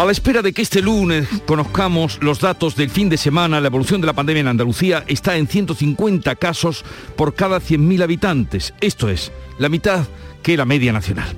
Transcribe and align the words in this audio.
A 0.00 0.06
la 0.06 0.12
espera 0.12 0.40
de 0.40 0.54
que 0.54 0.62
este 0.62 0.80
lunes 0.80 1.28
conozcamos 1.44 2.22
los 2.22 2.40
datos 2.40 2.74
del 2.74 2.88
fin 2.88 3.10
de 3.10 3.18
semana, 3.18 3.60
la 3.60 3.66
evolución 3.66 4.00
de 4.00 4.06
la 4.06 4.14
pandemia 4.14 4.40
en 4.40 4.48
Andalucía 4.48 5.04
está 5.06 5.36
en 5.36 5.46
150 5.46 6.36
casos 6.36 6.86
por 7.16 7.34
cada 7.34 7.60
100.000 7.60 8.02
habitantes. 8.02 8.72
Esto 8.80 9.10
es, 9.10 9.30
la 9.60 9.68
mitad 9.68 10.06
que 10.42 10.56
la 10.56 10.64
media 10.64 10.92
nacional. 10.92 11.28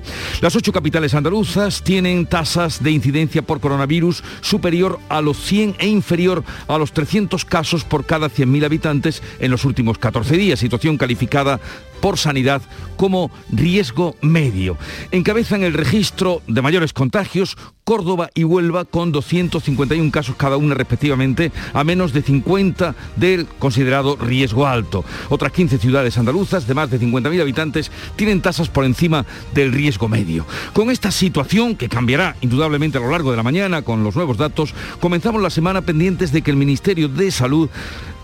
Las 0.41 0.55
ocho 0.55 0.71
capitales 0.71 1.13
andaluzas 1.13 1.83
tienen 1.83 2.25
tasas 2.25 2.81
de 2.81 2.91
incidencia 2.91 3.41
por 3.41 3.59
coronavirus 3.59 4.23
superior 4.41 4.97
a 5.09 5.21
los 5.21 5.37
100 5.37 5.75
e 5.79 5.87
inferior 5.87 6.43
a 6.67 6.77
los 6.77 6.93
300 6.93 7.43
casos 7.43 7.83
por 7.83 8.05
cada 8.05 8.29
100.000 8.29 8.65
habitantes 8.65 9.21
en 9.39 9.51
los 9.51 9.65
últimos 9.65 9.97
14 9.97 10.37
días, 10.37 10.59
situación 10.59 10.97
calificada 10.97 11.59
por 11.99 12.17
Sanidad 12.17 12.61
como 12.95 13.31
riesgo 13.51 14.15
medio. 14.21 14.77
Encabezan 15.11 15.63
el 15.63 15.73
registro 15.73 16.41
de 16.47 16.61
mayores 16.61 16.93
contagios 16.93 17.57
Córdoba 17.83 18.29
y 18.33 18.43
Huelva 18.43 18.85
con 18.85 19.11
251 19.11 20.11
casos 20.11 20.35
cada 20.35 20.57
una 20.57 20.73
respectivamente, 20.73 21.51
a 21.73 21.83
menos 21.83 22.13
de 22.13 22.21
50 22.21 22.95
del 23.17 23.45
considerado 23.59 24.15
riesgo 24.15 24.67
alto. 24.67 25.03
Otras 25.29 25.51
15 25.51 25.77
ciudades 25.77 26.17
andaluzas 26.17 26.65
de 26.65 26.73
más 26.73 26.89
de 26.89 26.99
50.000 26.99 27.41
habitantes 27.41 27.91
tienen 28.15 28.41
tasas 28.41 28.69
por 28.69 28.85
encima 28.85 29.25
del 29.53 29.71
riesgo 29.71 30.07
medio. 30.07 30.45
Con 30.73 30.89
esta 30.91 31.11
situación, 31.11 31.75
que 31.75 31.89
cambiará 31.89 32.35
indudablemente 32.41 32.97
a 32.97 33.01
lo 33.01 33.11
largo 33.11 33.31
de 33.31 33.37
la 33.37 33.43
mañana 33.43 33.81
con 33.81 34.03
los 34.03 34.15
nuevos 34.15 34.37
datos, 34.37 34.73
comenzamos 34.99 35.41
la 35.41 35.49
semana 35.49 35.81
pendientes 35.81 36.31
de 36.31 36.41
que 36.41 36.51
el 36.51 36.57
Ministerio 36.57 37.07
de 37.07 37.31
Salud 37.31 37.69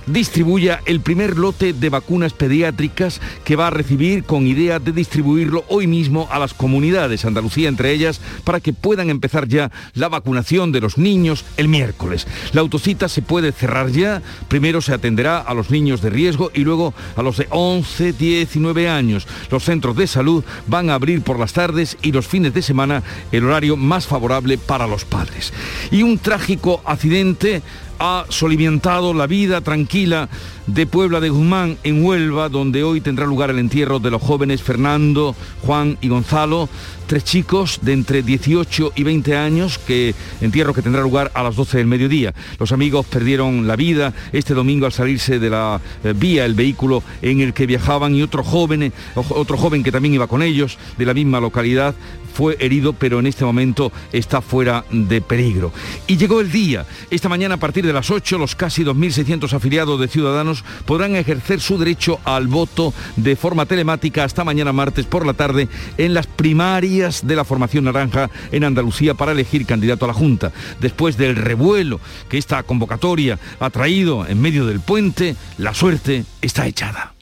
distribuya 0.05 0.81
el 0.85 1.01
primer 1.01 1.37
lote 1.37 1.73
de 1.73 1.89
vacunas 1.89 2.33
pediátricas 2.33 3.21
que 3.43 3.55
va 3.55 3.67
a 3.67 3.71
recibir 3.71 4.23
con 4.23 4.47
idea 4.47 4.79
de 4.79 4.91
distribuirlo 4.91 5.65
hoy 5.67 5.87
mismo 5.87 6.27
a 6.31 6.39
las 6.39 6.53
comunidades, 6.53 7.25
Andalucía 7.25 7.69
entre 7.69 7.91
ellas, 7.91 8.21
para 8.43 8.59
que 8.59 8.73
puedan 8.73 9.09
empezar 9.09 9.47
ya 9.47 9.71
la 9.93 10.09
vacunación 10.09 10.71
de 10.71 10.81
los 10.81 10.97
niños 10.97 11.45
el 11.57 11.67
miércoles. 11.67 12.27
La 12.53 12.61
autocita 12.61 13.07
se 13.07 13.21
puede 13.21 13.51
cerrar 13.51 13.91
ya, 13.91 14.21
primero 14.47 14.81
se 14.81 14.93
atenderá 14.93 15.39
a 15.39 15.53
los 15.53 15.69
niños 15.69 16.01
de 16.01 16.09
riesgo 16.09 16.51
y 16.53 16.61
luego 16.61 16.93
a 17.15 17.21
los 17.21 17.37
de 17.37 17.47
11, 17.49 18.13
10 18.13 18.55
y 18.55 18.59
9 18.59 18.89
años. 18.89 19.27
Los 19.51 19.63
centros 19.63 19.95
de 19.95 20.07
salud 20.07 20.43
van 20.67 20.89
a 20.89 20.95
abrir 20.95 21.21
por 21.21 21.39
las 21.39 21.53
tardes 21.53 21.97
y 22.01 22.11
los 22.11 22.27
fines 22.27 22.53
de 22.53 22.61
semana 22.61 23.03
el 23.31 23.45
horario 23.45 23.75
más 23.77 24.07
favorable 24.07 24.57
para 24.57 24.87
los 24.87 25.05
padres. 25.05 25.53
Y 25.91 26.03
un 26.03 26.17
trágico 26.17 26.81
accidente 26.85 27.61
ha 27.99 28.25
soliviantado 28.29 29.13
la 29.13 29.27
vida 29.27 29.61
tranquila 29.61 30.29
de 30.73 30.85
Puebla 30.85 31.19
de 31.19 31.29
Guzmán 31.29 31.77
en 31.83 32.03
Huelva, 32.03 32.47
donde 32.47 32.83
hoy 32.83 33.01
tendrá 33.01 33.25
lugar 33.25 33.49
el 33.49 33.59
entierro 33.59 33.99
de 33.99 34.11
los 34.11 34.21
jóvenes 34.21 34.61
Fernando, 34.61 35.35
Juan 35.63 35.97
y 35.99 36.09
Gonzalo, 36.09 36.69
tres 37.07 37.23
chicos 37.23 37.79
de 37.81 37.93
entre 37.93 38.21
18 38.21 38.93
y 38.95 39.03
20 39.03 39.35
años, 39.35 39.79
que 39.79 40.13
entierro 40.41 40.73
que 40.73 40.83
tendrá 40.83 41.01
lugar 41.01 41.31
a 41.33 41.41
las 41.41 41.55
12 41.55 41.77
del 41.79 41.87
mediodía. 41.87 42.35
Los 42.59 42.71
amigos 42.71 43.07
perdieron 43.07 43.65
la 43.67 43.75
vida 43.75 44.13
este 44.31 44.53
domingo 44.53 44.85
al 44.85 44.93
salirse 44.93 45.39
de 45.39 45.49
la 45.49 45.81
eh, 46.03 46.13
vía 46.15 46.45
el 46.45 46.53
vehículo 46.53 47.01
en 47.21 47.41
el 47.41 47.53
que 47.53 47.65
viajaban 47.65 48.13
y 48.15 48.21
otro 48.21 48.43
joven, 48.43 48.93
otro 49.15 49.57
joven 49.57 49.83
que 49.83 49.91
también 49.91 50.13
iba 50.13 50.27
con 50.27 50.43
ellos 50.43 50.77
de 50.97 51.05
la 51.05 51.15
misma 51.15 51.39
localidad 51.39 51.95
fue 52.39 52.55
herido, 52.59 52.93
pero 52.93 53.19
en 53.19 53.27
este 53.27 53.43
momento 53.43 53.91
está 54.13 54.41
fuera 54.41 54.85
de 54.91 55.19
peligro. 55.19 55.73
Y 56.07 56.15
llegó 56.15 56.39
el 56.39 56.51
día. 56.51 56.85
Esta 57.09 57.27
mañana 57.27 57.55
a 57.55 57.59
partir 57.59 57.85
de 57.85 57.91
las 57.91 58.09
8 58.11 58.37
los 58.37 58.55
casi 58.55 58.83
2.600 58.83 59.51
afiliados 59.51 59.99
de 59.99 60.07
Ciudadanos 60.07 60.58
podrán 60.85 61.15
ejercer 61.15 61.59
su 61.59 61.77
derecho 61.77 62.19
al 62.23 62.47
voto 62.47 62.93
de 63.15 63.35
forma 63.35 63.65
telemática 63.65 64.23
hasta 64.23 64.43
mañana 64.43 64.73
martes 64.73 65.05
por 65.05 65.25
la 65.25 65.33
tarde 65.33 65.67
en 65.97 66.13
las 66.13 66.27
primarias 66.27 67.25
de 67.25 67.35
la 67.35 67.45
formación 67.45 67.85
naranja 67.85 68.29
en 68.51 68.63
Andalucía 68.63 69.13
para 69.13 69.31
elegir 69.31 69.65
candidato 69.65 70.05
a 70.05 70.09
la 70.09 70.13
Junta. 70.13 70.51
Después 70.79 71.17
del 71.17 71.35
revuelo 71.35 71.99
que 72.29 72.37
esta 72.37 72.63
convocatoria 72.63 73.39
ha 73.59 73.69
traído 73.69 74.25
en 74.25 74.41
medio 74.41 74.65
del 74.65 74.79
puente, 74.79 75.35
la 75.57 75.73
suerte 75.73 76.25
está 76.41 76.67
echada. 76.67 77.13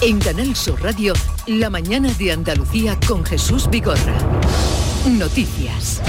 En 0.00 0.18
Canal 0.18 0.56
Sur 0.56 0.82
Radio, 0.82 1.12
la 1.46 1.70
mañana 1.70 2.12
de 2.14 2.32
Andalucía 2.32 2.98
con 3.06 3.24
Jesús 3.24 3.70
Vigorra. 3.70 4.18
Noticias 5.06 6.02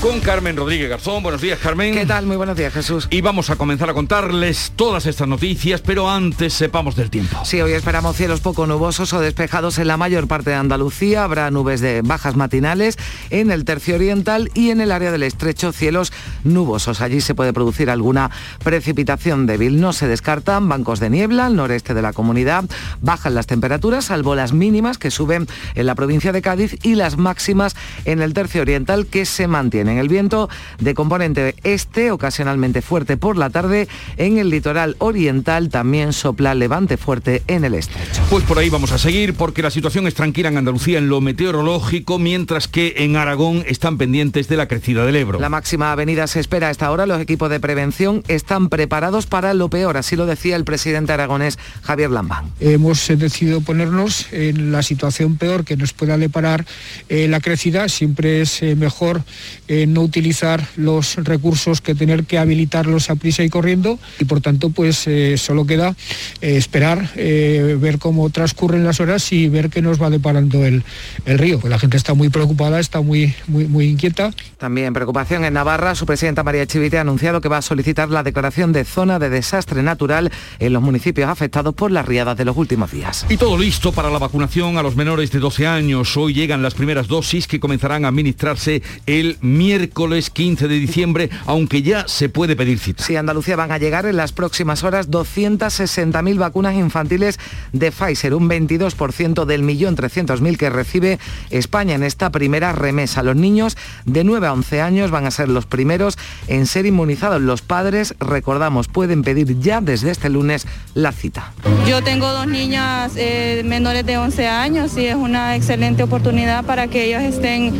con 0.00 0.20
Carmen 0.20 0.56
Rodríguez 0.56 0.88
Garzón. 0.88 1.22
Buenos 1.22 1.42
días, 1.42 1.58
Carmen. 1.58 1.92
¿Qué 1.92 2.06
tal? 2.06 2.24
Muy 2.24 2.36
buenos 2.36 2.56
días, 2.56 2.72
Jesús. 2.72 3.06
Y 3.10 3.20
vamos 3.20 3.50
a 3.50 3.56
comenzar 3.56 3.90
a 3.90 3.94
contarles 3.94 4.72
todas 4.74 5.04
estas 5.04 5.28
noticias, 5.28 5.82
pero 5.82 6.08
antes 6.08 6.54
sepamos 6.54 6.96
del 6.96 7.10
tiempo. 7.10 7.38
Sí, 7.44 7.60
hoy 7.60 7.72
esperamos 7.72 8.16
cielos 8.16 8.40
poco 8.40 8.66
nubosos 8.66 9.12
o 9.12 9.20
despejados 9.20 9.78
en 9.78 9.88
la 9.88 9.98
mayor 9.98 10.26
parte 10.26 10.50
de 10.50 10.56
Andalucía. 10.56 11.24
Habrá 11.24 11.50
nubes 11.50 11.80
de 11.80 12.00
bajas 12.02 12.34
matinales 12.34 12.96
en 13.28 13.50
el 13.50 13.64
tercio 13.64 13.96
oriental 13.96 14.50
y 14.54 14.70
en 14.70 14.80
el 14.80 14.90
área 14.90 15.12
del 15.12 15.22
estrecho 15.22 15.72
cielos 15.72 16.12
nubosos. 16.44 17.02
Allí 17.02 17.20
se 17.20 17.34
puede 17.34 17.52
producir 17.52 17.90
alguna 17.90 18.30
precipitación 18.64 19.46
débil. 19.46 19.80
No 19.80 19.92
se 19.92 20.08
descartan 20.08 20.68
bancos 20.68 21.00
de 21.00 21.10
niebla 21.10 21.46
al 21.46 21.56
noreste 21.56 21.92
de 21.92 22.02
la 22.02 22.14
comunidad. 22.14 22.64
Bajan 23.02 23.34
las 23.34 23.46
temperaturas, 23.46 24.06
salvo 24.06 24.34
las 24.34 24.52
mínimas 24.52 24.96
que 24.96 25.10
suben 25.10 25.46
en 25.74 25.86
la 25.86 25.94
provincia 25.94 26.32
de 26.32 26.40
Cádiz 26.40 26.78
y 26.82 26.94
las 26.94 27.18
máximas 27.18 27.76
en 28.06 28.22
el 28.22 28.32
tercio 28.32 28.62
oriental 28.62 29.06
que 29.06 29.26
se 29.26 29.46
mantienen 29.46 29.89
en 29.90 29.98
el 29.98 30.08
viento 30.08 30.48
de 30.78 30.94
componente 30.94 31.54
este, 31.64 32.10
ocasionalmente 32.10 32.82
fuerte 32.82 33.16
por 33.16 33.36
la 33.36 33.50
tarde. 33.50 33.88
En 34.16 34.38
el 34.38 34.50
litoral 34.50 34.96
oriental 34.98 35.68
también 35.68 36.12
sopla 36.12 36.54
levante 36.54 36.96
fuerte 36.96 37.42
en 37.46 37.64
el 37.64 37.74
estrecho. 37.74 38.22
Pues 38.30 38.44
por 38.44 38.58
ahí 38.58 38.70
vamos 38.70 38.92
a 38.92 38.98
seguir 38.98 39.34
porque 39.34 39.62
la 39.62 39.70
situación 39.70 40.06
es 40.06 40.14
tranquila 40.14 40.48
en 40.48 40.56
Andalucía 40.56 40.98
en 40.98 41.08
lo 41.08 41.20
meteorológico, 41.20 42.18
mientras 42.18 42.68
que 42.68 42.94
en 42.98 43.16
Aragón 43.16 43.64
están 43.66 43.98
pendientes 43.98 44.48
de 44.48 44.56
la 44.56 44.68
crecida 44.68 45.04
del 45.04 45.16
Ebro. 45.16 45.40
La 45.40 45.48
máxima 45.48 45.92
avenida 45.92 46.26
se 46.26 46.40
espera 46.40 46.68
a 46.68 46.70
esta 46.70 46.90
hora. 46.90 47.06
Los 47.06 47.20
equipos 47.20 47.50
de 47.50 47.60
prevención 47.60 48.22
están 48.28 48.68
preparados 48.68 49.26
para 49.26 49.54
lo 49.54 49.68
peor, 49.68 49.96
así 49.96 50.16
lo 50.16 50.26
decía 50.26 50.56
el 50.56 50.64
presidente 50.64 51.12
aragonés 51.12 51.58
Javier 51.82 52.10
Lambán. 52.10 52.50
Hemos 52.60 53.08
decidido 53.08 53.60
ponernos 53.60 54.32
en 54.32 54.72
la 54.72 54.82
situación 54.82 55.36
peor 55.36 55.64
que 55.64 55.76
nos 55.76 55.92
pueda 55.92 56.16
deparar 56.16 56.64
eh, 57.08 57.28
la 57.28 57.40
crecida. 57.40 57.88
Siempre 57.88 58.40
es 58.40 58.62
eh, 58.62 58.76
mejor 58.76 59.22
eh, 59.68 59.79
no 59.86 60.02
utilizar 60.02 60.66
los 60.76 61.16
recursos 61.16 61.80
que 61.80 61.94
tener 61.94 62.24
que 62.24 62.38
habilitarlos 62.38 63.10
a 63.10 63.16
prisa 63.16 63.42
y 63.42 63.48
corriendo 63.48 63.98
y 64.18 64.24
por 64.24 64.40
tanto 64.40 64.70
pues 64.70 65.06
eh, 65.06 65.36
solo 65.36 65.66
queda 65.66 65.96
eh, 66.40 66.56
esperar, 66.56 67.10
eh, 67.16 67.76
ver 67.80 67.98
cómo 67.98 68.30
transcurren 68.30 68.84
las 68.84 69.00
horas 69.00 69.32
y 69.32 69.48
ver 69.48 69.70
qué 69.70 69.82
nos 69.82 70.00
va 70.00 70.10
deparando 70.10 70.64
el, 70.64 70.82
el 71.24 71.38
río. 71.38 71.60
Pues 71.60 71.70
la 71.70 71.78
gente 71.78 71.96
está 71.96 72.14
muy 72.14 72.28
preocupada, 72.28 72.80
está 72.80 73.00
muy, 73.00 73.34
muy, 73.46 73.66
muy 73.66 73.86
inquieta. 73.86 74.30
También 74.58 74.92
preocupación 74.92 75.44
en 75.44 75.54
Navarra. 75.54 75.94
Su 75.94 76.06
presidenta 76.06 76.42
María 76.42 76.66
Chivite 76.66 76.98
ha 76.98 77.02
anunciado 77.02 77.40
que 77.40 77.48
va 77.48 77.58
a 77.58 77.62
solicitar 77.62 78.08
la 78.10 78.22
declaración 78.22 78.72
de 78.72 78.84
zona 78.84 79.18
de 79.18 79.30
desastre 79.30 79.82
natural 79.82 80.30
en 80.58 80.72
los 80.72 80.82
municipios 80.82 81.28
afectados 81.28 81.74
por 81.74 81.90
las 81.90 82.06
riadas 82.06 82.36
de 82.36 82.44
los 82.44 82.56
últimos 82.56 82.90
días. 82.90 83.26
Y 83.28 83.36
todo 83.36 83.56
listo 83.58 83.92
para 83.92 84.10
la 84.10 84.18
vacunación 84.18 84.78
a 84.78 84.82
los 84.82 84.96
menores 84.96 85.30
de 85.30 85.38
12 85.38 85.66
años. 85.66 86.16
Hoy 86.16 86.34
llegan 86.34 86.62
las 86.62 86.74
primeras 86.74 87.08
dosis 87.08 87.46
que 87.46 87.60
comenzarán 87.60 88.04
a 88.04 88.08
administrarse 88.08 88.82
el 89.06 89.36
miércoles 89.40 89.69
miércoles 89.70 90.30
15 90.30 90.66
de 90.66 90.74
diciembre, 90.80 91.30
aunque 91.46 91.82
ya 91.82 92.08
se 92.08 92.28
puede 92.28 92.56
pedir 92.56 92.80
cita. 92.80 93.04
Sí, 93.04 93.14
Andalucía 93.14 93.54
van 93.54 93.70
a 93.70 93.78
llegar 93.78 94.04
en 94.04 94.16
las 94.16 94.32
próximas 94.32 94.82
horas 94.82 95.08
260.000 95.08 96.38
vacunas 96.38 96.74
infantiles 96.74 97.38
de 97.72 97.92
Pfizer, 97.92 98.34
un 98.34 98.48
22% 98.50 99.44
del 99.44 99.62
millón 99.62 99.96
300.000 99.96 100.56
que 100.56 100.70
recibe 100.70 101.20
España 101.50 101.94
en 101.94 102.02
esta 102.02 102.30
primera 102.30 102.72
remesa. 102.72 103.22
Los 103.22 103.36
niños 103.36 103.76
de 104.06 104.24
9 104.24 104.48
a 104.48 104.54
11 104.54 104.82
años 104.82 105.12
van 105.12 105.26
a 105.26 105.30
ser 105.30 105.48
los 105.48 105.66
primeros 105.66 106.18
en 106.48 106.66
ser 106.66 106.84
inmunizados. 106.84 107.40
Los 107.40 107.62
padres, 107.62 108.16
recordamos, 108.18 108.88
pueden 108.88 109.22
pedir 109.22 109.60
ya 109.60 109.80
desde 109.80 110.10
este 110.10 110.30
lunes 110.30 110.66
la 110.94 111.12
cita. 111.12 111.52
Yo 111.88 112.02
tengo 112.02 112.28
dos 112.32 112.48
niñas 112.48 113.12
eh, 113.16 113.62
menores 113.64 114.04
de 114.04 114.18
11 114.18 114.48
años 114.48 114.96
y 114.96 115.06
es 115.06 115.14
una 115.14 115.54
excelente 115.54 116.02
oportunidad 116.02 116.64
para 116.64 116.88
que 116.88 117.04
ellos 117.04 117.22
estén 117.22 117.72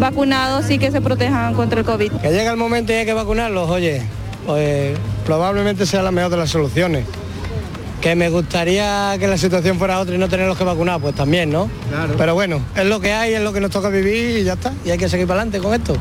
vacunados 0.00 0.68
y 0.70 0.78
que 0.78 0.90
se 0.90 1.00
protejan 1.00 1.35
contra 1.54 1.80
el 1.80 1.86
COVID. 1.86 2.12
Que 2.12 2.30
llega 2.30 2.50
el 2.50 2.56
momento 2.56 2.92
y 2.92 2.96
hay 2.96 3.06
que 3.06 3.12
vacunarlos, 3.12 3.68
oye, 3.70 4.02
pues 4.46 4.96
probablemente 5.24 5.86
sea 5.86 6.02
la 6.02 6.10
mejor 6.10 6.30
de 6.30 6.36
las 6.38 6.50
soluciones. 6.50 7.04
Que 8.06 8.14
me 8.14 8.30
gustaría 8.30 9.16
que 9.18 9.26
la 9.26 9.36
situación 9.36 9.78
fuera 9.78 9.98
otra 9.98 10.14
y 10.14 10.18
no 10.18 10.28
tenerlos 10.28 10.56
que 10.56 10.62
vacunar, 10.62 11.00
pues 11.00 11.16
también, 11.16 11.50
¿no? 11.50 11.68
Claro. 11.90 12.14
Pero 12.16 12.34
bueno, 12.34 12.60
es 12.76 12.86
lo 12.86 13.00
que 13.00 13.12
hay, 13.12 13.34
es 13.34 13.42
lo 13.42 13.52
que 13.52 13.60
nos 13.60 13.72
toca 13.72 13.88
vivir 13.88 14.38
y 14.38 14.44
ya 14.44 14.52
está. 14.52 14.72
Y 14.84 14.90
hay 14.90 14.96
que 14.96 15.08
seguir 15.08 15.26
para 15.26 15.40
adelante 15.40 15.58
con 15.58 15.74
esto. 15.74 16.00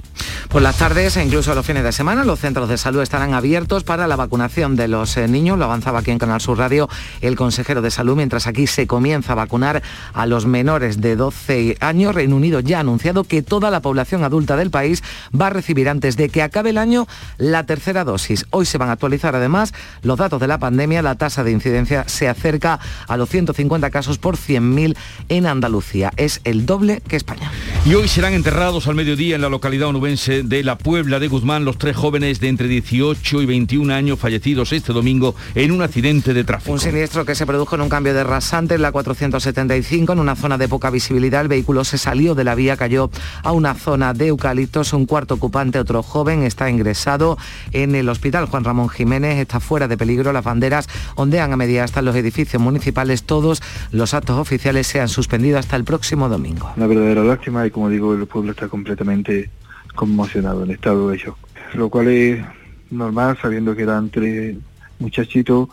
Por 0.50 0.62
las 0.62 0.78
tardes 0.78 1.18
e 1.18 1.24
incluso 1.24 1.54
los 1.54 1.66
fines 1.66 1.84
de 1.84 1.92
semana, 1.92 2.24
los 2.24 2.40
centros 2.40 2.70
de 2.70 2.78
salud 2.78 3.02
estarán 3.02 3.34
abiertos 3.34 3.84
para 3.84 4.08
la 4.08 4.16
vacunación 4.16 4.76
de 4.76 4.88
los 4.88 5.18
eh, 5.18 5.28
niños. 5.28 5.58
Lo 5.58 5.66
avanzaba 5.66 6.00
aquí 6.00 6.12
en 6.12 6.20
Canal 6.20 6.40
Sur 6.40 6.58
Radio 6.58 6.88
el 7.22 7.36
consejero 7.36 7.82
de 7.82 7.92
salud, 7.92 8.16
mientras 8.16 8.48
aquí 8.48 8.68
se 8.68 8.88
comienza 8.88 9.34
a 9.34 9.36
vacunar 9.36 9.82
a 10.14 10.26
los 10.26 10.46
menores 10.46 11.02
de 11.02 11.16
12 11.16 11.78
años. 11.82 12.16
Reino 12.16 12.36
Unido 12.36 12.60
ya 12.60 12.78
ha 12.78 12.82
anunciado 12.82 13.24
que 13.24 13.42
toda 13.42 13.70
la 13.70 13.82
población 13.82 14.24
adulta 14.24 14.56
del 14.56 14.70
país 14.70 15.04
va 15.40 15.48
a 15.48 15.50
recibir 15.50 15.90
antes 15.90 16.16
de 16.16 16.30
que 16.30 16.42
acabe 16.42 16.70
el 16.70 16.78
año 16.78 17.08
la 17.38 17.66
tercera 17.66 18.04
dosis. 18.04 18.46
Hoy 18.52 18.66
se 18.66 18.78
van 18.78 18.90
a 18.90 18.94
actualizar 18.94 19.36
además 19.36 19.74
los 20.04 20.18
datos 20.18 20.40
de 20.40 20.48
la 20.48 20.60
pandemia. 20.60 21.02
La 21.02 21.16
tasa 21.16 21.44
de 21.44 21.52
incidencia 21.52 21.95
se 22.08 22.28
acerca 22.28 22.80
a 23.08 23.18
los 23.18 23.30
150 23.30 23.90
casos 23.90 24.18
por 24.18 24.38
100.000 24.38 24.96
en 25.30 25.46
Andalucía. 25.46 26.12
Es 26.18 26.42
el 26.44 26.66
doble 26.66 27.02
que 27.08 27.16
España. 27.16 27.52
Y 27.86 27.94
hoy 27.94 28.08
serán 28.08 28.34
enterrados 28.34 28.88
al 28.88 28.96
mediodía 28.96 29.36
en 29.36 29.42
la 29.42 29.50
localidad 29.50 29.90
onubense 29.90 30.44
de 30.44 30.64
la 30.64 30.78
Puebla 30.78 31.20
de 31.20 31.28
Guzmán 31.28 31.66
los 31.66 31.78
tres 31.78 31.96
jóvenes 31.96 32.40
de 32.40 32.50
entre 32.50 32.68
18 32.68 33.42
y 33.42 33.46
21 33.46 33.94
años 33.94 34.20
fallecidos 34.20 34.74
este 34.74 34.94
domingo 34.94 35.36
en 35.54 35.72
un 35.72 35.82
accidente 35.82 36.34
de 36.34 36.44
tráfico. 36.44 36.72
Un 36.72 36.80
siniestro 36.80 37.26
que 37.26 37.36
se 37.36 37.46
produjo 37.46 37.76
en 37.76 37.82
un 37.82 37.90
cambio 37.90 38.14
de 38.14 38.24
rasante 38.24 38.76
en 38.76 38.82
la 38.82 38.92
475 38.92 40.14
en 40.14 40.20
una 40.20 40.36
zona 40.36 40.58
de 40.58 40.68
poca 40.68 40.90
visibilidad. 40.90 41.42
El 41.42 41.48
vehículo 41.48 41.84
se 41.84 41.98
salió 41.98 42.36
de 42.36 42.44
la 42.44 42.56
vía, 42.56 42.78
cayó 42.78 43.10
a 43.44 43.52
una 43.52 43.74
zona 43.74 44.14
de 44.14 44.28
eucaliptos. 44.28 44.94
Un 44.94 45.06
cuarto 45.06 45.36
ocupante, 45.36 45.80
otro 45.80 46.04
joven, 46.04 46.44
está 46.44 46.70
ingresado 46.70 47.38
en 47.72 47.96
el 47.96 48.10
hospital 48.10 48.46
Juan 48.46 48.64
Ramón 48.64 48.90
Jiménez. 48.90 49.38
Está 49.38 49.60
fuera 49.60 49.88
de 49.88 49.98
peligro. 49.98 50.34
Las 50.34 50.44
banderas 50.44 50.88
ondean 51.16 51.54
a 51.54 51.58
hasta 51.80 52.02
los 52.02 52.16
edificios 52.16 52.62
municipales. 52.62 53.24
Todos 53.24 53.62
los 53.92 54.14
actos 54.14 54.38
oficiales 54.38 54.88
se 54.88 55.02
han 55.02 55.10
suspendido 55.10 55.58
hasta 55.58 55.76
el 55.76 55.84
próximo 55.84 56.30
domingo. 56.30 56.72
Una 56.76 56.88
verdadera 56.88 57.24
lástima 57.24 57.66
y 57.66 57.72
como 57.72 57.90
digo, 57.90 58.14
el 58.14 58.26
pueblo 58.28 58.52
está 58.52 58.68
completamente 58.68 59.50
conmocionado 59.96 60.64
en 60.64 60.72
estado 60.72 61.10
de 61.10 61.18
shock, 61.18 61.38
lo 61.74 61.90
cual 61.90 62.08
es 62.10 62.46
normal 62.92 63.38
sabiendo 63.42 63.76
que 63.76 63.84
eran 63.84 64.10
tres 64.10 64.56
muchachitos 65.00 65.70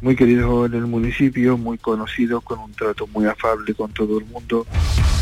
muy 0.00 0.16
queridos 0.16 0.70
en 0.70 0.78
el 0.78 0.86
municipio, 0.86 1.58
muy 1.58 1.78
conocidos, 1.78 2.42
con 2.42 2.58
un 2.58 2.72
trato 2.72 3.06
muy 3.08 3.26
afable 3.26 3.74
con 3.74 3.92
todo 3.92 4.18
el 4.18 4.24
mundo. 4.26 4.66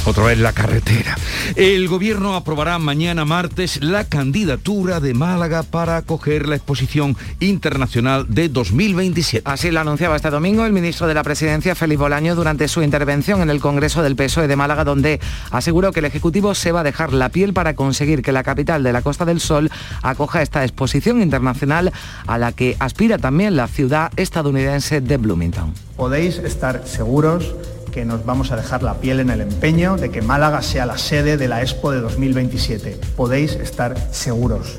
Otra 0.07 0.25
vez 0.25 0.39
la 0.39 0.53
carretera. 0.53 1.17
El 1.55 1.89
gobierno 1.89 2.35
aprobará 2.35 2.79
mañana 2.79 3.25
martes 3.25 3.83
la 3.83 4.05
candidatura 4.05 5.01
de 5.01 5.13
Málaga 5.13 5.63
para 5.63 5.99
acoger 5.99 6.49
la 6.49 6.57
exposición 6.57 7.17
internacional 7.41 8.27
de 8.29 8.49
2027. 8.49 9.43
Así 9.45 9.71
lo 9.71 9.81
anunciaba 9.81 10.17
este 10.17 10.31
domingo 10.31 10.65
el 10.65 10.73
ministro 10.73 11.07
de 11.07 11.15
la 11.15 11.23
Presidencia, 11.23 11.75
Félix 11.75 12.01
Bolaño, 12.01 12.35
durante 12.35 12.69
su 12.69 12.83
intervención 12.83 13.43
en 13.43 13.51
el 13.51 13.61
Congreso 13.61 14.03
del 14.03 14.17
PSOE 14.17 14.49
de 14.49 14.57
Málaga, 14.57 14.85
donde 14.85 15.21
aseguró 15.51 15.93
que 15.93 16.01
el 16.01 16.07
Ejecutivo 16.07 16.55
se 16.55 16.73
va 16.73 16.81
a 16.81 16.85
dejar 16.85 17.13
la 17.13 17.29
piel 17.29 17.53
para 17.53 17.75
conseguir 17.75 18.23
que 18.23 18.33
la 18.33 18.43
capital 18.43 18.83
de 18.83 18.93
la 18.93 19.03
Costa 19.03 19.25
del 19.25 19.41
Sol 19.41 19.71
acoja 20.03 20.43
esta 20.43 20.65
exposición 20.65 21.21
internacional 21.21 21.93
a 22.27 22.39
la 22.39 22.53
que 22.53 22.77
aspira 22.79 23.19
también 23.19 23.57
la 23.57 23.69
ciudad 23.69 24.11
estadounidense 24.17 25.01
de 25.01 25.17
Bloomington. 25.17 25.75
Podéis 25.97 26.39
estar 26.39 26.87
seguros 26.87 27.55
que 27.89 28.05
nos 28.05 28.25
vamos 28.25 28.53
a 28.53 28.57
dejar 28.57 28.83
la 28.83 28.95
piel 28.95 29.21
en 29.21 29.31
el 29.31 29.41
empeño 29.41 29.97
de 29.97 30.11
que 30.11 30.23
Málaga 30.23 30.63
sea 30.63 30.87
la 30.87 30.99
sede 30.99 31.37
de 31.37 31.49
la 31.49 31.63
Expo 31.63 31.91
de 31.91 32.01
2027. 32.01 33.01
Podéis 33.17 33.53
estar 33.53 33.97
seguros. 34.13 34.79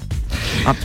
Ah. 0.65 0.75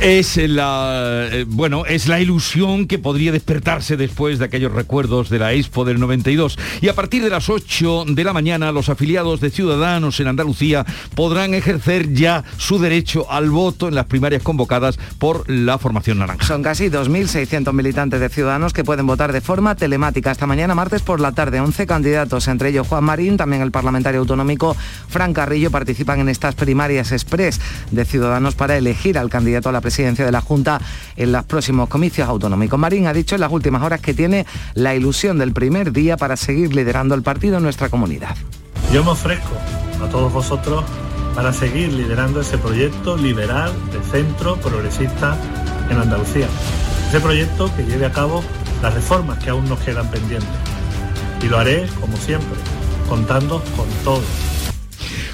Es 0.00 0.38
la 0.38 1.28
eh, 1.30 1.44
bueno, 1.46 1.84
es 1.84 2.08
la 2.08 2.22
ilusión 2.22 2.86
que 2.86 2.98
podría 2.98 3.32
despertarse 3.32 3.98
después 3.98 4.38
de 4.38 4.46
aquellos 4.46 4.72
recuerdos 4.72 5.28
de 5.28 5.38
la 5.38 5.52
Expo 5.52 5.84
del 5.84 6.00
92. 6.00 6.58
Y 6.80 6.88
a 6.88 6.94
partir 6.94 7.22
de 7.22 7.28
las 7.28 7.50
8 7.50 8.06
de 8.08 8.24
la 8.24 8.32
mañana, 8.32 8.72
los 8.72 8.88
afiliados 8.88 9.40
de 9.40 9.50
Ciudadanos 9.50 10.18
en 10.18 10.28
Andalucía 10.28 10.86
podrán 11.14 11.52
ejercer 11.52 12.14
ya 12.14 12.44
su 12.56 12.78
derecho 12.78 13.30
al 13.30 13.50
voto 13.50 13.88
en 13.88 13.94
las 13.94 14.06
primarias 14.06 14.42
convocadas 14.42 14.98
por 15.18 15.44
la 15.50 15.76
formación 15.76 16.20
naranja. 16.20 16.46
Son 16.46 16.62
casi 16.62 16.88
2.600 16.88 17.70
militantes 17.74 18.20
de 18.20 18.30
Ciudadanos 18.30 18.72
que 18.72 18.84
pueden 18.84 19.06
votar 19.06 19.34
de 19.34 19.42
forma 19.42 19.74
telemática 19.74 20.30
esta 20.30 20.46
mañana 20.46 20.74
martes 20.74 21.02
por 21.02 21.20
la 21.20 21.32
tarde. 21.32 21.60
11 21.60 21.86
candidatos, 21.86 22.48
entre 22.48 22.70
ellos 22.70 22.88
Juan 22.88 23.04
Marín, 23.04 23.36
también 23.36 23.60
el 23.60 23.70
parlamentario 23.70 24.20
autonómico 24.20 24.74
Fran 25.10 25.34
Carrillo, 25.34 25.70
participan 25.70 26.20
en 26.20 26.30
estas 26.30 26.54
primarias 26.54 27.12
express 27.12 27.60
de 27.90 28.06
Ciudadanos 28.06 28.54
para 28.54 28.78
elegir 28.78 29.18
al 29.18 29.28
candidato 29.28 29.68
a 29.68 29.72
la 29.72 29.82
presidencia 29.90 30.24
de 30.24 30.30
la 30.30 30.40
Junta 30.40 30.80
en 31.16 31.32
los 31.32 31.44
próximos 31.46 31.88
comicios 31.88 32.28
autonómicos. 32.28 32.78
Marín 32.78 33.08
ha 33.08 33.12
dicho 33.12 33.34
en 33.34 33.40
las 33.40 33.50
últimas 33.50 33.82
horas 33.82 34.00
que 34.00 34.14
tiene 34.14 34.46
la 34.74 34.94
ilusión 34.94 35.36
del 35.36 35.52
primer 35.52 35.90
día 35.90 36.16
para 36.16 36.36
seguir 36.36 36.72
liderando 36.76 37.16
el 37.16 37.22
partido 37.22 37.56
en 37.56 37.64
nuestra 37.64 37.88
comunidad. 37.88 38.36
Yo 38.92 39.02
me 39.02 39.10
ofrezco 39.10 39.56
a 40.00 40.08
todos 40.08 40.32
vosotros 40.32 40.84
para 41.34 41.52
seguir 41.52 41.92
liderando 41.92 42.40
ese 42.40 42.56
proyecto 42.56 43.16
liberal 43.16 43.72
de 43.90 44.00
centro 44.08 44.54
progresista 44.58 45.36
en 45.90 45.98
Andalucía. 45.98 46.46
Ese 47.08 47.18
proyecto 47.18 47.68
que 47.74 47.82
lleve 47.82 48.06
a 48.06 48.12
cabo 48.12 48.44
las 48.82 48.94
reformas 48.94 49.42
que 49.42 49.50
aún 49.50 49.68
nos 49.68 49.80
quedan 49.80 50.08
pendientes. 50.08 50.48
Y 51.42 51.48
lo 51.48 51.58
haré, 51.58 51.88
como 52.00 52.16
siempre, 52.16 52.60
contando 53.08 53.60
con 53.76 53.88
todos 54.04 54.22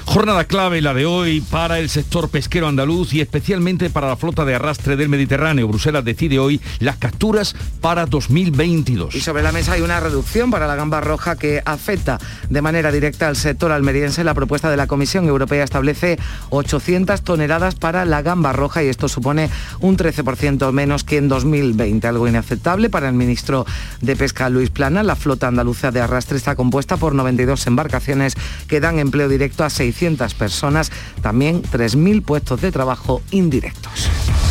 Jornada 0.09 0.45
clave 0.45 0.81
la 0.81 0.93
de 0.93 1.05
hoy 1.05 1.41
para 1.41 1.79
el 1.79 1.89
sector 1.89 2.29
pesquero 2.29 2.69
andaluz 2.69 3.13
y 3.13 3.19
especialmente 3.19 3.89
para 3.89 4.07
la 4.07 4.15
flota 4.15 4.45
de 4.45 4.55
arrastre 4.55 4.95
del 4.95 5.09
Mediterráneo. 5.09 5.67
Bruselas 5.67 6.05
decide 6.05 6.39
hoy 6.39 6.61
las 6.79 6.95
capturas 6.95 7.53
para 7.81 8.05
2022. 8.05 9.13
Y 9.15 9.19
sobre 9.19 9.43
la 9.43 9.51
mesa 9.51 9.73
hay 9.73 9.81
una 9.81 9.99
reducción 9.99 10.49
para 10.49 10.65
la 10.65 10.77
gamba 10.77 11.01
roja 11.01 11.35
que 11.35 11.61
afecta 11.65 12.19
de 12.49 12.61
manera 12.61 12.89
directa 12.89 13.27
al 13.27 13.35
sector 13.35 13.73
almeriense. 13.73 14.23
La 14.23 14.33
propuesta 14.33 14.71
de 14.71 14.77
la 14.77 14.87
Comisión 14.87 15.27
Europea 15.27 15.65
establece 15.65 16.17
800 16.51 17.21
toneladas 17.21 17.75
para 17.75 18.05
la 18.05 18.21
gamba 18.21 18.53
roja 18.53 18.81
y 18.83 18.87
esto 18.87 19.09
supone 19.09 19.49
un 19.81 19.97
13% 19.97 20.71
menos 20.71 21.03
que 21.03 21.17
en 21.17 21.27
2020. 21.27 22.07
Algo 22.07 22.29
inaceptable 22.29 22.89
para 22.89 23.09
el 23.09 23.13
ministro 23.13 23.65
de 24.01 24.15
Pesca 24.15 24.49
Luis 24.49 24.69
Plana. 24.69 25.03
La 25.03 25.17
flota 25.17 25.49
andaluza 25.49 25.91
de 25.91 25.99
arrastre 25.99 26.37
está 26.37 26.55
compuesta 26.55 26.95
por 26.95 27.13
92 27.13 27.67
embarcaciones 27.67 28.35
que 28.69 28.79
dan 28.79 28.99
empleo 28.99 29.27
directo 29.27 29.65
a 29.65 29.69
600 29.69 29.96
personas, 30.37 30.91
también 31.21 31.61
3.000 31.63 32.23
puestos 32.23 32.61
de 32.61 32.71
trabajo 32.71 33.21
indirectos. 33.31 34.09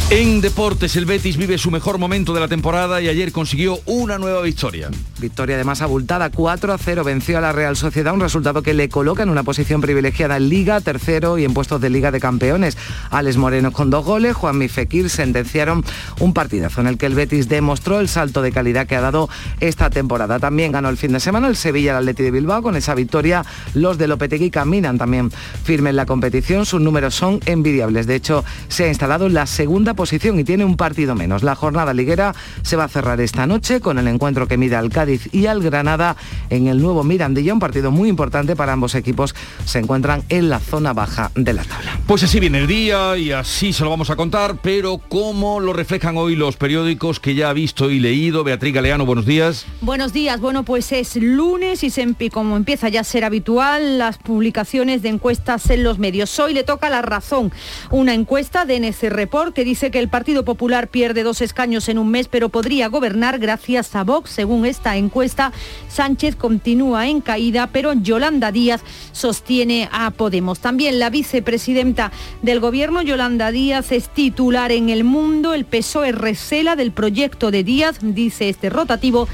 En 0.09 0.41
deportes, 0.41 0.95
el 0.95 1.05
Betis 1.05 1.37
vive 1.37 1.59
su 1.59 1.73
mejor 1.73 1.99
momento 1.99 2.33
de 2.33 2.39
la 2.39 2.47
temporada 2.47 3.03
y 3.03 3.09
ayer 3.09 3.33
consiguió 3.33 3.81
una 3.87 4.19
nueva 4.19 4.41
victoria. 4.41 4.89
Victoria 5.19 5.57
además 5.57 5.83
abultada, 5.83 6.31
4 6.31 6.73
a 6.73 6.79
0 6.79 7.03
venció 7.03 7.39
a 7.39 7.41
la 7.41 7.51
Real 7.51 7.77
Sociedad, 7.77 8.15
un 8.15 8.21
resultado 8.21 8.63
que 8.63 8.73
le 8.73 8.89
coloca 8.89 9.25
en 9.25 9.31
una 9.31 9.43
posición 9.43 9.81
privilegiada 9.81 10.37
en 10.37 10.49
Liga, 10.49 10.81
tercero 10.81 11.39
y 11.39 11.45
en 11.45 11.55
puestos 11.55 11.81
de 11.81 11.91
Liga 11.91 12.13
de 12.13 12.21
Campeones. 12.21 12.79
Alex 13.11 13.37
Moreno 13.37 13.73
con 13.73 13.91
dos 13.91 14.05
goles, 14.05 14.37
Juan 14.37 14.59
Mifekir 14.59 15.11
sentenciaron 15.11 15.85
un 16.21 16.33
partidazo 16.33 16.83
en 16.83 16.87
el 16.87 16.99
que 16.99 17.07
el 17.07 17.17
Betis 17.17 17.49
demostró 17.49 17.99
el 17.99 18.09
salto 18.09 18.43
de 18.43 18.53
calidad 18.53 18.87
que 18.87 18.95
ha 18.95 19.01
dado 19.01 19.29
esta 19.59 19.91
temporada. 19.91 20.39
También 20.39 20.71
ganó 20.71 20.89
el 20.89 20.99
fin 20.99 21.15
de 21.15 21.21
semana 21.21 21.49
el 21.49 21.57
Sevilla 21.57 21.91
el 21.91 21.97
Atleti 21.99 22.23
de 22.23 22.31
Bilbao. 22.31 22.63
Con 22.63 22.77
esa 22.77 22.95
victoria, 22.95 23.45
los 23.75 23.99
de 23.99 24.07
Lopetegui 24.07 24.53
caminan 24.53 24.99
también 24.99 25.33
firme 25.65 25.91
en 25.91 25.97
la 25.97 26.07
competición. 26.07 26.67
Sus 26.67 26.81
números 26.81 27.15
son 27.15 27.41
envidiables. 27.47 28.07
De 28.07 28.15
hecho, 28.15 28.45
se 28.69 28.85
ha 28.85 28.89
instalado 28.89 29.27
en 29.27 29.35
la 29.35 29.47
segunda 29.47 29.95
posición 29.95 30.39
y 30.39 30.45
tiene 30.45 30.65
un 30.65 30.77
partido 30.77 31.15
menos. 31.15 31.43
La 31.43 31.55
jornada 31.55 31.95
liguera 31.95 32.35
se 32.63 32.77
va 32.77 32.85
a 32.85 32.89
cerrar 32.89 33.21
esta 33.21 33.47
noche 33.47 33.81
con 33.81 33.99
el 33.99 34.09
encuentro 34.09 34.49
que 34.49 34.57
mide 34.57 34.77
al 34.77 34.91
Cádiz 34.91 35.29
y 35.33 35.47
al 35.47 35.63
Granada 35.63 36.17
en 36.51 36.67
el 36.67 36.81
nuevo 36.81 37.05
Mirandilla, 37.05 37.53
un 37.53 37.61
partido 37.61 37.91
muy 37.91 38.09
importante 38.09 38.57
para 38.57 38.73
ambos 38.73 38.95
equipos. 38.95 39.35
Se 39.65 39.79
encuentran 39.79 40.23
en 40.29 40.49
la 40.49 40.61
zona 40.61 40.93
baja 40.93 41.31
de 41.35 41.53
la 41.53 41.65
tabla. 41.65 41.99
Pues 42.07 42.23
así 42.23 42.41
viene 42.41 42.59
el 42.59 42.67
día 42.67 43.17
y 43.17 43.33
así 43.33 43.73
se 43.73 43.85
lo 43.85 43.91
vamos 43.91 44.11
a 44.11 44.17
contar, 44.17 44.59
pero 44.63 44.99
¿cómo 45.09 45.61
lo 45.61 45.73
reflejan 45.73 46.17
hoy 46.17 46.37
los 46.37 46.57
periódicos 46.57 47.21
que 47.21 47.35
ya 47.35 47.51
ha 47.51 47.53
visto 47.53 47.91
y 47.91 48.01
leído? 48.01 48.45
Beatriz 48.45 48.75
Galeano, 48.75 49.07
buenos 49.07 49.27
días. 49.27 49.67
Buenos 49.81 50.13
días. 50.13 50.41
Bueno, 50.41 50.65
pues 50.65 50.93
es 50.93 51.17
lunes 51.17 51.83
y 51.85 51.91
se, 51.91 52.07
como 52.31 52.57
empieza 52.57 52.89
ya 52.89 53.01
a 53.01 53.05
ser 53.05 53.25
habitual, 53.25 53.99
las 53.99 54.19
publicaciones 54.19 55.03
de 55.03 55.09
encuestas 55.27 55.71
en 55.71 55.83
los 55.83 55.99
medios. 55.99 56.39
Hoy 56.39 56.55
le 56.55 56.63
toca 56.63 56.89
la 56.89 57.03
razón. 57.03 57.51
Una 57.91 58.15
encuesta 58.15 58.65
de 58.65 58.79
NC 58.79 59.11
Report 59.11 59.53
que 59.53 59.65
dice 59.65 59.91
que 59.91 59.99
el 59.99 60.09
Partido 60.09 60.45
Popular 60.45 60.87
pierde 60.87 61.25
dos 61.25 61.43
escaños 61.43 61.89
en 61.89 61.99
un 61.99 62.13
mes, 62.13 62.29
pero 62.29 62.49
podría 62.49 62.87
gobernar 62.87 63.41
gracias 63.41 63.97
a 63.97 64.05
Vox. 64.05 64.31
Según 64.31 64.67
esta 64.67 64.97
encuesta, 64.97 65.53
Sánchez 65.89 66.37
continúa 66.37 67.09
en 67.09 67.21
caída, 67.21 67.67
pero 67.73 67.93
Yolanda 67.93 68.53
Díaz 68.53 68.83
sostiene 69.11 69.89
a 69.91 70.13
Podemos. 70.13 70.61
También 70.61 71.01
la 71.01 71.11
vicepresidenta 71.11 72.13
del 72.43 72.61
Gobierno, 72.61 73.03
Yolanda 73.03 73.51
Díaz, 73.51 73.91
es 73.91 74.09
titular 74.11 74.71
en 74.71 74.91
el 74.91 75.03
mundo. 75.03 75.55
El 75.55 75.65
PSOE 75.65 76.13
recela 76.13 76.77
del 76.77 76.93
proyecto 76.93 77.51
de 77.51 77.65
Díaz, 77.65 77.97
dice 78.01 78.49
este 78.49 78.71
rotativo 78.71 79.27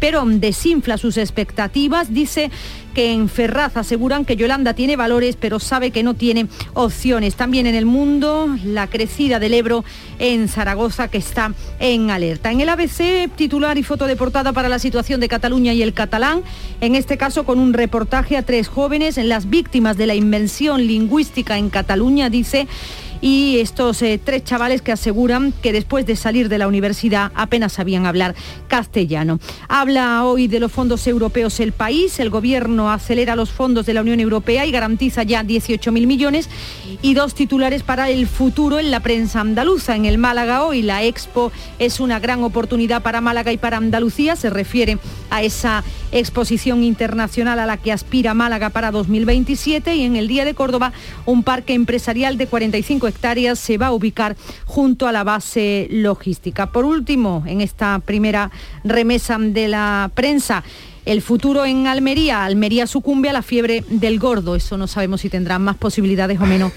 pero 0.00 0.24
desinfla 0.24 0.98
sus 0.98 1.18
expectativas. 1.18 2.12
Dice 2.12 2.50
que 2.94 3.12
en 3.12 3.28
Ferraz 3.28 3.76
aseguran 3.76 4.24
que 4.24 4.36
Yolanda 4.36 4.74
tiene 4.74 4.96
valores, 4.96 5.36
pero 5.36 5.58
sabe 5.58 5.90
que 5.90 6.02
no 6.02 6.14
tiene 6.14 6.46
opciones. 6.74 7.34
También 7.34 7.66
en 7.66 7.74
el 7.74 7.86
mundo, 7.86 8.48
la 8.64 8.86
crecida 8.86 9.38
del 9.38 9.54
Ebro 9.54 9.84
en 10.18 10.48
Zaragoza, 10.48 11.08
que 11.08 11.18
está 11.18 11.52
en 11.78 12.10
alerta. 12.10 12.50
En 12.50 12.60
el 12.60 12.68
ABC, 12.68 13.30
titular 13.36 13.78
y 13.78 13.82
foto 13.82 14.06
de 14.06 14.16
portada 14.16 14.52
para 14.52 14.68
la 14.68 14.78
situación 14.78 15.20
de 15.20 15.28
Cataluña 15.28 15.72
y 15.72 15.82
el 15.82 15.94
catalán, 15.94 16.42
en 16.80 16.94
este 16.94 17.16
caso 17.16 17.44
con 17.44 17.58
un 17.58 17.72
reportaje 17.72 18.36
a 18.36 18.42
tres 18.42 18.68
jóvenes, 18.68 19.16
las 19.16 19.48
víctimas 19.48 19.96
de 19.96 20.06
la 20.06 20.14
invención 20.14 20.86
lingüística 20.86 21.58
en 21.58 21.70
Cataluña, 21.70 22.30
dice 22.30 22.66
y 23.20 23.58
estos 23.58 24.02
eh, 24.02 24.20
tres 24.22 24.44
chavales 24.44 24.82
que 24.82 24.92
aseguran 24.92 25.52
que 25.62 25.72
después 25.72 26.06
de 26.06 26.16
salir 26.16 26.48
de 26.48 26.58
la 26.58 26.68
universidad 26.68 27.32
apenas 27.34 27.72
sabían 27.72 28.06
hablar 28.06 28.34
castellano. 28.68 29.38
Habla 29.68 30.24
hoy 30.24 30.48
de 30.48 30.60
los 30.60 30.72
fondos 30.72 31.06
europeos 31.06 31.60
el 31.60 31.72
país, 31.72 32.18
el 32.20 32.30
gobierno 32.30 32.90
acelera 32.90 33.36
los 33.36 33.50
fondos 33.50 33.86
de 33.86 33.94
la 33.94 34.00
Unión 34.00 34.20
Europea 34.20 34.66
y 34.66 34.70
garantiza 34.70 35.22
ya 35.22 35.42
18.000 35.42 36.06
millones 36.06 36.48
y 37.02 37.14
dos 37.14 37.34
titulares 37.34 37.82
para 37.82 38.10
el 38.10 38.26
futuro 38.26 38.78
en 38.78 38.90
la 38.90 39.00
prensa 39.00 39.40
andaluza. 39.40 39.96
En 39.96 40.04
el 40.04 40.18
Málaga 40.18 40.64
hoy 40.64 40.82
la 40.82 41.02
Expo 41.02 41.52
es 41.78 42.00
una 42.00 42.18
gran 42.18 42.42
oportunidad 42.42 43.02
para 43.02 43.20
Málaga 43.20 43.52
y 43.52 43.58
para 43.58 43.76
Andalucía, 43.76 44.36
se 44.36 44.50
refiere 44.50 44.98
a 45.30 45.42
esa 45.42 45.84
exposición 46.12 46.82
internacional 46.82 47.58
a 47.58 47.66
la 47.66 47.76
que 47.76 47.92
aspira 47.92 48.34
Málaga 48.34 48.70
para 48.70 48.90
2027 48.90 49.94
y 49.94 50.02
en 50.04 50.16
el 50.16 50.28
Día 50.28 50.44
de 50.44 50.54
Córdoba 50.54 50.92
un 51.26 51.42
parque 51.42 51.74
empresarial 51.74 52.36
de 52.36 52.46
45 52.46 53.09
hectáreas 53.10 53.58
se 53.58 53.76
va 53.76 53.88
a 53.88 53.92
ubicar 53.92 54.36
junto 54.64 55.06
a 55.06 55.12
la 55.12 55.24
base 55.24 55.88
logística. 55.90 56.72
Por 56.72 56.84
último, 56.84 57.44
en 57.46 57.60
esta 57.60 57.98
primera 57.98 58.50
remesa 58.84 59.36
de 59.38 59.68
la 59.68 60.10
prensa, 60.14 60.64
el 61.10 61.22
futuro 61.22 61.64
en 61.64 61.88
Almería. 61.88 62.44
Almería 62.44 62.86
sucumbe 62.86 63.28
a 63.28 63.32
la 63.32 63.42
fiebre 63.42 63.82
del 63.88 64.20
gordo. 64.20 64.54
Eso 64.54 64.78
no 64.78 64.86
sabemos 64.86 65.22
si 65.22 65.28
tendrán 65.28 65.60
más 65.60 65.76
posibilidades 65.76 66.40
o 66.40 66.46
menos 66.46 66.70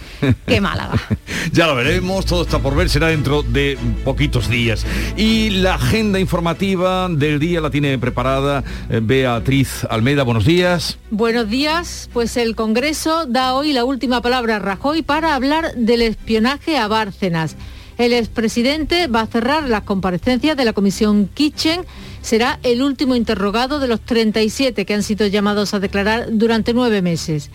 que 0.48 0.60
Málaga. 0.60 0.96
ya 1.52 1.68
lo 1.68 1.76
veremos, 1.76 2.26
todo 2.26 2.42
está 2.42 2.58
por 2.58 2.76
ver, 2.76 2.90
será 2.90 3.10
dentro 3.10 3.44
de 3.44 3.78
poquitos 4.04 4.50
días. 4.50 4.88
Y 5.16 5.52
la 5.52 5.76
agenda 5.76 6.20
informativa 6.20 7.08
del 7.10 7.38
día 7.40 7.62
la 7.62 7.70
tiene 7.70 7.96
preparada 8.00 8.64
eh, 8.90 9.02
Beatriz 9.04 9.86
Almeida. 9.88 10.24
Buenos 10.24 10.46
días. 10.46 10.98
Buenos 11.12 11.48
días. 11.48 12.10
Pues 12.12 12.36
el 12.36 12.56
Congreso 12.56 13.28
da 13.28 13.54
hoy 13.54 13.72
la 13.72 13.86
última 13.86 14.24
palabra 14.24 14.56
a 14.56 14.60
Rajoy 14.60 15.04
para 15.04 15.36
hablar 15.36 15.76
del 15.76 16.02
espionaje 16.02 16.80
a 16.80 16.88
Bárcenas. 16.88 17.56
El 18.00 18.14
expresidente 18.14 19.06
va 19.06 19.22
a 19.22 19.28
cerrar 19.28 19.70
las 19.70 19.84
comparecencias 19.84 20.58
de 20.58 20.66
la 20.66 20.74
Comisión 20.74 21.30
Kitchen 21.32 21.86
será 22.24 22.60
el 22.64 22.82
último 22.82 23.16
interrogado 23.16 23.80
de 23.80 23.88
los 23.88 24.02
37 24.02 24.86
que 24.86 24.94
han 24.96 25.04
sido 25.04 25.28
llamados 25.28 25.76
a 25.76 25.80
declarar 25.80 26.30
durante 26.32 26.74
nueve 26.74 27.04
meses. 27.04 27.52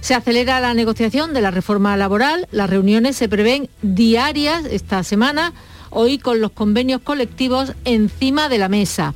Se 0.00 0.14
acelera 0.14 0.60
la 0.60 0.74
negociación 0.74 1.34
de 1.34 1.40
la 1.40 1.50
reforma 1.50 1.96
laboral. 1.96 2.46
Las 2.52 2.70
reuniones 2.70 3.16
se 3.16 3.28
prevén 3.28 3.68
diarias 3.82 4.64
esta 4.66 5.02
semana, 5.02 5.52
hoy 5.90 6.18
con 6.18 6.40
los 6.40 6.52
convenios 6.52 7.00
colectivos 7.00 7.72
encima 7.84 8.48
de 8.48 8.58
la 8.58 8.68
mesa. 8.68 9.14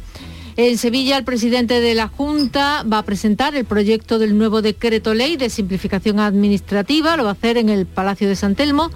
En 0.57 0.79
Sevilla, 0.79 1.19
el 1.19 1.25
presidente 1.25 1.81
de 1.81 1.95
la 1.95 2.09
Junta 2.09 2.85
va 2.91 2.99
a 2.99 3.05
presentar 3.05 3.57
el 3.57 3.65
proyecto 3.65 4.19
del 4.19 4.39
nuevo 4.39 4.63
decreto 4.63 5.13
ley 5.13 5.37
de 5.37 5.51
simplificación 5.51 6.21
administrativa. 6.21 7.17
Lo 7.17 7.25
va 7.25 7.31
a 7.31 7.33
hacer 7.33 7.57
en 7.59 7.69
el 7.69 7.87
Palacio 7.87 8.29
de 8.29 8.37
San 8.37 8.55
Telmo. 8.55 8.91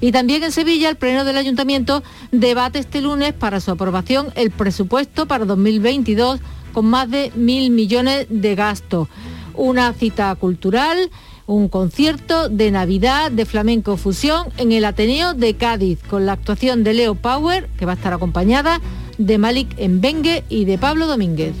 Y 0.00 0.12
también 0.12 0.42
en 0.42 0.52
Sevilla 0.52 0.88
el 0.88 0.96
Pleno 0.96 1.24
del 1.24 1.36
Ayuntamiento 1.36 2.02
debate 2.30 2.78
este 2.78 3.00
lunes 3.00 3.32
para 3.32 3.60
su 3.60 3.70
aprobación 3.70 4.28
el 4.34 4.50
presupuesto 4.50 5.26
para 5.26 5.44
2022 5.44 6.40
con 6.72 6.86
más 6.86 7.10
de 7.10 7.32
mil 7.34 7.70
millones 7.70 8.26
de 8.28 8.54
gasto. 8.54 9.08
Una 9.54 9.92
cita 9.92 10.34
cultural, 10.34 11.10
un 11.46 11.68
concierto 11.68 12.48
de 12.48 12.70
Navidad 12.70 13.30
de 13.30 13.46
flamenco 13.46 13.96
fusión 13.96 14.46
en 14.56 14.72
el 14.72 14.84
Ateneo 14.84 15.34
de 15.34 15.54
Cádiz 15.54 16.00
con 16.08 16.26
la 16.26 16.32
actuación 16.32 16.84
de 16.84 16.94
Leo 16.94 17.14
Power, 17.14 17.68
que 17.78 17.86
va 17.86 17.92
a 17.92 17.96
estar 17.96 18.12
acompañada 18.12 18.80
de 19.18 19.38
Malik 19.38 19.74
Embengue 19.78 20.44
y 20.48 20.64
de 20.64 20.78
Pablo 20.78 21.06
Domínguez. 21.06 21.54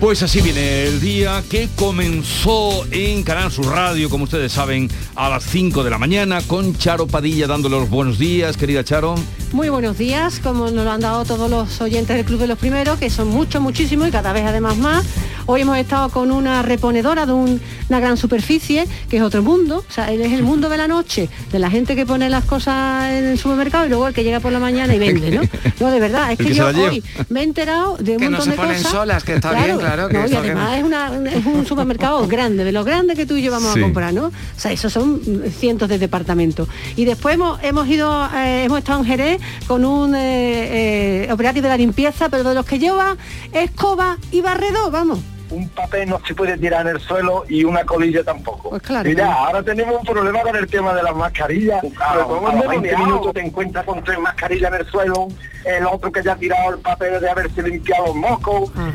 Pues 0.00 0.22
así 0.22 0.40
viene 0.40 0.84
el 0.84 1.00
día 1.00 1.42
que 1.48 1.68
comenzó 1.76 2.84
en 2.90 3.22
Canal 3.22 3.50
Sur 3.50 3.66
Radio, 3.66 4.10
como 4.10 4.24
ustedes 4.24 4.52
saben, 4.52 4.90
a 5.14 5.28
las 5.30 5.44
5 5.44 5.84
de 5.84 5.90
la 5.90 5.98
mañana 5.98 6.42
con 6.42 6.76
Charo 6.76 7.06
Padilla 7.06 7.46
dándole 7.46 7.78
los 7.78 7.88
buenos 7.88 8.18
días, 8.18 8.56
querida 8.56 8.82
Charo. 8.82 9.14
Muy 9.52 9.68
buenos 9.68 9.96
días, 9.96 10.40
como 10.40 10.68
nos 10.70 10.84
lo 10.84 10.90
han 10.90 11.00
dado 11.00 11.24
todos 11.24 11.48
los 11.48 11.80
oyentes 11.80 12.16
del 12.16 12.26
Club 12.26 12.40
de 12.40 12.48
los 12.48 12.58
Primeros, 12.58 12.98
que 12.98 13.08
son 13.08 13.28
muchos, 13.28 13.62
muchísimos 13.62 14.08
y 14.08 14.10
cada 14.10 14.32
vez 14.32 14.44
además 14.44 14.76
más. 14.76 15.06
Hoy 15.46 15.60
hemos 15.60 15.78
estado 15.78 16.08
con 16.08 16.32
una 16.32 16.62
reponedora 16.62 17.24
de 17.26 17.34
una 17.34 18.00
gran 18.00 18.16
superficie, 18.16 18.88
que 19.08 19.18
es 19.18 19.22
otro 19.22 19.42
mundo, 19.42 19.84
o 19.88 19.92
sea, 19.92 20.10
es 20.10 20.32
el 20.32 20.42
mundo 20.42 20.68
de 20.70 20.78
la 20.78 20.88
noche, 20.88 21.28
de 21.52 21.58
la 21.58 21.70
gente 21.70 21.94
que 21.94 22.04
pone 22.04 22.28
las 22.30 22.44
cosas 22.44 23.10
en 23.12 23.26
el 23.26 23.38
supermercado 23.38 23.86
y 23.86 23.90
luego 23.90 24.08
el 24.08 24.14
que 24.14 24.24
llega 24.24 24.40
por 24.40 24.52
la 24.52 24.58
mañana 24.58 24.94
y 24.94 24.98
vende, 24.98 25.30
¿no? 25.30 25.42
No, 25.80 25.90
de 25.90 26.00
verdad, 26.00 26.32
es 26.32 26.38
que, 26.38 26.54
yo 26.54 26.68
hoy 26.68 27.04
me 27.28 27.40
he 27.40 27.42
enterado 27.44 27.96
de 27.98 28.12
un 28.12 28.18
que 28.18 28.30
montón 28.30 28.48
no 28.48 28.52
se 28.52 28.56
ponen 28.56 28.82
solas, 28.82 29.22
que 29.22 29.34
está 29.34 29.52
bien, 29.52 29.78
claro. 29.84 30.08
Que 30.08 30.32
y 30.32 30.34
además 30.34 31.12
es, 31.32 31.46
un 31.46 31.66
supermercado 31.66 32.26
grande, 32.26 32.64
de 32.64 32.72
los 32.72 32.84
grandes 32.84 33.16
que 33.16 33.26
tú 33.26 33.36
y 33.36 33.42
yo 33.42 33.50
vamos 33.50 33.76
a 33.76 33.80
comprar, 33.80 34.12
¿no? 34.12 34.26
O 34.26 34.32
sea, 34.56 34.72
esos 34.72 34.92
son 34.92 35.20
cientos 35.50 35.88
de 35.88 35.98
departamentos. 35.98 36.68
Y 36.96 37.04
después 37.04 37.38
hemos, 37.62 37.88
ido, 37.88 38.28
eh, 38.34 38.64
hemos 38.64 38.78
estado 38.78 39.00
en 39.00 39.06
Jerez 39.06 39.40
con 39.66 39.84
un 39.84 40.14
eh, 40.14 41.24
eh, 41.26 41.32
operario 41.32 41.62
de 41.62 41.68
la 41.68 41.76
limpieza, 41.76 42.28
pero 42.28 42.44
de 42.44 42.54
los 42.54 42.66
que 42.66 42.78
lleva 42.78 43.16
escoba 43.52 44.18
y 44.30 44.40
barredor, 44.40 44.90
vamos 44.90 45.20
un 45.50 45.68
papel 45.68 46.08
no 46.08 46.20
se 46.26 46.34
puede 46.34 46.56
tirar 46.58 46.86
en 46.86 46.96
el 46.96 47.00
suelo 47.00 47.44
y 47.48 47.64
una 47.64 47.84
colilla 47.84 48.22
tampoco. 48.24 48.70
Pues 48.70 48.82
claro, 48.82 49.08
Mira, 49.08 49.32
ahora 49.32 49.62
tenemos 49.62 50.00
un 50.00 50.06
problema 50.06 50.42
con 50.42 50.56
el 50.56 50.66
tema 50.66 50.94
de 50.94 51.02
las 51.02 51.14
mascarillas. 51.14 51.82
Claro, 51.94 52.46
a 52.46 52.68
20 52.68 52.96
minutos 52.96 53.32
te 53.32 53.40
encuentras 53.40 53.84
con 53.84 54.02
tres 54.02 54.18
mascarillas 54.18 54.72
en 54.72 54.80
el 54.80 54.86
suelo, 54.86 55.28
el 55.64 55.86
otro 55.86 56.10
que 56.10 56.22
ya 56.22 56.32
ha 56.32 56.36
tirado 56.36 56.74
el 56.74 56.80
papel 56.80 57.20
de 57.20 57.30
haberse 57.30 57.62
limpiado 57.62 58.06
los 58.06 58.16
mocos. 58.16 58.72
Ah. 58.76 58.90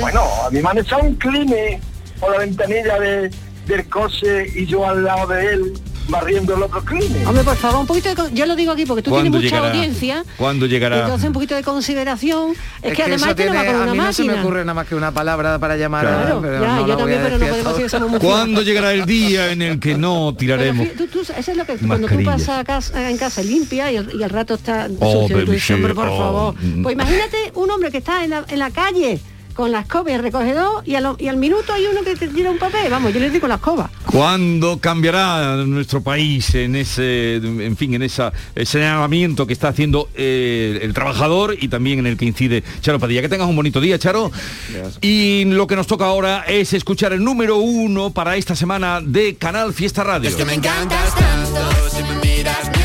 Bueno, 0.00 0.22
a 0.44 0.50
mí 0.50 0.60
me 0.60 0.68
han 0.68 0.78
echado 0.78 1.02
un 1.02 1.14
clima 1.14 1.54
por 2.20 2.32
la 2.32 2.38
ventanilla 2.38 2.98
de, 2.98 3.30
del 3.66 3.88
coche 3.88 4.46
y 4.54 4.66
yo 4.66 4.86
al 4.86 5.04
lado 5.04 5.28
de 5.28 5.52
él 5.52 5.72
barriendo 6.08 6.54
el 6.54 6.62
otro 6.62 6.84
crimen. 6.84 7.26
Hombre, 7.26 7.42
por 7.42 7.56
favor, 7.56 7.80
un 7.80 7.86
poquito 7.86 8.14
de... 8.14 8.32
Yo 8.34 8.46
lo 8.46 8.56
digo 8.56 8.72
aquí 8.72 8.86
porque 8.86 9.02
tú 9.02 9.10
tienes 9.10 9.32
mucha 9.32 9.58
audiencia. 9.58 10.24
¿Cuándo 10.36 10.66
llegará? 10.66 11.00
Entonces 11.00 11.26
un 11.26 11.32
poquito 11.32 11.54
de 11.54 11.62
consideración. 11.62 12.52
Es, 12.82 12.94
que, 12.94 13.02
además 13.02 13.34
tiene, 13.34 13.50
no 13.50 13.56
va 13.56 13.64
con 13.64 13.74
una 13.74 13.90
a 13.90 13.94
mí 13.94 13.98
no 13.98 14.12
se 14.12 14.24
me 14.24 14.40
ocurre 14.40 14.60
nada 14.60 14.74
más 14.74 14.86
que 14.86 14.94
una 14.94 15.12
palabra 15.12 15.58
para 15.58 15.76
llamar 15.76 16.06
claro, 16.06 16.38
a... 16.38 16.60
ya, 16.60 16.86
yo 16.86 16.96
también, 16.96 17.20
pero 17.22 17.38
no 17.38 17.46
podemos 17.46 17.68
decir 17.72 17.84
que 17.84 17.88
somos 17.88 18.10
muy 18.10 18.20
¿Cuándo 18.20 18.62
llegará 18.62 18.92
el 18.92 19.06
día 19.06 19.52
en 19.52 19.62
el 19.62 19.80
que 19.80 19.96
no 19.96 20.34
tiraremos? 20.34 20.88
Tú, 20.96 21.06
tú, 21.08 21.20
eso 21.20 21.32
es 21.50 21.56
lo 21.56 21.64
que 21.64 21.76
cuando 21.76 22.08
tú 22.08 22.22
pasas 22.24 22.64
casa, 22.64 23.10
en 23.10 23.18
casa 23.18 23.42
limpia 23.42 23.90
y 23.90 23.96
el, 23.96 24.10
y 24.14 24.22
el 24.22 24.30
rato 24.30 24.54
está 24.54 24.88
oh, 25.00 25.22
sucio, 25.22 25.44
tú 25.44 25.74
hombre, 25.74 25.94
por 25.94 26.08
oh, 26.08 26.18
favor. 26.18 26.54
Mm. 26.60 26.82
Pues 26.82 26.92
imagínate 26.94 27.52
un 27.54 27.70
hombre 27.70 27.90
que 27.90 27.98
está 27.98 28.24
en 28.24 28.30
la, 28.30 28.44
en 28.48 28.58
la 28.58 28.70
calle 28.70 29.20
con 29.56 29.72
la 29.72 29.80
escoba 29.80 30.10
y 30.10 30.14
el 30.14 30.22
recogedor 30.22 30.82
y, 30.84 30.94
al 30.94 31.36
minuto 31.36 31.72
hay 31.72 31.86
uno 31.86 32.02
que 32.04 32.14
te 32.14 32.28
tira 32.28 32.50
un 32.50 32.58
papel. 32.58 32.90
Vamos, 32.90 33.12
yo 33.12 33.20
le 33.20 33.30
digo 33.30 33.48
la 33.48 33.56
escoba. 33.56 33.90
¿Cuándo 34.04 34.78
cambiará 34.78 35.56
nuestro 35.64 36.02
país 36.02 36.54
en 36.54 36.76
ese, 36.76 37.36
en 37.36 37.76
fin, 37.76 37.94
en 37.94 38.02
ese 38.02 38.30
señalamiento 38.64 39.46
que 39.46 39.52
está 39.52 39.68
haciendo 39.68 40.08
eh, 40.14 40.78
el 40.82 40.92
trabajador 40.92 41.56
y 41.58 41.68
también 41.68 41.98
en 41.98 42.06
el 42.06 42.16
que 42.16 42.26
incide 42.26 42.62
Charo 42.80 43.00
Padilla? 43.00 43.22
Que 43.22 43.28
tengas 43.28 43.48
un 43.48 43.56
bonito 43.56 43.80
día, 43.80 43.98
Charo. 43.98 44.30
Y 45.00 45.44
lo 45.46 45.66
que 45.66 45.76
nos 45.76 45.86
toca 45.86 46.04
ahora 46.04 46.44
es 46.46 46.72
escuchar 46.72 47.12
el 47.12 47.24
número 47.24 47.56
uno 47.56 48.10
para 48.10 48.36
esta 48.36 48.54
semana 48.54 49.00
de 49.02 49.36
Canal 49.36 49.72
Fiesta 49.72 50.04
Radio. 50.04 50.28
Es 50.28 50.36
que 50.36 50.44
me 50.44 50.54
encantas 50.54 51.14
tanto, 51.14 51.90
si 51.90 52.02
me 52.02 52.16
miras 52.16 52.75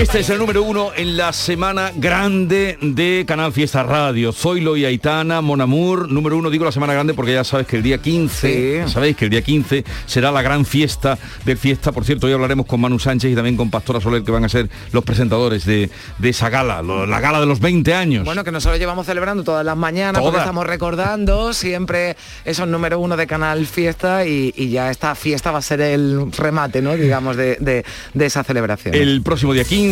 Este 0.00 0.20
es 0.20 0.30
el 0.30 0.38
número 0.38 0.62
uno 0.62 0.92
en 0.96 1.16
la 1.18 1.30
semana 1.32 1.92
grande 1.94 2.78
de 2.80 3.24
Canal 3.28 3.52
Fiesta 3.52 3.82
Radio. 3.82 4.32
Zoilo 4.32 4.76
y 4.76 4.84
Aitana, 4.86 5.42
Monamur, 5.42 6.10
número 6.10 6.38
uno, 6.38 6.48
digo 6.48 6.64
la 6.64 6.72
semana 6.72 6.94
grande 6.94 7.12
porque 7.12 7.34
ya 7.34 7.44
sabes 7.44 7.66
que 7.66 7.76
el 7.76 7.82
día 7.82 7.98
15, 7.98 8.84
sabéis 8.88 9.14
que 9.16 9.26
el 9.26 9.30
día 9.30 9.42
15 9.42 9.84
será 10.06 10.32
la 10.32 10.40
gran 10.40 10.64
fiesta 10.64 11.18
de 11.44 11.54
fiesta. 11.54 11.92
Por 11.92 12.04
cierto, 12.06 12.26
hoy 12.26 12.32
hablaremos 12.32 12.64
con 12.66 12.80
Manu 12.80 12.98
Sánchez 12.98 13.30
y 13.30 13.34
también 13.34 13.56
con 13.58 13.70
Pastora 13.70 14.00
Soler, 14.00 14.22
que 14.24 14.30
van 14.32 14.44
a 14.44 14.48
ser 14.48 14.70
los 14.92 15.04
presentadores 15.04 15.66
de, 15.66 15.90
de 16.18 16.28
esa 16.30 16.48
gala, 16.48 16.80
lo- 16.82 17.04
la 17.06 17.20
gala 17.20 17.38
de 17.38 17.46
los 17.46 17.60
20 17.60 17.92
años. 17.94 18.24
Bueno, 18.24 18.42
que 18.42 18.52
nosotros 18.52 18.78
llevamos 18.80 19.04
celebrando 19.06 19.44
todas 19.44 19.64
las 19.66 19.76
mañanas, 19.76 20.22
porque 20.22 20.38
estamos 20.38 20.66
recordando 20.66 21.52
siempre 21.52 22.16
esos 22.46 22.66
número 22.66 22.98
uno 22.98 23.16
de 23.18 23.26
Canal 23.26 23.66
Fiesta 23.66 24.24
y, 24.26 24.52
y 24.56 24.70
ya 24.70 24.90
esta 24.90 25.14
fiesta 25.14 25.50
va 25.50 25.58
a 25.58 25.62
ser 25.62 25.82
el 25.82 26.32
remate, 26.32 26.80
¿no? 26.80 26.96
Digamos, 26.96 27.36
de, 27.36 27.56
de- 27.60 27.84
de 28.14 28.26
esa 28.26 28.42
celebración. 28.42 28.94
el 28.94 29.22
próximo 29.22 29.52
día 29.52 29.64
15. 29.64 29.89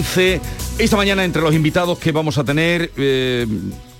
Esta 0.78 0.96
mañana 0.96 1.24
entre 1.24 1.42
los 1.42 1.54
invitados 1.54 1.98
que 1.98 2.12
vamos 2.12 2.38
a 2.38 2.44
tener, 2.44 2.92
eh, 2.96 3.46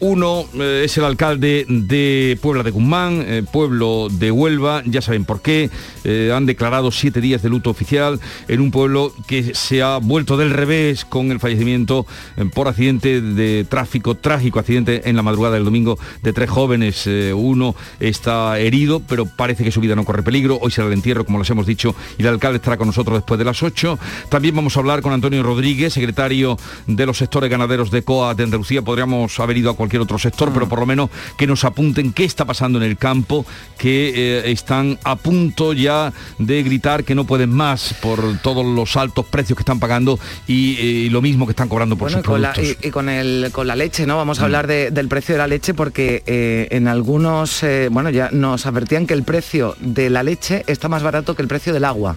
Uno 0.00 0.45
eh, 0.55 0.83
es 0.85 0.97
el 0.97 1.05
alcalde 1.05 1.67
de 1.69 2.38
Puebla 2.40 2.62
de 2.62 2.71
Guzmán, 2.71 3.25
eh, 3.26 3.43
pueblo 3.50 4.07
de 4.09 4.31
Huelva, 4.31 4.83
ya 4.87 5.02
saben 5.02 5.25
por 5.25 5.43
qué, 5.43 5.71
eh, 6.05 6.33
han 6.33 6.47
declarado 6.47 6.93
siete 6.93 7.21
días 7.21 7.43
de 7.43 7.49
luto 7.49 7.71
oficial 7.71 8.21
en 8.47 8.61
un 8.61 8.71
pueblo 8.71 9.12
que 9.26 9.57
se 9.57 9.83
ha 9.83 9.99
vuelto 9.99 10.37
del 10.37 10.50
revés 10.50 11.05
con 11.05 11.33
el 11.33 11.40
fallecimiento 11.40 12.07
por 12.55 12.69
accidente 12.69 13.21
de 13.21 13.64
tráfico, 13.69 14.14
trágico 14.14 14.61
accidente 14.61 15.09
en 15.11 15.17
la 15.17 15.23
madrugada 15.23 15.57
del 15.57 15.64
domingo 15.64 15.99
de 16.23 16.33
tres 16.33 16.49
jóvenes. 16.49 17.09
uno 17.35 17.75
está 17.99 18.59
herido, 18.61 19.00
pero 19.00 19.26
parece 19.26 19.64
que 19.64 19.73
su 19.73 19.81
vida 19.81 19.97
no 19.97 20.05
corre 20.05 20.23
peligro. 20.23 20.59
Hoy 20.61 20.71
será 20.71 20.87
el 20.87 20.93
entierro, 20.93 21.25
como 21.25 21.38
les 21.38 21.50
hemos 21.50 21.67
dicho, 21.67 21.95
y 22.19 22.23
el 22.23 22.28
alcalde 22.28 22.57
estará 22.57 22.76
con 22.76 22.87
nosotros 22.87 23.19
después 23.19 23.38
de 23.38 23.45
las 23.45 23.62
8. 23.62 23.99
También 24.28 24.55
vamos 24.55 24.76
a 24.76 24.81
hablar 24.81 25.02
con 25.02 25.12
Antonio 25.12 25.43
Rodríguez, 25.43 25.93
secretario 25.93 26.57
de 26.87 27.07
los 27.07 27.19
sectores 27.19 27.50
ganaderos 27.50 27.90
de 27.90 28.02
COA 28.02 28.35
de 28.35 28.45
Andalucía. 28.45 28.83
Podríamos 28.83 29.38
haber 29.40 29.57
ido 29.57 29.71
a 29.71 29.76
cualquier 29.76 29.88
otro 29.97 30.18
sector, 30.18 30.52
pero 30.52 30.68
por 30.68 30.80
lo 30.80 30.87
menos 30.87 31.11
que 31.37 31.47
nos 31.47 31.64
apunten 31.64 32.12
qué 32.12 32.25
está 32.25 32.45
pasando 32.45 32.78
en 32.78 32.85
el 32.85 32.97
campo, 32.97 33.47
que 33.78 34.12
eh, 34.14 34.50
están 34.50 34.99
a 35.04 35.16
punto 35.16 35.73
ya 35.73 36.12
de 36.38 36.62
gritar 36.62 37.04
que 37.04 37.14
no 37.14 37.25
pueden 37.25 37.50
más 37.50 37.95
por 37.95 38.38
todos 38.38 38.66
los 38.66 38.97
altos 38.97 39.25
precios 39.26 39.57
que 39.57 39.62
están 39.62 39.80
pagando 39.80 40.18
y, 40.47 41.07
eh, 41.07 41.11
lo 41.11 41.23
mismo 41.23 41.47
que 41.47 41.52
están 41.52 41.68
cobrando 41.68 41.97
por 41.97 42.11
sus 42.11 42.21
productos. 42.21 42.76
y, 42.83 42.90
con, 42.90 43.09
el, 43.09 43.49
con 43.52 43.66
la 43.66 43.76
leche, 43.76 44.07
¿no? 44.07 44.16
Vamos 44.16 44.38
a 44.38 44.42
mm. 44.42 44.45
hablar 44.45 44.66
del 44.66 45.09
precio 45.09 45.35
de 45.35 45.38
la 45.38 45.47
leche 45.47 45.75
porque 45.75 46.23
eh, 46.26 46.68
en 46.71 46.88
algunos, 46.88 47.64
bueno, 47.90 48.11
ya 48.11 48.30
nos 48.33 48.66
advertían 48.66 49.07
que 49.07 49.14
el 49.14 49.23
precio 49.23 49.76
de 49.80 50.11
la 50.11 50.23
leche 50.23 50.64
está 50.66 50.88
más 50.88 51.02
barato 51.02 51.35
que 51.35 51.42
el 51.42 51.49
precio 51.49 51.73
del 51.73 51.85
agua. 51.85 52.16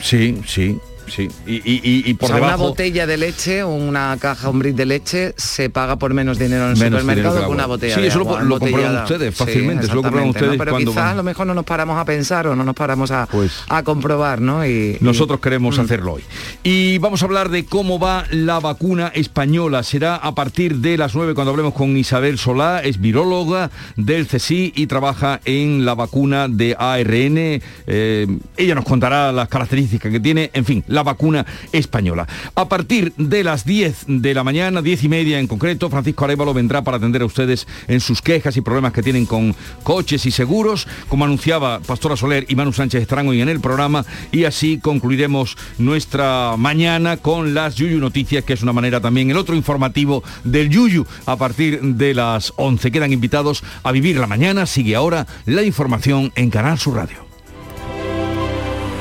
Sí, 0.00 0.38
sí 0.46 0.78
sí. 1.10 1.28
Y, 1.46 2.14
por 2.14 2.32
una 2.32 2.56
botella 2.56 3.06
de 3.06 3.16
leche 3.16 3.62
o 3.62 3.70
una 3.70 4.16
caja, 4.20 4.48
un 4.48 4.58
brick 4.58 4.74
de 4.74 4.86
leche 4.86 5.34
se 5.36 5.70
paga 5.70 5.96
por 5.96 6.14
menos 6.14 6.38
dinero 6.38 6.64
en 6.64 6.70
el 6.70 6.76
supermercado 6.76 7.40
que, 7.40 7.46
una 7.46 7.66
botella 7.66 7.94
sí, 7.94 8.06
eso 8.06 8.18
lo, 8.20 8.40
lo 8.40 8.58
comprueban 8.58 9.02
ustedes 9.02 9.34
fácilmente, 9.34 9.86
eso 9.86 9.94
lo 9.94 10.02
comprueban 10.02 10.30
ustedes 10.30 10.58
Pero 10.58 10.76
quizás 10.76 10.96
a 10.96 11.14
lo 11.14 11.22
mejor 11.22 11.46
no 11.46 11.54
nos 11.54 11.64
paramos 11.64 11.98
a 11.98 12.04
pensar 12.04 12.46
o 12.46 12.56
no 12.56 12.64
nos 12.64 12.74
paramos 12.74 13.10
a, 13.10 13.26
pues 13.26 13.64
a 13.68 13.82
comprobar, 13.82 14.40
¿no? 14.40 14.66
Y, 14.66 14.98
nosotros 15.00 15.40
queremos 15.40 15.78
mm. 15.78 15.80
hacerlo 15.80 16.14
hoy. 16.14 16.22
Y 16.62 16.98
vamos 16.98 17.22
a 17.22 17.26
hablar 17.26 17.48
de 17.48 17.64
cómo 17.64 17.98
va 17.98 18.24
la 18.30 18.60
vacuna 18.60 19.08
española. 19.14 19.82
Será 19.82 20.16
a 20.16 20.34
partir 20.34 20.76
de 20.76 20.96
las 20.96 21.14
9 21.14 21.34
cuando 21.34 21.50
hablemos 21.50 21.74
con 21.74 21.96
Isabel 21.96 22.38
Solá, 22.38 22.80
es 22.80 23.00
viróloga 23.00 23.70
del 23.96 24.26
CSI 24.26 24.72
y 24.74 24.86
trabaja 24.86 25.40
en 25.44 25.84
la 25.84 25.94
vacuna 25.94 26.48
de 26.48 26.76
ARN. 26.78 27.60
Eh, 27.86 28.26
ella 28.56 28.74
nos 28.74 28.84
contará 28.84 29.32
las 29.32 29.48
características 29.48 30.12
que 30.12 30.20
tiene, 30.20 30.50
en 30.52 30.64
fin, 30.64 30.84
la 30.86 30.97
vacuna 31.02 31.46
española. 31.72 32.26
A 32.54 32.68
partir 32.68 33.12
de 33.16 33.44
las 33.44 33.64
10 33.64 34.04
de 34.06 34.34
la 34.34 34.44
mañana, 34.44 34.82
10 34.82 35.04
y 35.04 35.08
media 35.08 35.38
en 35.38 35.46
concreto, 35.46 35.90
Francisco 35.90 36.24
Arevalo 36.24 36.54
vendrá 36.54 36.82
para 36.82 36.96
atender 36.96 37.22
a 37.22 37.26
ustedes 37.26 37.66
en 37.86 38.00
sus 38.00 38.22
quejas 38.22 38.56
y 38.56 38.60
problemas 38.60 38.92
que 38.92 39.02
tienen 39.02 39.26
con 39.26 39.54
coches 39.82 40.26
y 40.26 40.30
seguros, 40.30 40.86
como 41.08 41.24
anunciaba 41.24 41.80
Pastora 41.80 42.16
Soler 42.16 42.46
y 42.48 42.54
Manu 42.54 42.72
Sánchez 42.72 43.02
estarán 43.02 43.28
hoy 43.28 43.40
en 43.40 43.48
el 43.48 43.60
programa 43.60 44.04
y 44.32 44.44
así 44.44 44.78
concluiremos 44.78 45.56
nuestra 45.78 46.54
mañana 46.56 47.16
con 47.16 47.54
las 47.54 47.76
Yuyu 47.76 47.98
Noticias, 47.98 48.44
que 48.44 48.52
es 48.52 48.62
una 48.62 48.72
manera 48.72 49.00
también 49.00 49.30
el 49.30 49.36
otro 49.36 49.54
informativo 49.54 50.22
del 50.44 50.70
Yuyu 50.70 51.06
a 51.26 51.36
partir 51.36 51.80
de 51.80 52.14
las 52.14 52.52
11. 52.56 52.90
Quedan 52.90 53.12
invitados 53.12 53.62
a 53.82 53.92
vivir 53.92 54.16
la 54.16 54.26
mañana. 54.26 54.66
Sigue 54.66 54.96
ahora 54.96 55.26
la 55.46 55.62
información 55.62 56.32
en 56.34 56.50
Canal 56.50 56.78
Sur 56.78 56.96
Radio. 56.96 57.27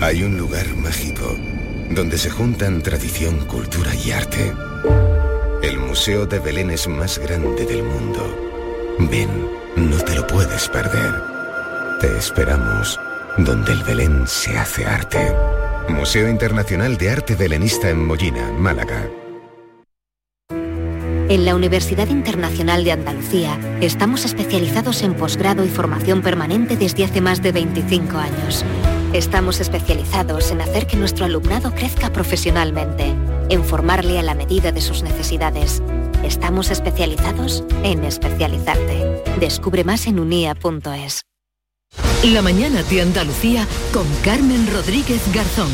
Hay 0.00 0.22
un 0.22 0.36
lugar 0.36 0.66
mágico 0.76 1.36
donde 1.90 2.18
se 2.18 2.28
juntan 2.28 2.82
tradición, 2.82 3.46
cultura 3.46 3.94
y 3.94 4.10
arte. 4.10 4.52
El 5.62 5.78
Museo 5.78 6.26
de 6.26 6.38
Belén 6.38 6.70
es 6.70 6.86
más 6.86 7.18
grande 7.18 7.64
del 7.64 7.82
mundo. 7.82 8.94
Ven, 8.98 9.30
no 9.76 9.96
te 9.98 10.14
lo 10.14 10.26
puedes 10.26 10.68
perder. 10.68 11.14
Te 12.00 12.18
esperamos 12.18 13.00
donde 13.38 13.72
el 13.72 13.82
Belén 13.84 14.26
se 14.26 14.58
hace 14.58 14.84
arte. 14.84 15.34
Museo 15.88 16.28
Internacional 16.28 16.98
de 16.98 17.10
Arte 17.10 17.34
Belenista 17.34 17.88
en 17.88 18.04
Mollina, 18.04 18.52
Málaga. 18.52 19.08
En 20.50 21.44
la 21.44 21.56
Universidad 21.56 22.08
Internacional 22.08 22.84
de 22.84 22.92
Andalucía 22.92 23.58
estamos 23.80 24.26
especializados 24.26 25.02
en 25.02 25.14
posgrado 25.14 25.64
y 25.64 25.68
formación 25.68 26.20
permanente 26.20 26.76
desde 26.76 27.04
hace 27.04 27.20
más 27.22 27.42
de 27.42 27.52
25 27.52 28.18
años. 28.18 28.64
Estamos 29.16 29.60
especializados 29.60 30.50
en 30.50 30.60
hacer 30.60 30.86
que 30.86 30.98
nuestro 30.98 31.24
alumnado 31.24 31.70
crezca 31.74 32.12
profesionalmente, 32.12 33.14
en 33.48 33.64
formarle 33.64 34.18
a 34.18 34.22
la 34.22 34.34
medida 34.34 34.72
de 34.72 34.82
sus 34.82 35.02
necesidades. 35.02 35.82
Estamos 36.22 36.70
especializados 36.70 37.64
en 37.82 38.04
especializarte. 38.04 39.22
Descubre 39.40 39.84
más 39.84 40.06
en 40.06 40.20
unia.es. 40.20 41.22
La 42.24 42.42
mañana 42.42 42.82
de 42.82 43.00
Andalucía 43.00 43.66
con 43.90 44.04
Carmen 44.22 44.70
Rodríguez 44.70 45.22
Garzón. 45.32 45.70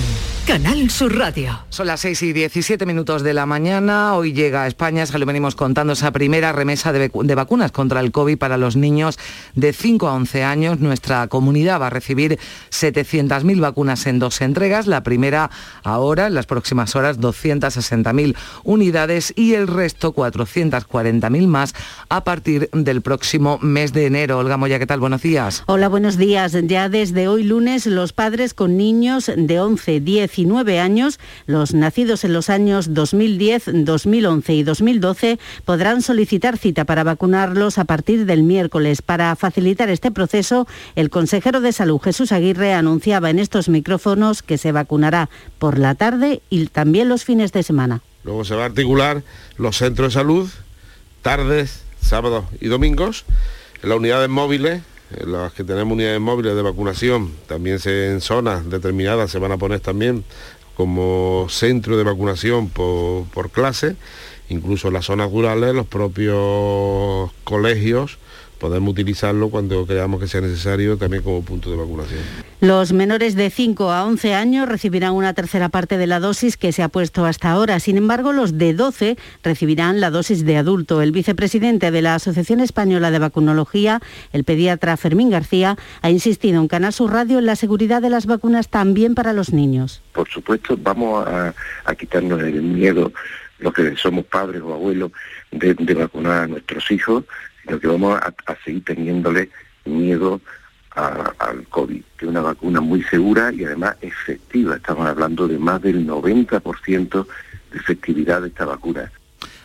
Canal 0.46 0.90
Sur 0.90 1.16
Radio. 1.16 1.60
Son 1.68 1.86
las 1.86 2.00
6 2.00 2.22
y 2.22 2.32
17 2.32 2.84
minutos 2.84 3.22
de 3.22 3.32
la 3.32 3.46
mañana. 3.46 4.16
Hoy 4.16 4.32
llega 4.32 4.64
a 4.64 4.66
España, 4.66 5.06
se 5.06 5.16
lo 5.16 5.24
venimos 5.24 5.54
contando, 5.54 5.92
esa 5.92 6.10
primera 6.10 6.50
remesa 6.50 6.92
de, 6.92 7.34
vacunas 7.34 7.70
contra 7.70 8.00
el 8.00 8.10
COVID 8.10 8.36
para 8.38 8.56
los 8.56 8.74
niños 8.74 9.20
de 9.54 9.72
5 9.72 10.08
a 10.08 10.14
11 10.14 10.42
años. 10.42 10.80
Nuestra 10.80 11.28
comunidad 11.28 11.80
va 11.80 11.86
a 11.86 11.90
recibir 11.90 12.40
700.000 12.70 13.60
vacunas 13.60 14.04
en 14.06 14.18
dos 14.18 14.40
entregas. 14.40 14.88
La 14.88 15.04
primera 15.04 15.50
ahora, 15.84 16.26
en 16.26 16.34
las 16.34 16.46
próximas 16.46 16.96
horas, 16.96 17.20
260.000 17.20 18.34
unidades 18.64 19.32
y 19.36 19.54
el 19.54 19.68
resto, 19.68 20.12
440.000 20.12 21.46
más, 21.46 21.74
a 22.08 22.24
partir 22.24 22.68
del 22.72 23.00
próximo 23.00 23.58
mes 23.62 23.92
de 23.92 24.06
enero. 24.06 24.38
Olga 24.38 24.56
Moya, 24.56 24.80
¿qué 24.80 24.86
tal? 24.86 24.98
Buenos 24.98 25.22
días. 25.22 25.62
Hola, 25.66 25.88
buenos 25.88 26.16
días. 26.16 26.56
Ya 26.64 26.88
desde 26.88 27.28
hoy 27.28 27.44
lunes, 27.44 27.86
los 27.86 28.12
padres 28.12 28.54
con 28.54 28.76
niños 28.76 29.30
de 29.36 29.60
11, 29.60 30.00
10 30.00 30.31
19 30.32 30.80
años, 30.80 31.20
los 31.46 31.74
nacidos 31.74 32.24
en 32.24 32.32
los 32.32 32.48
años 32.48 32.94
2010, 32.94 33.84
2011 33.84 34.54
y 34.54 34.62
2012 34.62 35.38
podrán 35.64 36.00
solicitar 36.02 36.56
cita 36.56 36.84
para 36.84 37.04
vacunarlos 37.04 37.78
a 37.78 37.84
partir 37.84 38.24
del 38.24 38.42
miércoles. 38.42 39.02
Para 39.02 39.36
facilitar 39.36 39.90
este 39.90 40.10
proceso, 40.10 40.66
el 40.96 41.10
consejero 41.10 41.60
de 41.60 41.72
Salud 41.72 42.00
Jesús 42.00 42.32
Aguirre 42.32 42.72
anunciaba 42.72 43.30
en 43.30 43.38
estos 43.38 43.68
micrófonos 43.68 44.42
que 44.42 44.58
se 44.58 44.72
vacunará 44.72 45.28
por 45.58 45.78
la 45.78 45.94
tarde 45.94 46.40
y 46.48 46.66
también 46.66 47.08
los 47.08 47.24
fines 47.24 47.52
de 47.52 47.62
semana. 47.62 48.00
Luego 48.24 48.44
se 48.44 48.54
va 48.54 48.62
a 48.62 48.66
articular 48.66 49.22
los 49.58 49.76
centros 49.76 50.14
de 50.14 50.20
salud, 50.20 50.50
tardes, 51.20 51.82
sábados 52.00 52.46
y 52.60 52.68
domingos, 52.68 53.24
en 53.82 53.90
las 53.90 53.98
unidades 53.98 54.28
móviles 54.28 54.82
las 55.26 55.52
que 55.52 55.64
tenemos 55.64 55.94
unidades 55.94 56.20
móviles 56.20 56.54
de 56.54 56.62
vacunación, 56.62 57.32
también 57.46 57.78
se, 57.78 58.10
en 58.10 58.20
zonas 58.20 58.68
determinadas 58.68 59.30
se 59.30 59.38
van 59.38 59.52
a 59.52 59.58
poner 59.58 59.80
también 59.80 60.24
como 60.76 61.46
centro 61.48 61.96
de 61.96 62.04
vacunación 62.04 62.68
por, 62.68 63.24
por 63.28 63.50
clase, 63.50 63.96
incluso 64.48 64.88
en 64.88 64.94
las 64.94 65.06
zonas 65.06 65.30
rurales 65.30 65.74
los 65.74 65.86
propios 65.86 67.30
colegios 67.44 68.18
podemos 68.62 68.92
utilizarlo 68.92 69.50
cuando 69.50 69.84
creamos 69.84 70.20
que 70.20 70.28
sea 70.28 70.40
necesario 70.40 70.96
también 70.96 71.24
como 71.24 71.42
punto 71.42 71.68
de 71.68 71.76
vacunación. 71.76 72.20
Los 72.60 72.92
menores 72.92 73.34
de 73.34 73.50
5 73.50 73.90
a 73.90 74.04
11 74.04 74.34
años 74.34 74.68
recibirán 74.68 75.14
una 75.14 75.34
tercera 75.34 75.68
parte 75.68 75.98
de 75.98 76.06
la 76.06 76.20
dosis 76.20 76.56
que 76.56 76.70
se 76.70 76.84
ha 76.84 76.88
puesto 76.88 77.24
hasta 77.24 77.50
ahora. 77.50 77.80
Sin 77.80 77.96
embargo, 77.96 78.32
los 78.32 78.58
de 78.58 78.72
12 78.72 79.16
recibirán 79.42 80.00
la 80.00 80.10
dosis 80.10 80.44
de 80.44 80.58
adulto. 80.58 81.02
El 81.02 81.10
vicepresidente 81.10 81.90
de 81.90 82.02
la 82.02 82.14
Asociación 82.14 82.60
Española 82.60 83.10
de 83.10 83.18
Vacunología, 83.18 84.00
el 84.32 84.44
pediatra 84.44 84.96
Fermín 84.96 85.30
García, 85.30 85.76
ha 86.00 86.10
insistido 86.10 86.60
en 86.60 86.68
Canal 86.68 86.92
Sur 86.92 87.10
Radio 87.10 87.40
en 87.40 87.46
la 87.46 87.56
seguridad 87.56 88.00
de 88.00 88.10
las 88.10 88.26
vacunas 88.26 88.68
también 88.68 89.16
para 89.16 89.32
los 89.32 89.52
niños. 89.52 90.02
Por 90.12 90.28
supuesto, 90.28 90.78
vamos 90.80 91.26
a, 91.26 91.52
quitarnos 91.96 92.40
el 92.40 92.62
miedo, 92.62 93.12
los 93.58 93.74
que 93.74 93.96
somos 93.96 94.24
padres 94.26 94.62
o 94.62 94.72
abuelos, 94.72 95.10
de 95.50 95.94
vacunar 95.94 96.44
a 96.44 96.46
nuestros 96.46 96.88
hijos 96.92 97.24
sino 97.62 97.78
que 97.78 97.86
vamos 97.86 98.18
a, 98.20 98.56
seguir 98.64 98.84
teniéndole 98.84 99.50
miedo 99.84 100.40
al 100.94 101.66
COVID, 101.68 102.02
que 102.16 102.26
es 102.26 102.30
una 102.30 102.42
vacuna 102.42 102.80
muy 102.80 103.02
segura 103.04 103.52
y 103.52 103.64
además 103.64 103.96
efectiva. 104.02 104.76
Estamos 104.76 105.06
hablando 105.06 105.48
de 105.48 105.58
más 105.58 105.80
del 105.80 106.06
90% 106.06 107.26
de 107.72 107.78
efectividad 107.78 108.42
de 108.42 108.48
esta 108.48 108.66
vacuna. 108.66 109.10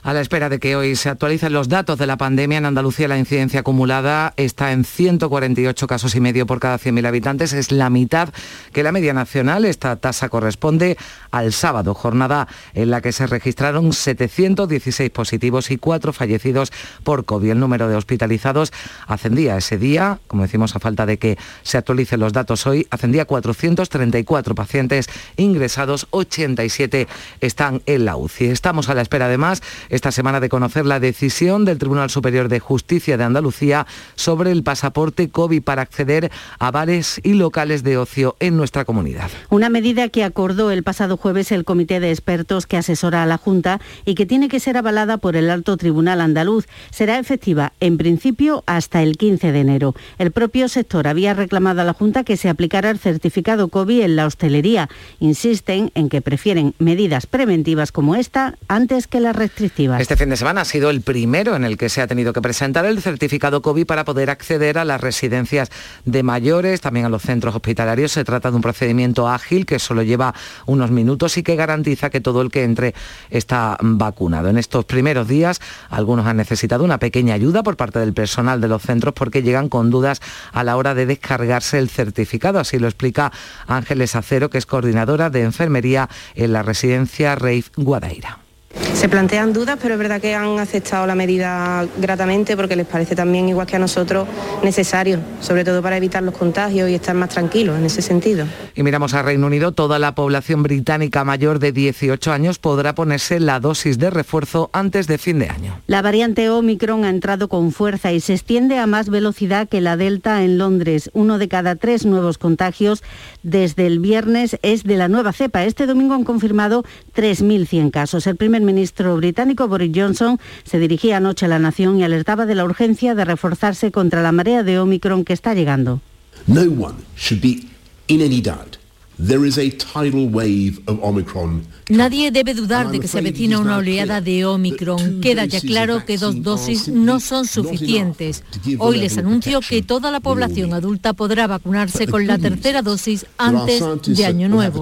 A 0.07 0.13
la 0.13 0.21
espera 0.21 0.47
de 0.47 0.59
que 0.59 0.77
hoy 0.77 0.95
se 0.95 1.09
actualicen 1.09 1.51
los 1.51 1.67
datos 1.67 1.99
de 1.99 2.07
la 2.07 2.15
pandemia 2.15 2.59
en 2.59 2.65
Andalucía, 2.65 3.09
la 3.09 3.17
incidencia 3.17 3.59
acumulada 3.59 4.33
está 4.37 4.71
en 4.71 4.85
148 4.85 5.85
casos 5.85 6.15
y 6.15 6.21
medio 6.21 6.45
por 6.45 6.61
cada 6.61 6.79
100.000 6.79 7.05
habitantes. 7.05 7.51
Es 7.51 7.73
la 7.73 7.89
mitad 7.89 8.29
que 8.71 8.83
la 8.83 8.93
media 8.93 9.11
nacional. 9.11 9.65
Esta 9.65 9.97
tasa 9.97 10.29
corresponde 10.29 10.97
al 11.29 11.51
sábado, 11.51 11.93
jornada 11.93 12.47
en 12.73 12.89
la 12.89 13.01
que 13.01 13.11
se 13.11 13.27
registraron 13.27 13.91
716 13.91 15.09
positivos 15.09 15.71
y 15.71 15.77
4 15.77 16.13
fallecidos 16.13 16.71
por 17.03 17.25
COVID. 17.25 17.51
El 17.51 17.59
número 17.59 17.89
de 17.89 17.97
hospitalizados 17.97 18.71
ascendía 19.07 19.57
ese 19.57 19.77
día, 19.77 20.19
como 20.27 20.43
decimos 20.43 20.73
a 20.73 20.79
falta 20.79 21.05
de 21.05 21.19
que 21.19 21.37
se 21.63 21.77
actualicen 21.77 22.21
los 22.21 22.31
datos 22.31 22.65
hoy, 22.65 22.87
ascendía 22.91 23.23
a 23.23 23.25
434 23.25 24.55
pacientes 24.55 25.09
ingresados, 25.35 26.07
87 26.11 27.09
están 27.41 27.81
en 27.85 28.05
la 28.05 28.15
UCI. 28.15 28.45
Estamos 28.45 28.87
a 28.87 28.93
la 28.93 29.01
espera 29.01 29.25
además 29.25 29.61
esta 29.97 30.11
semana 30.11 30.39
de 30.39 30.47
conocer 30.47 30.85
la 30.85 30.99
decisión 30.99 31.65
del 31.65 31.79
Tribunal 31.79 32.11
Superior 32.11 32.49
de 32.49 32.59
Justicia 32.59 33.17
de 33.17 33.23
Andalucía 33.23 33.87
sobre 34.13 34.51
el 34.51 34.61
pasaporte 34.61 35.29
COVID 35.29 35.63
para 35.63 35.81
acceder 35.81 36.31
a 36.59 36.69
bares 36.69 37.19
y 37.23 37.33
locales 37.33 37.81
de 37.81 37.97
ocio 37.97 38.35
en 38.39 38.57
nuestra 38.57 38.85
comunidad. 38.85 39.31
Una 39.49 39.69
medida 39.69 40.09
que 40.09 40.23
acordó 40.23 40.69
el 40.69 40.83
pasado 40.83 41.17
jueves 41.17 41.51
el 41.51 41.65
Comité 41.65 41.99
de 41.99 42.11
Expertos 42.11 42.67
que 42.67 42.77
asesora 42.77 43.23
a 43.23 43.25
la 43.25 43.39
Junta 43.39 43.81
y 44.05 44.13
que 44.13 44.27
tiene 44.27 44.49
que 44.49 44.59
ser 44.59 44.77
avalada 44.77 45.17
por 45.17 45.35
el 45.35 45.49
Alto 45.49 45.77
Tribunal 45.77 46.21
Andaluz. 46.21 46.67
Será 46.91 47.17
efectiva, 47.17 47.73
en 47.79 47.97
principio, 47.97 48.63
hasta 48.67 49.01
el 49.01 49.17
15 49.17 49.51
de 49.51 49.59
enero. 49.59 49.95
El 50.19 50.29
propio 50.29 50.69
sector 50.69 51.07
había 51.07 51.33
reclamado 51.33 51.81
a 51.81 51.85
la 51.85 51.93
Junta 51.93 52.23
que 52.23 52.37
se 52.37 52.49
aplicara 52.49 52.91
el 52.91 52.99
certificado 52.99 53.69
COVID 53.69 54.01
en 54.01 54.15
la 54.15 54.27
hostelería. 54.27 54.89
Insisten 55.19 55.91
en 55.95 56.09
que 56.09 56.21
prefieren 56.21 56.75
medidas 56.77 57.25
preventivas 57.25 57.91
como 57.91 58.13
esta 58.13 58.59
antes 58.67 59.07
que 59.07 59.19
las 59.19 59.35
restrictivas. 59.35 59.86
Este 59.95 60.17
fin 60.17 60.29
de 60.29 60.37
semana 60.37 60.61
ha 60.61 60.65
sido 60.65 60.89
el 60.89 61.01
primero 61.01 61.55
en 61.55 61.63
el 61.63 61.77
que 61.77 61.89
se 61.89 62.01
ha 62.01 62.07
tenido 62.07 62.33
que 62.33 62.41
presentar 62.41 62.85
el 62.85 63.01
certificado 63.01 63.61
COVID 63.61 63.85
para 63.85 64.05
poder 64.05 64.29
acceder 64.29 64.77
a 64.77 64.85
las 64.85 64.99
residencias 65.01 65.69
de 66.05 66.23
mayores, 66.23 66.81
también 66.81 67.05
a 67.05 67.09
los 67.09 67.21
centros 67.21 67.55
hospitalarios. 67.55 68.11
Se 68.11 68.23
trata 68.23 68.49
de 68.49 68.55
un 68.55 68.61
procedimiento 68.61 69.27
ágil 69.27 69.65
que 69.65 69.79
solo 69.79 70.03
lleva 70.03 70.33
unos 70.65 70.91
minutos 70.91 71.37
y 71.37 71.43
que 71.43 71.55
garantiza 71.55 72.09
que 72.09 72.21
todo 72.21 72.41
el 72.41 72.51
que 72.51 72.63
entre 72.63 72.93
está 73.29 73.77
vacunado. 73.81 74.49
En 74.49 74.57
estos 74.57 74.85
primeros 74.85 75.27
días 75.27 75.61
algunos 75.89 76.25
han 76.25 76.37
necesitado 76.37 76.83
una 76.83 76.99
pequeña 76.99 77.33
ayuda 77.33 77.63
por 77.63 77.77
parte 77.77 77.99
del 77.99 78.13
personal 78.13 78.61
de 78.61 78.67
los 78.67 78.81
centros 78.81 79.13
porque 79.13 79.43
llegan 79.43 79.69
con 79.69 79.89
dudas 79.89 80.21
a 80.51 80.63
la 80.63 80.75
hora 80.75 80.93
de 80.93 81.05
descargarse 81.05 81.77
el 81.79 81.89
certificado. 81.89 82.59
Así 82.59 82.79
lo 82.79 82.87
explica 82.87 83.31
Ángeles 83.67 84.15
Acero, 84.15 84.49
que 84.49 84.57
es 84.57 84.65
coordinadora 84.65 85.29
de 85.29 85.43
enfermería 85.43 86.09
en 86.35 86.53
la 86.53 86.63
residencia 86.63 87.35
Reif 87.35 87.69
Guadaira. 87.75 88.46
Se 88.93 89.09
plantean 89.09 89.53
dudas, 89.53 89.77
pero 89.81 89.93
es 89.93 89.99
verdad 89.99 90.19
que 90.19 90.33
han 90.33 90.59
aceptado 90.59 91.05
la 91.05 91.15
medida 91.15 91.85
gratamente 91.97 92.57
porque 92.57 92.75
les 92.75 92.87
parece 92.87 93.15
también, 93.15 93.47
igual 93.47 93.67
que 93.67 93.75
a 93.75 93.79
nosotros, 93.79 94.27
necesario, 94.63 95.19
sobre 95.39 95.63
todo 95.63 95.81
para 95.81 95.97
evitar 95.97 96.23
los 96.23 96.35
contagios 96.35 96.89
y 96.89 96.95
estar 96.95 97.15
más 97.15 97.29
tranquilos 97.29 97.77
en 97.77 97.85
ese 97.85 98.01
sentido. 98.01 98.45
Y 98.75 98.83
miramos 98.83 99.13
a 99.13 99.21
Reino 99.21 99.47
Unido, 99.47 99.71
toda 99.71 99.99
la 99.99 100.15
población 100.15 100.63
británica 100.63 101.23
mayor 101.23 101.59
de 101.59 101.71
18 101.71 102.31
años 102.31 102.59
podrá 102.59 102.95
ponerse 102.95 103.39
la 103.39 103.59
dosis 103.59 103.99
de 103.99 104.09
refuerzo 104.09 104.69
antes 104.73 105.07
de 105.07 105.17
fin 105.17 105.39
de 105.39 105.49
año. 105.49 105.79
La 105.87 106.01
variante 106.01 106.49
Omicron 106.49 107.05
ha 107.05 107.09
entrado 107.09 107.49
con 107.49 107.71
fuerza 107.71 108.11
y 108.11 108.19
se 108.19 108.33
extiende 108.33 108.77
a 108.79 108.87
más 108.87 109.09
velocidad 109.09 109.69
que 109.69 109.81
la 109.81 109.97
Delta 109.97 110.43
en 110.43 110.57
Londres. 110.57 111.11
Uno 111.13 111.37
de 111.37 111.47
cada 111.47 111.75
tres 111.75 112.05
nuevos 112.05 112.37
contagios 112.37 113.03
desde 113.43 113.85
el 113.85 113.99
viernes 113.99 114.57
es 114.61 114.83
de 114.83 114.97
la 114.97 115.07
nueva 115.07 115.33
cepa. 115.33 115.65
Este 115.65 115.85
domingo 115.85 116.13
han 116.13 116.23
confirmado 116.23 116.83
3.100 117.15 117.91
casos. 117.91 118.27
El 118.27 118.35
primer 118.35 118.61
ministro 118.67 119.17
británico 119.17 119.67
Boris 119.67 119.91
Johnson 119.95 120.39
se 120.63 120.77
dirigía 120.77 121.17
anoche 121.17 121.45
a 121.45 121.49
la 121.49 121.57
nación 121.57 121.97
y 121.97 122.03
alertaba 122.03 122.45
de 122.45 122.53
la 122.53 122.65
urgencia 122.65 123.15
de 123.15 123.25
reforzarse 123.25 123.91
contra 123.91 124.21
la 124.21 124.31
marea 124.31 124.61
de 124.61 124.77
Omicron 124.77 125.25
que 125.25 125.33
está 125.33 125.55
llegando. 125.55 126.01
No 126.45 126.61
one 126.61 126.97
should 127.15 127.41
be 127.41 127.65
in 128.07 128.21
any 128.21 128.41
doubt. 128.41 128.77
There 129.17 129.47
is 129.47 129.57
a 129.57 129.71
tidal 129.71 130.29
wave 130.29 130.79
of 130.85 130.99
Omicron 131.01 131.63
Nadie 131.89 132.31
debe 132.31 132.53
dudar 132.53 132.91
de 132.91 132.99
que 132.99 133.07
se 133.07 133.19
avecina 133.19 133.59
una 133.59 133.77
oleada 133.77 134.19
de 134.19 134.45
Omicron. 134.45 135.21
Queda 135.21 135.45
ya 135.45 135.61
claro 135.61 136.05
que 136.05 136.17
dos 136.17 136.43
dosis 136.43 136.89
no 136.89 137.19
son 137.19 137.47
suficientes. 137.47 138.43
Hoy 138.77 138.97
les 138.99 139.17
anuncio 139.17 139.61
que 139.61 139.81
toda 139.81 140.11
la 140.11 140.19
población 140.19 140.73
adulta 140.73 141.13
podrá 141.13 141.47
vacunarse 141.47 142.07
con 142.07 142.27
la 142.27 142.37
tercera 142.37 142.81
dosis 142.81 143.25
antes 143.37 143.81
de 144.05 144.25
Año 144.25 144.49
Nuevo. 144.49 144.81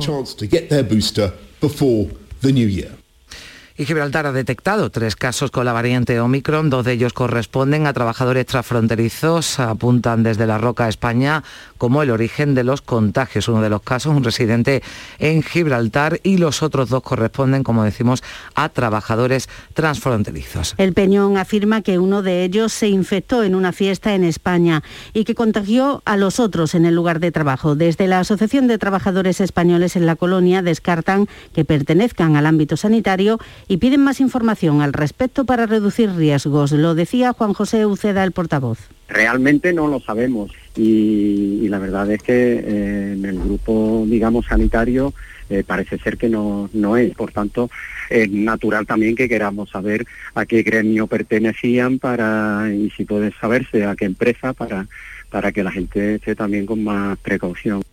Y 3.77 3.83
Gibraltar 3.83 4.25
ha 4.25 4.31
detectado 4.31 4.89
tres 4.89 5.17
casos 5.17 5.51
con 5.51 5.65
la 5.65 5.73
variante 5.73 6.17
Omicron, 6.21 6.69
dos 6.69 6.85
de 6.85 6.93
ellos 6.93 7.11
corresponden 7.11 7.87
a 7.87 7.91
trabajadores 7.91 8.45
transfronterizos, 8.45 9.59
apuntan 9.59 10.23
desde 10.23 10.47
la 10.47 10.57
Roca, 10.57 10.87
España, 10.87 11.43
como 11.77 12.01
el 12.01 12.09
origen 12.09 12.55
de 12.55 12.63
los 12.63 12.81
contagios. 12.81 13.49
Uno 13.49 13.61
de 13.61 13.69
los 13.69 13.81
casos, 13.81 14.15
un 14.15 14.23
residente 14.23 14.81
en 15.19 15.43
Gibraltar, 15.43 16.21
y 16.23 16.37
los 16.37 16.63
otros 16.63 16.87
dos 16.87 17.03
corresponden, 17.03 17.63
como 17.63 17.83
decimos, 17.83 18.23
a 18.53 18.69
trabajadores 18.69 19.49
transfronterizos. 19.73 20.73
El 20.77 20.93
Peñón 20.93 21.35
afirma 21.35 21.81
que 21.81 21.99
uno 21.99 22.21
de 22.21 22.45
ellos 22.45 22.71
se 22.71 22.87
infectó 22.87 23.43
en 23.43 23.55
una 23.55 23.73
fiesta 23.73 24.15
en 24.15 24.23
España 24.23 24.83
y 25.13 25.25
que 25.25 25.35
contagió 25.35 26.01
a 26.05 26.15
los 26.15 26.39
otros 26.39 26.75
en 26.75 26.85
el 26.85 26.95
lugar 26.95 27.19
de 27.19 27.33
trabajo. 27.33 27.75
Desde 27.75 28.07
la 28.07 28.19
Asociación 28.19 28.67
de 28.67 28.77
Trabajadores 28.77 29.41
Españoles 29.41 29.97
en 29.97 30.05
la 30.05 30.15
colonia 30.15 30.61
descartan 30.61 31.27
que 31.53 31.65
pertenezcan 31.65 32.37
al 32.37 32.45
ámbito 32.45 32.77
sanitario 32.77 33.37
y 33.67 33.77
piden 33.77 34.03
más 34.03 34.19
información 34.19 34.81
al 34.81 34.93
respecto 34.93 35.45
para 35.45 35.65
reducir 35.65 36.11
riesgos. 36.11 36.71
Lo 36.71 36.95
decía 36.95 37.33
Juan 37.33 37.53
José 37.53 37.85
Uceda, 37.85 38.23
el 38.23 38.31
portavoz. 38.31 38.79
Realmente 39.07 39.73
no 39.73 39.87
lo 39.87 39.99
sabemos 39.99 40.51
y, 40.75 41.67
la 41.69 41.79
verdad 41.79 42.09
es 42.11 42.21
que 42.21 42.33
eh, 42.33 43.13
en 43.13 43.25
el 43.25 43.39
grupo, 43.39 44.03
digamos, 44.07 44.45
sanitario 44.45 45.13
eh, 45.49 45.63
parece 45.65 45.97
ser 45.99 46.17
que 46.17 46.29
no, 46.29 46.69
no 46.73 46.97
es. 46.97 47.13
Por 47.15 47.31
tanto, 47.31 47.69
es 48.09 48.29
natural 48.29 48.85
también 48.85 49.15
que 49.15 49.29
queramos 49.29 49.69
saber 49.69 50.05
a 50.33 50.45
qué 50.45 50.63
gremio 50.63 51.07
pertenecían 51.07 51.99
para 51.99 52.69
y 52.73 52.89
si 52.91 53.05
puede 53.05 53.31
saberse 53.39 53.85
a 53.85 53.95
qué 53.95 54.05
empresa 54.05 54.53
para, 54.53 54.87
para 55.29 55.51
que 55.51 55.63
la 55.63 55.71
gente 55.71 56.15
esté 56.15 56.35
también 56.35 56.65
con 56.65 56.83
más 56.83 57.17
precaución. 57.19 57.83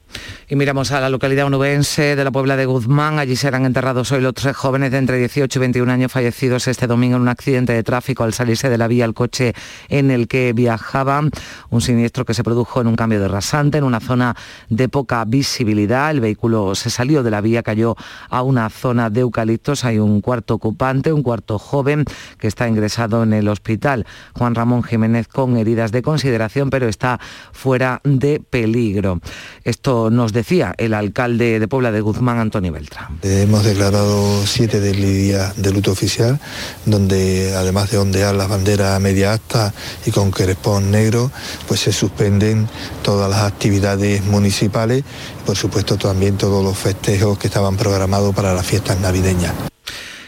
Y 0.48 0.56
miramos 0.56 0.92
a 0.92 1.00
la 1.00 1.08
localidad 1.08 1.46
onubense 1.46 2.16
de 2.16 2.24
la 2.24 2.30
Puebla 2.30 2.56
de 2.56 2.66
Guzmán. 2.66 3.18
Allí 3.18 3.36
serán 3.36 3.64
enterrados 3.64 4.12
hoy 4.12 4.20
los 4.20 4.34
tres 4.34 4.56
jóvenes 4.56 4.90
de 4.90 4.98
entre 4.98 5.18
18 5.18 5.58
y 5.58 5.60
21 5.60 5.92
años 5.92 6.12
fallecidos 6.12 6.68
este 6.68 6.86
domingo 6.86 7.16
en 7.16 7.22
un 7.22 7.28
accidente 7.28 7.72
de 7.72 7.82
tráfico 7.82 8.24
al 8.24 8.34
salirse 8.34 8.68
de 8.68 8.78
la 8.78 8.88
vía 8.88 9.04
el 9.04 9.14
coche 9.14 9.54
en 9.88 10.10
el 10.10 10.28
que 10.28 10.52
viajaban. 10.52 11.30
Un 11.70 11.80
siniestro 11.80 12.24
que 12.24 12.34
se 12.34 12.44
produjo 12.44 12.80
en 12.80 12.86
un 12.86 12.96
cambio 12.96 13.20
de 13.20 13.28
rasante 13.28 13.78
en 13.78 13.84
una 13.84 14.00
zona 14.00 14.36
de 14.68 14.88
poca 14.88 15.24
visibilidad. 15.24 16.10
El 16.10 16.20
vehículo 16.20 16.74
se 16.74 16.90
salió 16.90 17.22
de 17.22 17.30
la 17.30 17.40
vía, 17.40 17.62
cayó 17.62 17.96
a 18.28 18.42
una 18.42 18.68
zona 18.70 19.10
de 19.10 19.20
eucaliptos. 19.20 19.84
Hay 19.84 19.98
un 19.98 20.20
cuarto 20.20 20.54
ocupante, 20.54 21.12
un 21.12 21.22
cuarto 21.22 21.58
joven 21.58 22.04
que 22.38 22.48
está 22.48 22.68
ingresado 22.68 23.22
en 23.22 23.32
el 23.32 23.48
hospital. 23.48 24.06
Juan 24.34 24.54
Ramón 24.54 24.82
Jiménez 24.82 25.28
con 25.28 25.56
heridas 25.56 25.92
de 25.92 26.02
consideración, 26.02 26.70
pero 26.70 26.88
está 26.88 27.20
fuera 27.52 28.00
de 28.04 28.40
peligro. 28.40 29.20
Esto 29.64 30.01
nos 30.10 30.32
decía 30.32 30.74
el 30.78 30.94
alcalde 30.94 31.60
de 31.60 31.68
Puebla 31.68 31.92
de 31.92 32.00
Guzmán, 32.00 32.38
Antonio 32.38 32.72
Beltrán. 32.72 33.18
Hemos 33.22 33.64
declarado 33.64 34.46
siete 34.46 34.80
días 34.80 35.56
de 35.56 35.72
luto 35.72 35.92
oficial, 35.92 36.40
donde 36.86 37.54
además 37.56 37.90
de 37.90 37.98
ondear 37.98 38.34
las 38.34 38.48
banderas 38.48 39.00
media 39.00 39.32
acta 39.32 39.72
y 40.06 40.10
con 40.10 40.30
crespón 40.30 40.90
negro, 40.90 41.30
pues 41.68 41.80
se 41.80 41.92
suspenden 41.92 42.68
todas 43.02 43.30
las 43.30 43.40
actividades 43.40 44.24
municipales 44.24 45.04
y 45.40 45.46
por 45.46 45.56
supuesto 45.56 45.96
también 45.96 46.36
todos 46.36 46.64
los 46.64 46.76
festejos 46.76 47.38
que 47.38 47.48
estaban 47.48 47.76
programados 47.76 48.34
para 48.34 48.54
las 48.54 48.66
fiestas 48.66 49.00
navideñas. 49.00 49.71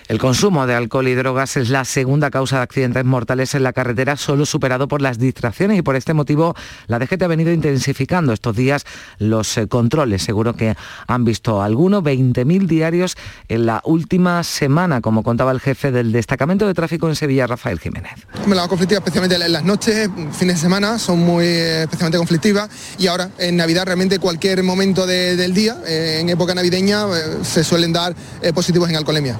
El 0.06 0.18
consumo 0.18 0.66
de 0.66 0.74
alcohol 0.74 1.08
y 1.08 1.14
drogas 1.14 1.56
es 1.56 1.70
la 1.70 1.86
segunda 1.86 2.30
causa 2.30 2.56
de 2.56 2.62
accidentes 2.64 3.06
mortales 3.06 3.54
en 3.54 3.62
la 3.62 3.72
carretera, 3.72 4.18
solo 4.18 4.44
superado 4.44 4.86
por 4.86 5.00
las 5.00 5.18
distracciones 5.18 5.78
y 5.78 5.82
por 5.82 5.96
este 5.96 6.12
motivo 6.12 6.54
la 6.88 6.98
DGT 6.98 7.22
ha 7.22 7.26
venido 7.26 7.50
intensificando 7.52 8.34
estos 8.34 8.54
días 8.54 8.84
los 9.18 9.56
eh, 9.56 9.66
controles. 9.66 10.22
Seguro 10.22 10.52
que 10.52 10.76
han 11.06 11.24
visto 11.24 11.62
algunos, 11.62 12.02
20.000 12.02 12.66
diarios 12.66 13.16
en 13.48 13.64
la 13.64 13.80
última 13.84 14.42
semana, 14.44 15.00
como 15.00 15.22
contaba 15.22 15.52
el 15.52 15.60
jefe 15.60 15.90
del 15.90 16.12
destacamento 16.12 16.66
de 16.66 16.74
tráfico 16.74 17.08
en 17.08 17.16
Sevilla, 17.16 17.46
Rafael 17.46 17.80
Jiménez. 17.80 18.12
La 18.46 18.68
conflictiva 18.68 18.98
especialmente 18.98 19.42
en 19.42 19.52
las 19.52 19.64
noches, 19.64 20.10
fines 20.32 20.56
de 20.56 20.60
semana, 20.60 20.98
son 20.98 21.20
muy 21.20 21.46
eh, 21.46 21.82
especialmente 21.84 22.18
conflictivas 22.18 22.68
y 22.98 23.06
ahora 23.06 23.30
en 23.38 23.56
Navidad 23.56 23.86
realmente 23.86 24.18
cualquier 24.18 24.62
momento 24.64 25.06
del 25.06 25.54
día, 25.54 25.78
eh, 25.86 26.18
en 26.20 26.28
época 26.28 26.54
navideña, 26.54 27.06
se 27.42 27.64
suelen 27.64 27.94
dar 27.94 28.14
positivos 28.52 28.90
en 28.90 28.96
alcoholemia. 28.96 29.38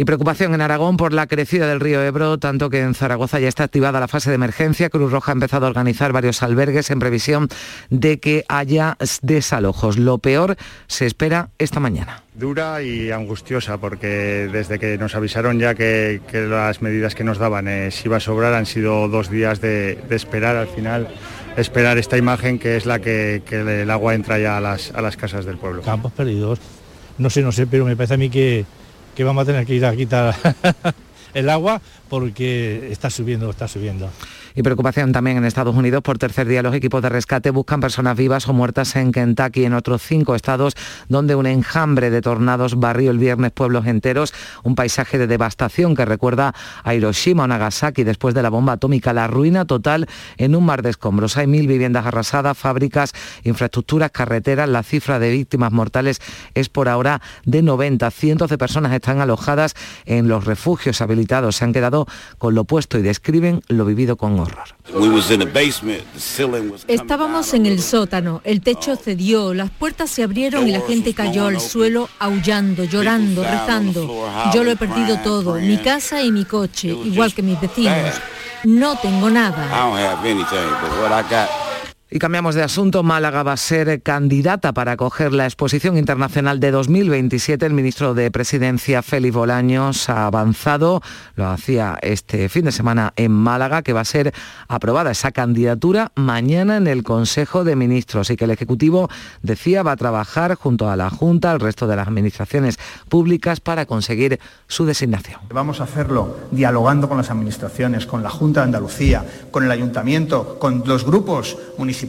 Y 0.00 0.06
preocupación 0.06 0.54
en 0.54 0.62
Aragón 0.62 0.96
por 0.96 1.12
la 1.12 1.26
crecida 1.26 1.66
del 1.66 1.78
río 1.78 2.02
Ebro, 2.02 2.38
tanto 2.38 2.70
que 2.70 2.80
en 2.80 2.94
Zaragoza 2.94 3.38
ya 3.38 3.48
está 3.48 3.64
activada 3.64 4.00
la 4.00 4.08
fase 4.08 4.30
de 4.30 4.36
emergencia. 4.36 4.88
Cruz 4.88 5.12
Roja 5.12 5.30
ha 5.30 5.34
empezado 5.34 5.66
a 5.66 5.68
organizar 5.68 6.10
varios 6.10 6.42
albergues 6.42 6.90
en 6.90 7.00
previsión 7.00 7.48
de 7.90 8.18
que 8.18 8.46
haya 8.48 8.96
desalojos. 9.20 9.98
Lo 9.98 10.16
peor 10.16 10.56
se 10.86 11.04
espera 11.04 11.50
esta 11.58 11.80
mañana. 11.80 12.22
Dura 12.32 12.80
y 12.80 13.10
angustiosa 13.10 13.76
porque 13.76 14.48
desde 14.50 14.78
que 14.78 14.96
nos 14.96 15.14
avisaron 15.14 15.58
ya 15.58 15.74
que, 15.74 16.22
las 16.32 16.80
medidas 16.80 17.14
que 17.14 17.22
nos 17.22 17.36
daban 17.36 17.68
eh, 17.68 17.90
si 17.90 18.08
iba 18.08 18.16
a 18.16 18.20
sobrar 18.20 18.54
han 18.54 18.64
sido 18.64 19.06
dos 19.06 19.28
días 19.28 19.60
de, 19.60 20.02
esperar 20.08 20.56
al 20.56 20.68
final 20.68 21.08
esperar 21.58 21.98
esta 21.98 22.16
imagen 22.16 22.58
que 22.58 22.78
es 22.78 22.86
la 22.86 23.00
que, 23.00 23.42
el 23.50 23.90
agua 23.90 24.14
entra 24.14 24.38
ya 24.38 24.56
a 24.56 24.62
las, 24.62 24.94
a 24.94 25.02
las 25.02 25.18
casas 25.18 25.44
del 25.44 25.58
pueblo. 25.58 25.82
Campos 25.82 26.12
perdidos, 26.12 26.58
no 27.18 27.28
sé, 27.28 27.42
no 27.42 27.52
sé, 27.52 27.66
pero 27.66 27.84
me 27.84 27.96
parece 27.96 28.14
a 28.14 28.16
mí 28.16 28.30
que, 28.30 28.64
que 29.20 29.24
vamos 29.24 29.42
a 29.42 29.44
tener 29.44 29.66
que 29.66 29.74
ir 29.74 29.84
a 29.84 29.94
quitar 29.94 30.34
el 31.34 31.50
agua 31.50 31.82
porque 32.08 32.88
está 32.90 33.10
subiendo, 33.10 33.50
está 33.50 33.68
subiendo. 33.68 34.10
Y 34.54 34.62
preocupación 34.62 35.12
también 35.12 35.36
en 35.36 35.44
Estados 35.44 35.74
Unidos. 35.76 36.02
Por 36.02 36.18
tercer 36.18 36.48
día 36.48 36.62
los 36.62 36.74
equipos 36.74 37.02
de 37.02 37.08
rescate 37.08 37.50
buscan 37.50 37.80
personas 37.80 38.16
vivas 38.16 38.48
o 38.48 38.52
muertas 38.52 38.96
en 38.96 39.12
Kentucky 39.12 39.60
y 39.60 39.64
en 39.64 39.74
otros 39.74 40.02
cinco 40.02 40.34
estados 40.34 40.74
donde 41.08 41.34
un 41.34 41.46
enjambre 41.46 42.10
de 42.10 42.20
tornados 42.20 42.78
barrió 42.78 43.10
el 43.10 43.18
viernes 43.18 43.52
pueblos 43.52 43.86
enteros. 43.86 44.32
Un 44.64 44.74
paisaje 44.74 45.18
de 45.18 45.26
devastación 45.26 45.94
que 45.94 46.04
recuerda 46.04 46.54
a 46.82 46.94
Hiroshima 46.94 47.44
o 47.44 47.46
Nagasaki 47.46 48.04
después 48.04 48.34
de 48.34 48.42
la 48.42 48.50
bomba 48.50 48.74
atómica. 48.74 49.12
La 49.12 49.26
ruina 49.26 49.64
total 49.64 50.08
en 50.36 50.56
un 50.56 50.64
mar 50.64 50.82
de 50.82 50.90
escombros. 50.90 51.36
Hay 51.36 51.46
mil 51.46 51.66
viviendas 51.66 52.06
arrasadas, 52.06 52.58
fábricas, 52.58 53.12
infraestructuras, 53.44 54.10
carreteras. 54.10 54.68
La 54.68 54.82
cifra 54.82 55.18
de 55.18 55.30
víctimas 55.30 55.72
mortales 55.72 56.20
es 56.54 56.68
por 56.68 56.88
ahora 56.88 57.20
de 57.44 57.62
90. 57.62 58.10
Cientos 58.10 58.50
de 58.50 58.58
personas 58.58 58.92
están 58.92 59.20
alojadas 59.20 59.74
en 60.06 60.28
los 60.28 60.44
refugios 60.44 61.00
habilitados. 61.00 61.56
Se 61.56 61.64
han 61.64 61.72
quedado 61.72 62.06
con 62.38 62.54
lo 62.54 62.64
puesto 62.64 62.98
y 62.98 63.02
describen 63.02 63.62
lo 63.68 63.84
vivido 63.84 64.16
con 64.16 64.39
Estábamos 66.88 67.54
en 67.54 67.66
el 67.66 67.80
sótano, 67.80 68.40
el 68.44 68.60
techo 68.60 68.96
cedió, 68.96 69.54
las 69.54 69.70
puertas 69.70 70.10
se 70.10 70.22
abrieron 70.22 70.66
y 70.66 70.72
la 70.72 70.80
gente 70.80 71.14
cayó 71.14 71.46
al 71.46 71.60
suelo 71.60 72.08
aullando, 72.18 72.84
llorando, 72.84 73.42
rezando. 73.42 74.28
Yo 74.52 74.64
lo 74.64 74.70
he 74.70 74.76
perdido 74.76 75.18
todo, 75.18 75.54
mi 75.54 75.78
casa 75.78 76.22
y 76.22 76.32
mi 76.32 76.44
coche, 76.44 76.88
igual 76.88 77.32
que 77.32 77.42
mis 77.42 77.60
vecinos. 77.60 78.20
No 78.64 78.96
tengo 78.96 79.30
nada. 79.30 79.68
Y 82.12 82.18
cambiamos 82.18 82.56
de 82.56 82.64
asunto. 82.64 83.04
Málaga 83.04 83.44
va 83.44 83.52
a 83.52 83.56
ser 83.56 84.02
candidata 84.02 84.72
para 84.72 84.92
acoger 84.92 85.32
la 85.32 85.44
exposición 85.44 85.96
internacional 85.96 86.58
de 86.58 86.72
2027. 86.72 87.64
El 87.64 87.72
ministro 87.72 88.14
de 88.14 88.32
Presidencia, 88.32 89.00
Félix 89.02 89.32
Bolaños, 89.32 90.08
ha 90.08 90.26
avanzado, 90.26 91.02
lo 91.36 91.46
hacía 91.46 91.96
este 92.02 92.48
fin 92.48 92.64
de 92.64 92.72
semana 92.72 93.12
en 93.14 93.30
Málaga, 93.30 93.82
que 93.82 93.92
va 93.92 94.00
a 94.00 94.04
ser 94.04 94.34
aprobada 94.66 95.12
esa 95.12 95.30
candidatura 95.30 96.10
mañana 96.16 96.78
en 96.78 96.88
el 96.88 97.04
Consejo 97.04 97.62
de 97.62 97.76
Ministros 97.76 98.30
y 98.30 98.36
que 98.36 98.46
el 98.46 98.50
Ejecutivo 98.50 99.08
decía 99.42 99.84
va 99.84 99.92
a 99.92 99.96
trabajar 99.96 100.56
junto 100.56 100.90
a 100.90 100.96
la 100.96 101.10
Junta, 101.10 101.52
al 101.52 101.60
resto 101.60 101.86
de 101.86 101.94
las 101.94 102.08
administraciones 102.08 102.80
públicas 103.08 103.60
para 103.60 103.86
conseguir 103.86 104.40
su 104.66 104.84
designación. 104.84 105.38
Vamos 105.54 105.80
a 105.80 105.84
hacerlo 105.84 106.38
dialogando 106.50 107.08
con 107.08 107.18
las 107.18 107.30
administraciones, 107.30 108.04
con 108.04 108.24
la 108.24 108.30
Junta 108.30 108.62
de 108.62 108.64
Andalucía, 108.64 109.24
con 109.52 109.62
el 109.62 109.70
Ayuntamiento, 109.70 110.58
con 110.58 110.82
los 110.84 111.04
grupos 111.04 111.56
municipales 111.78 111.99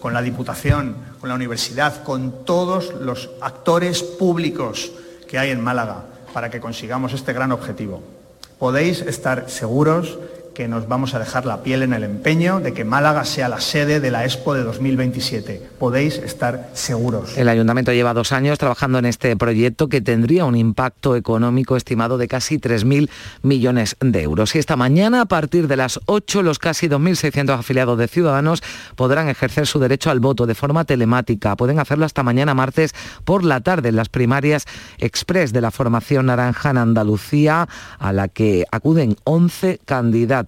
con 0.00 0.12
la 0.12 0.22
Diputación, 0.22 0.96
con 1.20 1.28
la 1.28 1.34
Universidad, 1.34 2.02
con 2.02 2.44
todos 2.44 2.94
los 3.00 3.30
actores 3.40 4.02
públicos 4.02 4.92
que 5.28 5.38
hay 5.38 5.50
en 5.50 5.60
Málaga 5.60 6.04
para 6.32 6.50
que 6.50 6.60
consigamos 6.60 7.12
este 7.12 7.32
gran 7.32 7.52
objetivo. 7.52 8.02
Podéis 8.58 9.02
estar 9.02 9.48
seguros 9.48 10.18
que 10.58 10.66
nos 10.66 10.88
vamos 10.88 11.14
a 11.14 11.20
dejar 11.20 11.46
la 11.46 11.62
piel 11.62 11.84
en 11.84 11.92
el 11.92 12.02
empeño 12.02 12.58
de 12.58 12.72
que 12.72 12.84
Málaga 12.84 13.24
sea 13.24 13.48
la 13.48 13.60
sede 13.60 14.00
de 14.00 14.10
la 14.10 14.24
Expo 14.24 14.54
de 14.54 14.64
2027. 14.64 15.62
Podéis 15.78 16.18
estar 16.18 16.70
seguros. 16.72 17.38
El 17.38 17.48
ayuntamiento 17.48 17.92
lleva 17.92 18.12
dos 18.12 18.32
años 18.32 18.58
trabajando 18.58 18.98
en 18.98 19.04
este 19.04 19.36
proyecto 19.36 19.88
que 19.88 20.00
tendría 20.00 20.46
un 20.46 20.56
impacto 20.56 21.14
económico 21.14 21.76
estimado 21.76 22.18
de 22.18 22.26
casi 22.26 22.58
3.000 22.58 23.08
millones 23.42 23.94
de 24.00 24.20
euros. 24.20 24.56
Y 24.56 24.58
esta 24.58 24.74
mañana, 24.74 25.20
a 25.20 25.24
partir 25.26 25.68
de 25.68 25.76
las 25.76 26.00
8, 26.06 26.42
los 26.42 26.58
casi 26.58 26.88
2.600 26.88 27.56
afiliados 27.56 27.96
de 27.96 28.08
Ciudadanos 28.08 28.60
podrán 28.96 29.28
ejercer 29.28 29.68
su 29.68 29.78
derecho 29.78 30.10
al 30.10 30.18
voto 30.18 30.44
de 30.44 30.56
forma 30.56 30.84
telemática. 30.84 31.54
Pueden 31.54 31.78
hacerlo 31.78 32.04
hasta 32.04 32.24
mañana 32.24 32.54
martes 32.54 32.96
por 33.24 33.44
la 33.44 33.60
tarde 33.60 33.90
en 33.90 33.96
las 33.96 34.08
primarias 34.08 34.64
express 34.98 35.52
de 35.52 35.60
la 35.60 35.70
formación 35.70 36.26
naranja 36.26 36.70
en 36.70 36.78
Andalucía, 36.78 37.68
a 38.00 38.12
la 38.12 38.26
que 38.26 38.64
acuden 38.72 39.14
11 39.22 39.78
candidatos 39.84 40.47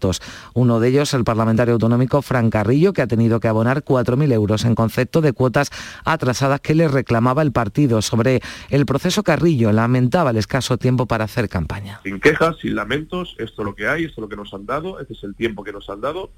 uno 0.54 0.80
de 0.80 0.88
ellos, 0.88 1.14
el 1.14 1.24
parlamentario 1.24 1.74
autonómico 1.74 2.22
Fran 2.22 2.50
Carrillo, 2.50 2.92
que 2.92 3.02
ha 3.02 3.06
tenido 3.06 3.40
que 3.40 3.48
abonar 3.48 3.84
4.000 3.84 4.32
euros 4.32 4.64
en 4.64 4.74
concepto 4.74 5.20
de 5.20 5.32
cuotas 5.32 5.70
atrasadas 6.04 6.60
que 6.60 6.74
le 6.74 6.88
reclamaba 6.88 7.42
el 7.42 7.52
partido. 7.52 8.02
Sobre 8.02 8.40
el 8.70 8.86
proceso 8.86 9.22
Carrillo, 9.22 9.72
lamentaba 9.72 10.30
el 10.30 10.36
escaso 10.36 10.78
tiempo 10.78 11.06
para 11.06 11.24
hacer 11.24 11.48
campaña. 11.48 12.00
Sin 12.02 12.20
quejas, 12.20 12.56
sin 12.60 12.74
lamentos, 12.74 13.36
esto 13.38 13.62
es 13.62 13.66
lo 13.66 13.74
que 13.74 13.88
hay, 13.88 14.04
esto 14.04 14.20
es 14.20 14.22
lo 14.22 14.28
que 14.28 14.36
nos 14.36 14.52
han 14.54 14.66
dado, 14.66 15.00
este 15.00 15.14
es 15.14 15.24
el 15.24 15.34
tiempo 15.34 15.64
que 15.64 15.72
nos 15.72 15.88
han 15.90 16.00
dado. 16.00 16.30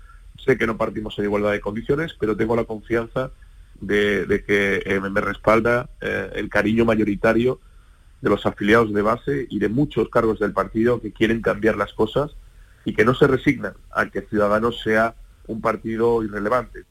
Sé 0.44 0.56
que 0.56 0.66
no 0.66 0.76
partimos 0.76 1.18
en 1.18 1.26
igualdad 1.26 1.52
de 1.52 1.60
condiciones, 1.60 2.16
pero 2.18 2.36
tengo 2.36 2.56
la 2.56 2.64
confianza 2.64 3.30
de, 3.80 4.44
que 4.46 4.82
eh, 4.84 5.00
me 5.00 5.20
respalda 5.20 5.90
eh, 6.00 6.30
el 6.34 6.48
cariño 6.48 6.84
mayoritario 6.84 7.60
de 8.20 8.30
los 8.30 8.46
afiliados 8.46 8.92
de 8.92 9.02
base 9.02 9.46
y 9.50 9.58
de 9.58 9.68
muchos 9.68 10.08
cargos 10.08 10.38
del 10.38 10.52
partido 10.52 11.00
que 11.00 11.12
quieren 11.12 11.42
cambiar 11.42 11.76
las 11.76 11.92
cosas 11.92 12.30
y 12.84 12.94
que 12.94 13.04
no 13.04 13.14
se 13.14 13.26
resignan 13.26 13.74
a 13.90 14.06
que 14.06 14.22
Ciudadanos 14.22 14.80
sea 14.82 15.14
un 15.46 15.60
partido 15.60 16.22
irrelevante. 16.22 16.84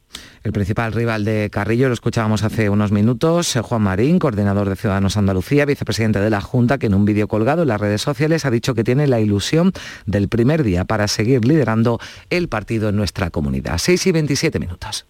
El 0.43 0.51
principal 0.51 0.91
rival 0.91 1.23
de 1.23 1.49
Carrillo, 1.51 1.87
lo 1.87 1.93
escuchábamos 1.93 2.43
hace 2.43 2.69
unos 2.69 2.91
minutos, 2.91 3.55
eh, 3.55 3.61
Juan 3.61 3.83
Marín, 3.83 4.19
coordinador 4.19 4.67
de 4.67 4.75
Ciudadanos 4.75 5.15
Andalucía, 5.15 5.65
vicepresidente 5.65 6.19
de 6.19 6.29
la 6.29 6.41
Junta, 6.41 6.77
que 6.77 6.87
en 6.87 6.95
un 6.95 7.05
vídeo 7.05 7.27
colgado 7.27 7.61
en 7.61 7.69
las 7.69 7.79
redes 7.79 8.01
sociales 8.01 8.45
ha 8.45 8.51
dicho 8.51 8.73
que 8.73 8.83
tiene 8.83 9.07
la 9.07 9.19
ilusión 9.19 9.71
del 10.05 10.27
primer 10.29 10.63
día 10.63 10.83
para 10.85 11.07
seguir 11.07 11.45
liderando 11.45 11.99
el 12.29 12.49
partido 12.49 12.89
en 12.89 12.95
nuestra 12.95 13.29
comunidad. 13.29 13.77
6 13.77 14.07
y 14.07 14.11
27 14.11 14.59
minutos. 14.59 15.05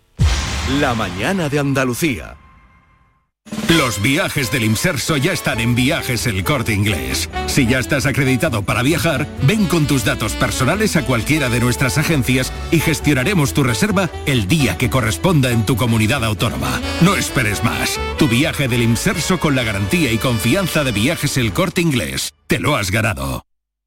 La 0.79 0.93
mañana 0.93 1.49
de 1.49 1.59
Andalucía. 1.59 2.35
Los 3.77 4.01
viajes 4.01 4.51
del 4.51 4.63
Inserso 4.63 5.17
ya 5.17 5.31
están 5.31 5.59
en 5.59 5.75
Viajes 5.75 6.27
El 6.27 6.43
Corte 6.43 6.73
Inglés. 6.73 7.29
Si 7.47 7.65
ya 7.65 7.79
estás 7.79 8.05
acreditado 8.05 8.63
para 8.63 8.83
viajar, 8.83 9.27
ven 9.43 9.65
con 9.65 9.87
tus 9.87 10.05
datos 10.05 10.33
personales 10.33 10.95
a 10.97 11.05
cualquiera 11.05 11.49
de 11.49 11.59
nuestras 11.59 11.97
agencias 11.97 12.51
y 12.69 12.79
gestionaremos 12.79 13.53
tu 13.53 13.63
reserva 13.63 14.09
el 14.25 14.47
día 14.47 14.77
que 14.77 14.89
corresponda 14.89 15.51
en 15.51 15.65
tu 15.65 15.77
comunidad 15.77 16.23
autónoma. 16.23 16.79
No 17.01 17.15
esperes 17.15 17.63
más. 17.63 17.99
Tu 18.17 18.27
viaje 18.27 18.67
del 18.67 18.83
Inserso 18.83 19.39
con 19.39 19.55
la 19.55 19.63
garantía 19.63 20.11
y 20.11 20.17
confianza 20.17 20.83
de 20.83 20.91
Viajes 20.91 21.37
El 21.37 21.51
Corte 21.51 21.81
Inglés. 21.81 22.33
Te 22.47 22.59
lo 22.59 22.75
has 22.75 22.91
ganado. 22.91 23.43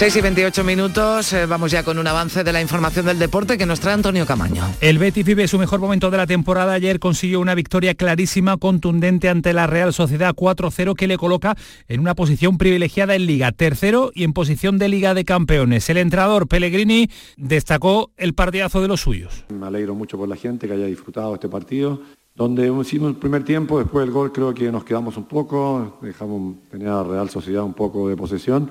6 0.00 0.16
y 0.16 0.20
28 0.22 0.64
minutos, 0.64 1.30
eh, 1.34 1.44
vamos 1.44 1.70
ya 1.70 1.82
con 1.82 1.98
un 1.98 2.06
avance 2.06 2.42
de 2.42 2.54
la 2.54 2.62
información 2.62 3.04
del 3.04 3.18
deporte 3.18 3.58
que 3.58 3.66
nos 3.66 3.80
trae 3.80 3.92
Antonio 3.92 4.24
Camaño. 4.24 4.64
El 4.80 4.96
Betis 4.96 5.26
vive 5.26 5.46
su 5.46 5.58
mejor 5.58 5.78
momento 5.78 6.10
de 6.10 6.16
la 6.16 6.26
temporada. 6.26 6.72
Ayer 6.72 6.98
consiguió 6.98 7.38
una 7.38 7.54
victoria 7.54 7.94
clarísima, 7.94 8.56
contundente 8.56 9.28
ante 9.28 9.52
la 9.52 9.66
Real 9.66 9.92
Sociedad 9.92 10.34
4-0 10.34 10.94
que 10.94 11.06
le 11.06 11.18
coloca 11.18 11.54
en 11.86 12.00
una 12.00 12.14
posición 12.14 12.56
privilegiada 12.56 13.14
en 13.14 13.26
Liga, 13.26 13.52
tercero 13.52 14.10
y 14.14 14.24
en 14.24 14.32
posición 14.32 14.78
de 14.78 14.88
Liga 14.88 15.12
de 15.12 15.26
Campeones. 15.26 15.90
El 15.90 15.98
entrenador 15.98 16.48
Pellegrini 16.48 17.10
destacó 17.36 18.10
el 18.16 18.32
partidazo 18.32 18.80
de 18.80 18.88
los 18.88 19.02
suyos. 19.02 19.44
Me 19.50 19.66
alegro 19.66 19.94
mucho 19.94 20.16
por 20.16 20.30
la 20.30 20.36
gente 20.36 20.66
que 20.66 20.72
haya 20.72 20.86
disfrutado 20.86 21.34
este 21.34 21.50
partido 21.50 22.00
donde 22.34 22.72
hicimos 22.72 23.10
el 23.10 23.16
primer 23.16 23.44
tiempo, 23.44 23.78
después 23.78 24.06
del 24.06 24.14
gol 24.14 24.32
creo 24.32 24.54
que 24.54 24.72
nos 24.72 24.82
quedamos 24.82 25.18
un 25.18 25.24
poco, 25.24 25.98
dejamos 26.00 26.54
tener 26.70 26.88
a 26.88 27.02
la 27.02 27.04
Real 27.04 27.28
Sociedad 27.28 27.64
un 27.64 27.74
poco 27.74 28.08
de 28.08 28.16
posesión 28.16 28.70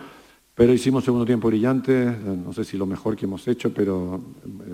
pero 0.59 0.73
hicimos 0.73 1.05
segundo 1.05 1.25
tiempo 1.25 1.47
brillante, 1.47 1.93
no 2.03 2.51
sé 2.51 2.65
si 2.65 2.77
lo 2.77 2.85
mejor 2.85 3.15
que 3.15 3.23
hemos 3.23 3.47
hecho, 3.47 3.73
pero 3.73 4.19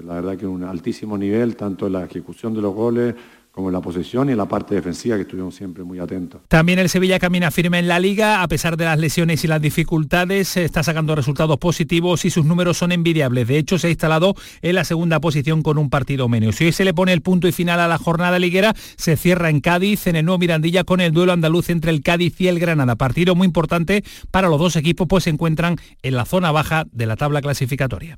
la 0.03 0.15
verdad 0.15 0.35
que 0.35 0.47
un 0.47 0.63
altísimo 0.63 1.15
nivel, 1.15 1.55
tanto 1.55 1.87
la 1.89 2.05
ejecución 2.05 2.55
de 2.55 2.61
los 2.61 2.73
goles 2.73 3.13
como 3.55 3.69
en 3.69 3.73
la 3.73 3.79
posesión 3.79 4.27
y 4.27 4.33
en 4.33 4.37
la 4.37 4.49
parte 4.49 4.75
defensiva 4.75 5.15
que 5.15 5.21
estuvimos 5.21 5.55
siempre 5.55 5.81
muy 5.85 5.97
atentos. 5.97 6.41
También 6.49 6.77
el 6.77 6.89
Sevilla 6.89 7.19
camina 7.19 7.51
firme 7.51 7.79
en 7.79 7.87
la 7.87 7.99
liga, 8.01 8.43
a 8.43 8.47
pesar 8.49 8.75
de 8.75 8.83
las 8.83 8.99
lesiones 8.99 9.45
y 9.45 9.47
las 9.47 9.61
dificultades, 9.61 10.57
está 10.57 10.83
sacando 10.83 11.15
resultados 11.15 11.57
positivos 11.57 12.25
y 12.25 12.31
sus 12.31 12.45
números 12.45 12.77
son 12.77 12.91
envidiables. 12.91 13.47
De 13.47 13.57
hecho, 13.57 13.79
se 13.79 13.87
ha 13.87 13.89
instalado 13.89 14.35
en 14.61 14.75
la 14.75 14.83
segunda 14.83 15.21
posición 15.21 15.61
con 15.61 15.77
un 15.77 15.89
partido 15.89 16.27
menos. 16.27 16.57
Si 16.57 16.65
hoy 16.65 16.73
se 16.73 16.83
le 16.83 16.93
pone 16.93 17.13
el 17.13 17.21
punto 17.21 17.47
y 17.47 17.53
final 17.53 17.79
a 17.79 17.87
la 17.87 17.97
jornada 17.97 18.39
liguera, 18.39 18.75
se 18.97 19.15
cierra 19.15 19.49
en 19.49 19.61
Cádiz, 19.61 20.05
en 20.07 20.17
el 20.17 20.25
nuevo 20.25 20.39
Mirandilla, 20.39 20.83
con 20.83 20.99
el 20.99 21.13
duelo 21.13 21.31
andaluz 21.31 21.69
entre 21.69 21.91
el 21.91 22.01
Cádiz 22.01 22.41
y 22.41 22.49
el 22.49 22.59
Granada. 22.59 22.97
Partido 22.97 23.35
muy 23.35 23.45
importante 23.45 24.03
para 24.31 24.49
los 24.49 24.59
dos 24.59 24.75
equipos, 24.75 25.07
pues 25.07 25.23
se 25.23 25.29
encuentran 25.29 25.77
en 26.03 26.15
la 26.15 26.25
zona 26.25 26.51
baja 26.51 26.83
de 26.91 27.05
la 27.05 27.15
tabla 27.15 27.41
clasificatoria. 27.41 28.17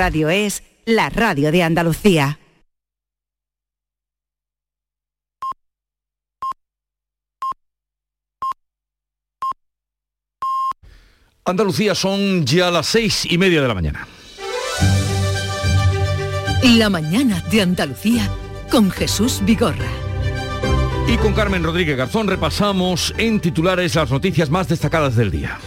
Radio 0.00 0.30
es 0.30 0.62
la 0.86 1.10
radio 1.10 1.52
de 1.52 1.62
Andalucía. 1.62 2.38
Andalucía 11.44 11.94
son 11.94 12.46
ya 12.46 12.70
las 12.70 12.86
seis 12.86 13.26
y 13.30 13.36
media 13.36 13.60
de 13.60 13.68
la 13.68 13.74
mañana. 13.74 14.08
La 16.62 16.88
mañana 16.88 17.44
de 17.50 17.60
Andalucía 17.60 18.26
con 18.70 18.90
Jesús 18.90 19.42
Vigorra. 19.44 19.90
Y 21.08 21.18
con 21.18 21.34
Carmen 21.34 21.62
Rodríguez 21.62 21.98
Garzón 21.98 22.26
repasamos 22.26 23.12
en 23.18 23.38
titulares 23.38 23.96
las 23.96 24.10
noticias 24.10 24.48
más 24.48 24.66
destacadas 24.66 25.14
del 25.14 25.30
día. 25.30 25.58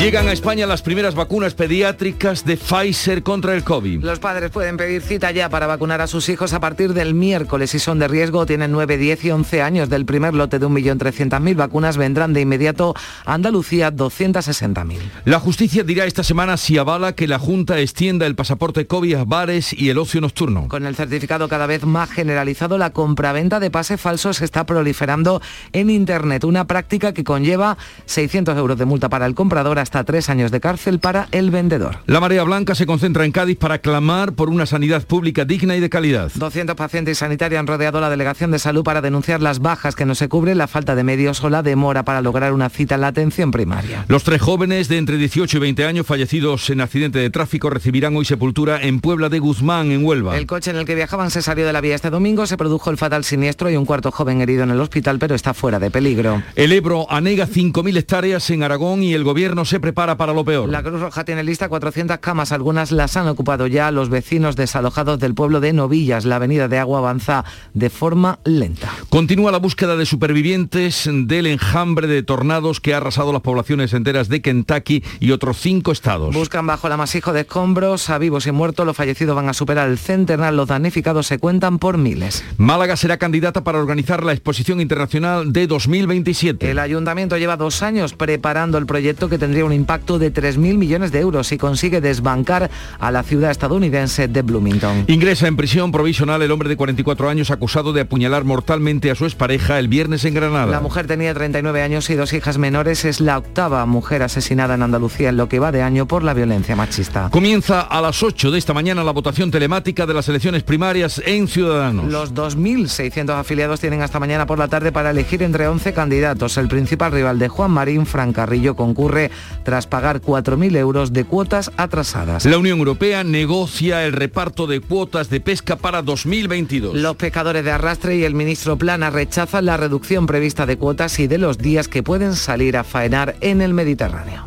Llegan 0.00 0.28
a 0.28 0.32
España 0.32 0.66
las 0.66 0.80
primeras 0.80 1.14
vacunas 1.14 1.52
pediátricas 1.52 2.46
de 2.46 2.56
Pfizer 2.56 3.22
contra 3.22 3.54
el 3.54 3.62
COVID. 3.62 4.02
Los 4.02 4.18
padres 4.18 4.50
pueden 4.50 4.78
pedir 4.78 5.02
cita 5.02 5.30
ya 5.30 5.50
para 5.50 5.66
vacunar 5.66 6.00
a 6.00 6.06
sus 6.06 6.30
hijos 6.30 6.54
a 6.54 6.58
partir 6.58 6.94
del 6.94 7.12
miércoles. 7.12 7.72
Si 7.72 7.78
son 7.78 7.98
de 7.98 8.08
riesgo, 8.08 8.46
tienen 8.46 8.72
9, 8.72 8.96
10 8.96 9.24
y 9.26 9.30
11 9.30 9.60
años. 9.60 9.90
Del 9.90 10.06
primer 10.06 10.32
lote 10.32 10.58
de 10.58 10.66
1.300.000 10.66 11.54
vacunas 11.54 11.98
vendrán 11.98 12.32
de 12.32 12.40
inmediato 12.40 12.94
a 13.26 13.34
Andalucía 13.34 13.92
260.000. 13.92 15.00
La 15.26 15.38
justicia 15.38 15.84
dirá 15.84 16.06
esta 16.06 16.24
semana 16.24 16.56
si 16.56 16.78
avala 16.78 17.12
que 17.12 17.28
la 17.28 17.38
Junta 17.38 17.78
extienda 17.78 18.24
el 18.24 18.34
pasaporte 18.34 18.86
COVID 18.86 19.16
a 19.16 19.24
bares 19.24 19.74
y 19.74 19.90
el 19.90 19.98
ocio 19.98 20.22
nocturno. 20.22 20.68
Con 20.68 20.86
el 20.86 20.96
certificado 20.96 21.46
cada 21.50 21.66
vez 21.66 21.84
más 21.84 22.10
generalizado, 22.10 22.78
la 22.78 22.88
compraventa 22.88 23.60
de 23.60 23.70
pases 23.70 24.00
falsos 24.00 24.40
está 24.40 24.64
proliferando 24.64 25.42
en 25.74 25.90
Internet. 25.90 26.44
Una 26.44 26.66
práctica 26.66 27.12
que 27.12 27.22
conlleva 27.22 27.76
600 28.06 28.56
euros 28.56 28.78
de 28.78 28.86
multa 28.86 29.10
para 29.10 29.26
el 29.26 29.34
comprador 29.34 29.78
hasta 29.78 29.89
tres 29.90 30.30
años 30.30 30.50
de 30.50 30.60
cárcel 30.60 30.98
para 30.98 31.28
el 31.32 31.50
vendedor. 31.50 31.98
La 32.06 32.20
marea 32.20 32.44
blanca 32.44 32.74
se 32.74 32.86
concentra 32.86 33.24
en 33.24 33.32
Cádiz 33.32 33.58
para 33.58 33.78
clamar 33.78 34.32
por 34.32 34.48
una 34.48 34.66
sanidad 34.66 35.04
pública 35.06 35.44
digna 35.44 35.76
y 35.76 35.80
de 35.80 35.90
calidad. 35.90 36.30
200 36.34 36.76
pacientes 36.76 37.18
sanitarios 37.18 37.60
han 37.60 37.66
rodeado 37.66 38.00
la 38.00 38.10
Delegación 38.10 38.50
de 38.50 38.58
Salud 38.58 38.84
para 38.84 39.00
denunciar 39.00 39.42
las 39.42 39.58
bajas 39.58 39.94
que 39.94 40.06
no 40.06 40.14
se 40.14 40.28
cubren, 40.28 40.58
la 40.58 40.68
falta 40.68 40.94
de 40.94 41.04
medios 41.04 41.42
o 41.42 41.50
la 41.50 41.62
demora 41.62 42.04
para 42.04 42.22
lograr 42.22 42.52
una 42.52 42.70
cita 42.70 42.94
en 42.94 43.02
la 43.02 43.08
atención 43.08 43.50
primaria. 43.50 44.04
Los 44.08 44.24
tres 44.24 44.40
jóvenes 44.40 44.88
de 44.88 44.98
entre 44.98 45.16
18 45.16 45.56
y 45.56 45.60
20 45.60 45.84
años 45.84 46.06
fallecidos 46.06 46.70
en 46.70 46.80
accidente 46.80 47.18
de 47.18 47.30
tráfico 47.30 47.70
recibirán 47.70 48.16
hoy 48.16 48.24
sepultura 48.24 48.80
en 48.80 49.00
Puebla 49.00 49.28
de 49.28 49.38
Guzmán, 49.38 49.90
en 49.90 50.04
Huelva. 50.04 50.36
El 50.36 50.46
coche 50.46 50.70
en 50.70 50.76
el 50.76 50.84
que 50.84 50.94
viajaban 50.94 51.30
se 51.30 51.42
salió 51.42 51.66
de 51.66 51.72
la 51.72 51.80
vía 51.80 51.94
este 51.94 52.10
domingo, 52.10 52.46
se 52.46 52.56
produjo 52.56 52.90
el 52.90 52.96
fatal 52.96 53.24
siniestro 53.24 53.70
y 53.70 53.76
un 53.76 53.84
cuarto 53.84 54.10
joven 54.10 54.40
herido 54.40 54.62
en 54.62 54.70
el 54.70 54.80
hospital, 54.80 55.18
pero 55.18 55.34
está 55.34 55.54
fuera 55.54 55.78
de 55.78 55.90
peligro. 55.90 56.42
El 56.54 56.72
Ebro 56.72 57.06
anega 57.10 57.46
5.000 57.46 57.96
hectáreas 57.96 58.50
en 58.50 58.62
Aragón 58.62 59.02
y 59.02 59.14
el 59.14 59.24
gobierno 59.24 59.64
se 59.64 59.79
prepara 59.80 60.16
para 60.16 60.32
lo 60.32 60.44
peor. 60.44 60.68
La 60.68 60.82
Cruz 60.82 61.00
Roja 61.00 61.24
tiene 61.24 61.42
lista 61.42 61.68
400 61.68 62.18
camas, 62.18 62.52
algunas 62.52 62.92
las 62.92 63.16
han 63.16 63.28
ocupado 63.28 63.66
ya 63.66 63.90
los 63.90 64.08
vecinos 64.08 64.56
desalojados 64.56 65.18
del 65.18 65.34
pueblo 65.34 65.60
de 65.60 65.72
Novillas. 65.72 66.24
La 66.24 66.36
avenida 66.36 66.68
de 66.68 66.78
agua 66.78 66.98
avanza 66.98 67.44
de 67.74 67.90
forma 67.90 68.38
lenta. 68.44 68.90
Continúa 69.08 69.52
la 69.52 69.58
búsqueda 69.58 69.96
de 69.96 70.06
supervivientes 70.06 71.08
del 71.10 71.46
enjambre 71.46 72.06
de 72.06 72.22
tornados 72.22 72.80
que 72.80 72.94
ha 72.94 72.98
arrasado 72.98 73.32
las 73.32 73.42
poblaciones 73.42 73.92
enteras 73.92 74.28
de 74.28 74.42
Kentucky 74.42 75.02
y 75.18 75.32
otros 75.32 75.58
cinco 75.58 75.92
estados. 75.92 76.34
Buscan 76.34 76.66
bajo 76.66 76.86
el 76.86 76.92
amasijo 76.92 77.32
de 77.32 77.40
escombros 77.40 78.10
a 78.10 78.18
vivos 78.18 78.46
y 78.46 78.52
muertos. 78.52 78.86
Los 78.86 78.96
fallecidos 78.96 79.36
van 79.36 79.48
a 79.48 79.54
superar 79.54 79.88
el 79.88 79.98
centenar. 79.98 80.54
Los 80.54 80.68
damnificados 80.68 81.26
se 81.26 81.38
cuentan 81.38 81.78
por 81.78 81.98
miles. 81.98 82.44
Málaga 82.56 82.96
será 82.96 83.16
candidata 83.16 83.64
para 83.64 83.78
organizar 83.78 84.24
la 84.24 84.32
exposición 84.32 84.80
internacional 84.80 85.52
de 85.52 85.66
2027. 85.66 86.70
El 86.70 86.78
ayuntamiento 86.78 87.36
lleva 87.36 87.56
dos 87.56 87.82
años 87.82 88.14
preparando 88.14 88.78
el 88.78 88.86
proyecto 88.86 89.28
que 89.28 89.38
tendría 89.38 89.64
un 89.64 89.69
impacto 89.72 90.18
de 90.18 90.32
3.000 90.32 90.76
millones 90.76 91.12
de 91.12 91.20
euros 91.20 91.52
y 91.52 91.58
consigue 91.58 92.00
desbancar 92.00 92.70
a 92.98 93.10
la 93.10 93.22
ciudad 93.22 93.50
estadounidense 93.50 94.28
de 94.28 94.42
Bloomington. 94.42 95.04
Ingresa 95.06 95.48
en 95.48 95.56
prisión 95.56 95.92
provisional 95.92 96.42
el 96.42 96.50
hombre 96.50 96.68
de 96.68 96.76
44 96.76 97.28
años 97.28 97.50
acusado 97.50 97.92
de 97.92 98.02
apuñalar 98.02 98.44
mortalmente 98.44 99.10
a 99.10 99.14
su 99.14 99.24
expareja 99.24 99.78
el 99.78 99.88
viernes 99.88 100.24
en 100.24 100.34
Granada. 100.34 100.66
La 100.66 100.80
mujer 100.80 101.06
tenía 101.06 101.34
39 101.34 101.82
años 101.82 102.10
y 102.10 102.14
dos 102.14 102.32
hijas 102.32 102.58
menores. 102.58 103.04
Es 103.04 103.20
la 103.20 103.38
octava 103.38 103.84
mujer 103.86 104.22
asesinada 104.22 104.74
en 104.74 104.82
Andalucía 104.82 105.30
en 105.30 105.36
lo 105.36 105.48
que 105.48 105.58
va 105.58 105.72
de 105.72 105.82
año 105.82 106.06
por 106.06 106.22
la 106.22 106.34
violencia 106.34 106.76
machista. 106.76 107.30
Comienza 107.30 107.80
a 107.80 108.00
las 108.00 108.22
8 108.22 108.50
de 108.50 108.58
esta 108.58 108.74
mañana 108.74 109.04
la 109.04 109.12
votación 109.12 109.50
telemática 109.50 110.06
de 110.06 110.14
las 110.14 110.28
elecciones 110.28 110.62
primarias 110.62 111.20
en 111.24 111.48
Ciudadanos. 111.48 112.06
Los 112.06 112.34
2.600 112.34 113.38
afiliados 113.38 113.80
tienen 113.80 114.02
hasta 114.02 114.20
mañana 114.20 114.46
por 114.46 114.58
la 114.58 114.68
tarde 114.68 114.92
para 114.92 115.10
elegir 115.10 115.42
entre 115.42 115.68
11 115.68 115.92
candidatos. 115.92 116.56
El 116.56 116.68
principal 116.68 117.12
rival 117.12 117.38
de 117.38 117.48
Juan 117.48 117.70
Marín, 117.70 118.06
Fran 118.06 118.32
Carrillo, 118.32 118.76
concurre 118.76 119.30
tras 119.70 119.86
pagar 119.86 120.20
4.000 120.20 120.76
euros 120.78 121.12
de 121.12 121.22
cuotas 121.22 121.70
atrasadas. 121.76 122.44
La 122.44 122.58
Unión 122.58 122.80
Europea 122.80 123.22
negocia 123.22 124.04
el 124.04 124.12
reparto 124.12 124.66
de 124.66 124.80
cuotas 124.80 125.30
de 125.30 125.38
pesca 125.38 125.76
para 125.76 126.02
2022. 126.02 126.96
Los 126.96 127.14
pescadores 127.14 127.64
de 127.64 127.70
arrastre 127.70 128.16
y 128.16 128.24
el 128.24 128.34
ministro 128.34 128.76
Plana 128.76 129.10
rechazan 129.10 129.66
la 129.66 129.76
reducción 129.76 130.26
prevista 130.26 130.66
de 130.66 130.76
cuotas 130.76 131.20
y 131.20 131.28
de 131.28 131.38
los 131.38 131.58
días 131.58 131.86
que 131.86 132.02
pueden 132.02 132.34
salir 132.34 132.76
a 132.76 132.82
faenar 132.82 133.36
en 133.42 133.62
el 133.62 133.72
Mediterráneo. 133.72 134.44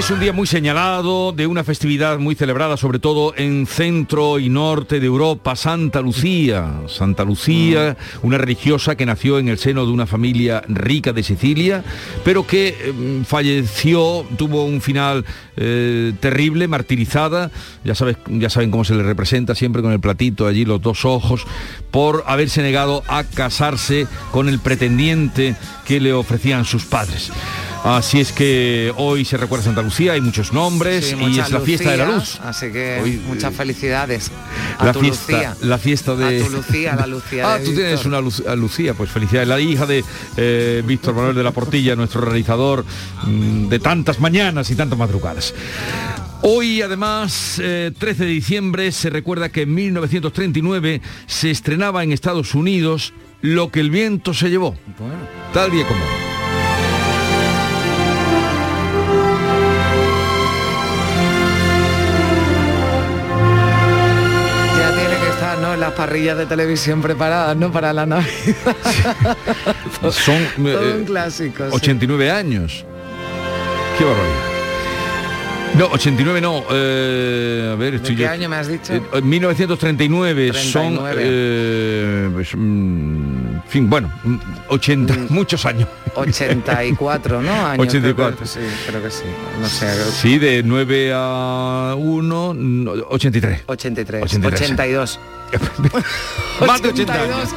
Es 0.00 0.10
un 0.10 0.18
día 0.18 0.32
muy 0.32 0.46
señalado, 0.46 1.32
de 1.32 1.46
una 1.46 1.62
festividad 1.62 2.18
muy 2.18 2.34
celebrada, 2.34 2.78
sobre 2.78 2.98
todo 2.98 3.34
en 3.36 3.66
centro 3.66 4.38
y 4.38 4.48
norte 4.48 4.98
de 4.98 5.04
Europa, 5.04 5.54
Santa 5.56 6.00
Lucía. 6.00 6.80
Santa 6.86 7.22
Lucía, 7.22 7.98
una 8.22 8.38
religiosa 8.38 8.96
que 8.96 9.04
nació 9.04 9.38
en 9.38 9.48
el 9.48 9.58
seno 9.58 9.84
de 9.84 9.92
una 9.92 10.06
familia 10.06 10.62
rica 10.68 11.12
de 11.12 11.22
Sicilia, 11.22 11.84
pero 12.24 12.46
que 12.46 12.68
eh, 12.68 13.22
falleció, 13.26 14.24
tuvo 14.38 14.64
un 14.64 14.80
final 14.80 15.26
eh, 15.58 16.14
terrible, 16.18 16.66
martirizada. 16.66 17.50
Ya, 17.84 17.94
sabes, 17.94 18.16
ya 18.26 18.48
saben 18.48 18.70
cómo 18.70 18.84
se 18.84 18.94
le 18.94 19.02
representa 19.02 19.54
siempre 19.54 19.82
con 19.82 19.92
el 19.92 20.00
platito 20.00 20.46
allí, 20.46 20.64
los 20.64 20.80
dos 20.80 21.04
ojos, 21.04 21.44
por 21.90 22.24
haberse 22.26 22.62
negado 22.62 23.02
a 23.06 23.22
casarse 23.24 24.06
con 24.32 24.48
el 24.48 24.60
pretendiente 24.60 25.56
que 25.84 26.00
le 26.00 26.14
ofrecían 26.14 26.64
sus 26.64 26.86
padres. 26.86 27.30
Así 27.82 28.20
es 28.20 28.30
que 28.32 28.92
hoy 28.98 29.24
se 29.24 29.38
recuerda 29.38 29.64
Santa 29.64 29.80
Lucía, 29.80 30.12
hay 30.12 30.20
muchos 30.20 30.52
nombres 30.52 31.06
Sí, 31.06 31.16
y 31.18 31.38
es 31.38 31.50
la 31.50 31.60
fiesta 31.60 31.90
de 31.92 31.96
la 31.96 32.06
luz. 32.12 32.38
Así 32.44 32.70
que 32.70 33.00
Hoy, 33.02 33.22
muchas 33.26 33.54
felicidades. 33.54 34.30
A 34.78 34.84
La 34.84 34.92
tu 34.92 35.00
fiesta, 35.00 35.32
Lucía. 35.32 35.56
la 35.62 35.78
fiesta 35.78 36.14
de... 36.14 36.40
A 36.40 36.44
tu 36.44 36.50
Lucía, 36.50 36.94
la 36.94 37.06
Lucía 37.06 37.54
Ah, 37.54 37.58
tú 37.64 37.72
tienes 37.72 38.04
una 38.04 38.20
Lu- 38.20 38.44
a 38.46 38.54
Lucía, 38.54 38.92
pues 38.92 39.10
felicidades. 39.10 39.48
La 39.48 39.58
hija 39.60 39.86
de 39.86 40.04
eh, 40.36 40.82
Víctor 40.86 41.14
Manuel 41.14 41.34
de 41.34 41.42
la 41.42 41.52
Portilla, 41.52 41.96
nuestro 41.96 42.20
realizador 42.20 42.84
mm, 43.24 43.68
de 43.68 43.78
tantas 43.78 44.20
mañanas 44.20 44.70
y 44.70 44.74
tantas 44.74 44.98
madrugadas. 44.98 45.54
Hoy, 46.42 46.82
además, 46.82 47.60
eh, 47.62 47.92
13 47.98 48.24
de 48.24 48.30
diciembre, 48.30 48.92
se 48.92 49.08
recuerda 49.08 49.48
que 49.48 49.62
en 49.62 49.74
1939 49.74 51.00
se 51.26 51.50
estrenaba 51.50 52.02
en 52.02 52.12
Estados 52.12 52.54
Unidos 52.54 53.14
Lo 53.40 53.70
que 53.70 53.80
el 53.80 53.88
viento 53.90 54.34
se 54.34 54.50
llevó. 54.50 54.76
Tal 55.54 55.70
día 55.70 55.86
como 55.86 56.00
las 65.80 65.92
parrillas 65.92 66.36
de 66.38 66.46
televisión 66.46 67.02
preparadas, 67.02 67.56
¿no? 67.56 67.72
Para 67.72 67.92
la 67.92 68.06
Navidad. 68.06 68.76
Son 70.10 70.38
Todo 70.56 70.90
eh, 70.90 70.94
un 70.98 71.04
clásico. 71.04 71.64
sí. 71.70 71.76
89 71.76 72.30
años. 72.30 72.84
Qué 73.98 74.04
barbaridad. 74.04 74.34
No, 75.78 75.86
89 75.86 76.40
no. 76.40 76.64
eh, 76.72 77.70
a 77.72 77.76
ver, 77.76 77.94
estoy 77.94 78.16
qué 78.16 78.22
yo- 78.22 78.30
año 78.30 78.48
me 78.48 78.56
has 78.56 78.66
dicho? 78.68 78.92
Eh, 78.92 79.02
eh, 79.12 79.20
1939 79.22 80.52
son... 80.52 80.96
39. 80.96 81.22
eh, 81.24 82.28
pues, 82.32 82.54
en 82.54 83.29
fin, 83.70 83.88
bueno, 83.88 84.12
mm, 84.24 84.36
80, 84.68 85.14
muchos 85.30 85.64
años. 85.64 85.88
84, 86.14 87.40
¿no? 87.40 87.52
Años, 87.66 87.86
84. 87.88 88.36
creo 88.36 88.38
que- 88.38 88.46
sí, 88.46 88.60
creo 88.86 89.02
que 89.02 89.10
sí. 89.10 89.24
No 89.60 89.68
sé. 89.68 90.10
Sí, 90.12 90.38
de 90.38 90.62
9 90.62 91.12
a 91.14 91.94
1, 91.96 92.54
no, 92.54 92.90
83. 93.10 93.62
83. 93.66 94.22
83. 94.24 94.60
82. 94.70 95.20
Más 96.66 96.80
de 96.82 96.88
80 96.90 97.12
años. 97.12 97.48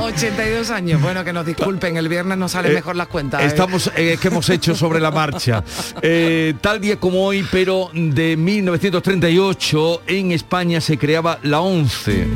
82 0.00 0.70
años. 0.70 1.02
Bueno, 1.02 1.22
que 1.24 1.32
nos 1.34 1.44
disculpen, 1.44 1.96
el 1.98 2.08
viernes 2.08 2.38
nos 2.38 2.52
salen 2.52 2.72
Eh, 2.72 2.74
mejor 2.76 2.96
las 2.96 3.08
cuentas. 3.08 3.42
¿eh? 3.42 3.46
Estamos, 3.46 3.90
eh, 3.96 4.16
que 4.20 4.28
hemos 4.28 4.48
hecho 4.48 4.74
sobre 4.74 5.00
la 5.00 5.10
marcha. 5.10 5.62
Eh, 6.02 6.54
tal 6.60 6.80
día 6.80 6.98
como 7.00 7.24
hoy, 7.24 7.44
pero 7.50 7.90
de 7.92 8.36
1938, 8.36 10.02
en 10.06 10.32
España 10.32 10.80
se 10.80 10.96
creaba 10.98 11.38
la 11.42 11.60
11. 11.60 12.26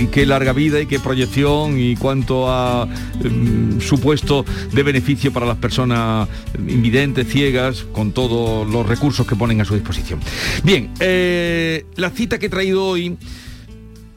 Y 0.00 0.06
qué 0.08 0.26
larga 0.26 0.52
vida 0.52 0.80
y 0.80 0.86
qué 0.86 0.98
proyección 0.98 1.78
y 1.78 1.96
cuánto 1.96 2.50
ha 2.50 2.86
mm, 2.86 3.80
supuesto 3.80 4.44
de 4.72 4.82
beneficio 4.82 5.32
para 5.32 5.46
las 5.46 5.56
personas 5.56 6.28
invidentes, 6.58 7.28
ciegas, 7.28 7.84
con 7.92 8.12
todos 8.12 8.68
los 8.68 8.86
recursos 8.86 9.26
que 9.26 9.36
ponen 9.36 9.60
a 9.60 9.64
su 9.64 9.74
disposición. 9.74 10.20
Bien, 10.62 10.90
eh, 11.00 11.86
la 11.96 12.10
cita 12.10 12.38
que 12.38 12.46
he 12.46 12.50
traído 12.50 12.84
hoy 12.84 13.16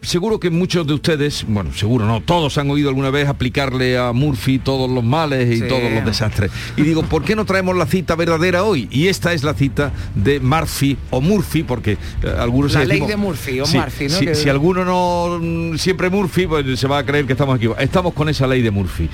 seguro 0.07 0.39
que 0.39 0.49
muchos 0.49 0.87
de 0.87 0.93
ustedes, 0.93 1.45
bueno, 1.47 1.73
seguro 1.73 2.05
no, 2.05 2.21
todos 2.21 2.57
han 2.57 2.69
oído 2.71 2.87
alguna 2.89 3.09
vez 3.09 3.27
aplicarle 3.27 3.97
a 3.97 4.13
Murphy 4.13 4.57
todos 4.57 4.89
los 4.89 5.03
males 5.03 5.53
y 5.53 5.59
Sí. 5.61 5.67
todos 5.67 5.91
los 5.91 6.05
desastres. 6.05 6.49
Y 6.77 6.83
digo, 6.83 7.03
¿por 7.03 7.23
qué 7.23 7.35
no 7.35 7.43
traemos 7.45 7.75
la 7.75 7.85
cita 7.85 8.15
verdadera 8.15 8.63
hoy? 8.63 8.87
Y 8.89 9.07
esta 9.07 9.33
es 9.33 9.43
la 9.43 9.53
cita 9.53 9.91
de 10.15 10.39
Murphy 10.39 10.97
o 11.09 11.19
Murphy, 11.19 11.63
porque 11.63 11.93
eh, 11.93 11.97
algunos 12.39 12.73
La 12.73 12.85
ley 12.85 13.01
decimos- 13.01 13.09
de 13.09 13.17
Murphy, 13.17 13.59
o 13.59 13.65
Sí, 13.65 13.77
Murphy, 13.77 14.03
¿no? 14.05 14.09
Si, 14.17 14.25
Que- 14.25 14.35
si 14.35 14.49
alguno 14.49 14.85
no 14.85 15.39
mm, 15.41 15.77
siempre 15.77 16.09
Murphy, 16.09 16.47
pues 16.47 16.79
se 16.79 16.87
va 16.87 16.99
a 16.99 17.05
creer 17.05 17.25
que 17.25 17.33
estamos 17.33 17.55
aquí. 17.55 17.67
Estamos 17.77 18.13
con 18.13 18.29
esa 18.29 18.47
ley 18.47 18.61
de 18.61 18.71
Murphy. 18.71 19.09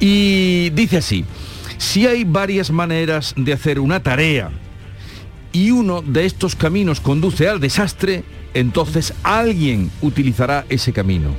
Y 0.00 0.70
dice 0.70 0.96
así, 0.96 1.24
si 1.76 2.06
hay 2.06 2.24
varias 2.24 2.70
maneras 2.70 3.34
de 3.36 3.52
hacer 3.52 3.78
una 3.80 4.02
tarea 4.02 4.50
y 5.52 5.70
uno 5.72 6.00
de 6.00 6.24
estos 6.24 6.56
caminos 6.56 7.00
conduce 7.00 7.48
al 7.48 7.60
desastre, 7.60 8.24
entonces 8.54 9.12
alguien 9.22 9.90
utilizará 10.00 10.64
ese 10.68 10.92
camino. 10.92 11.30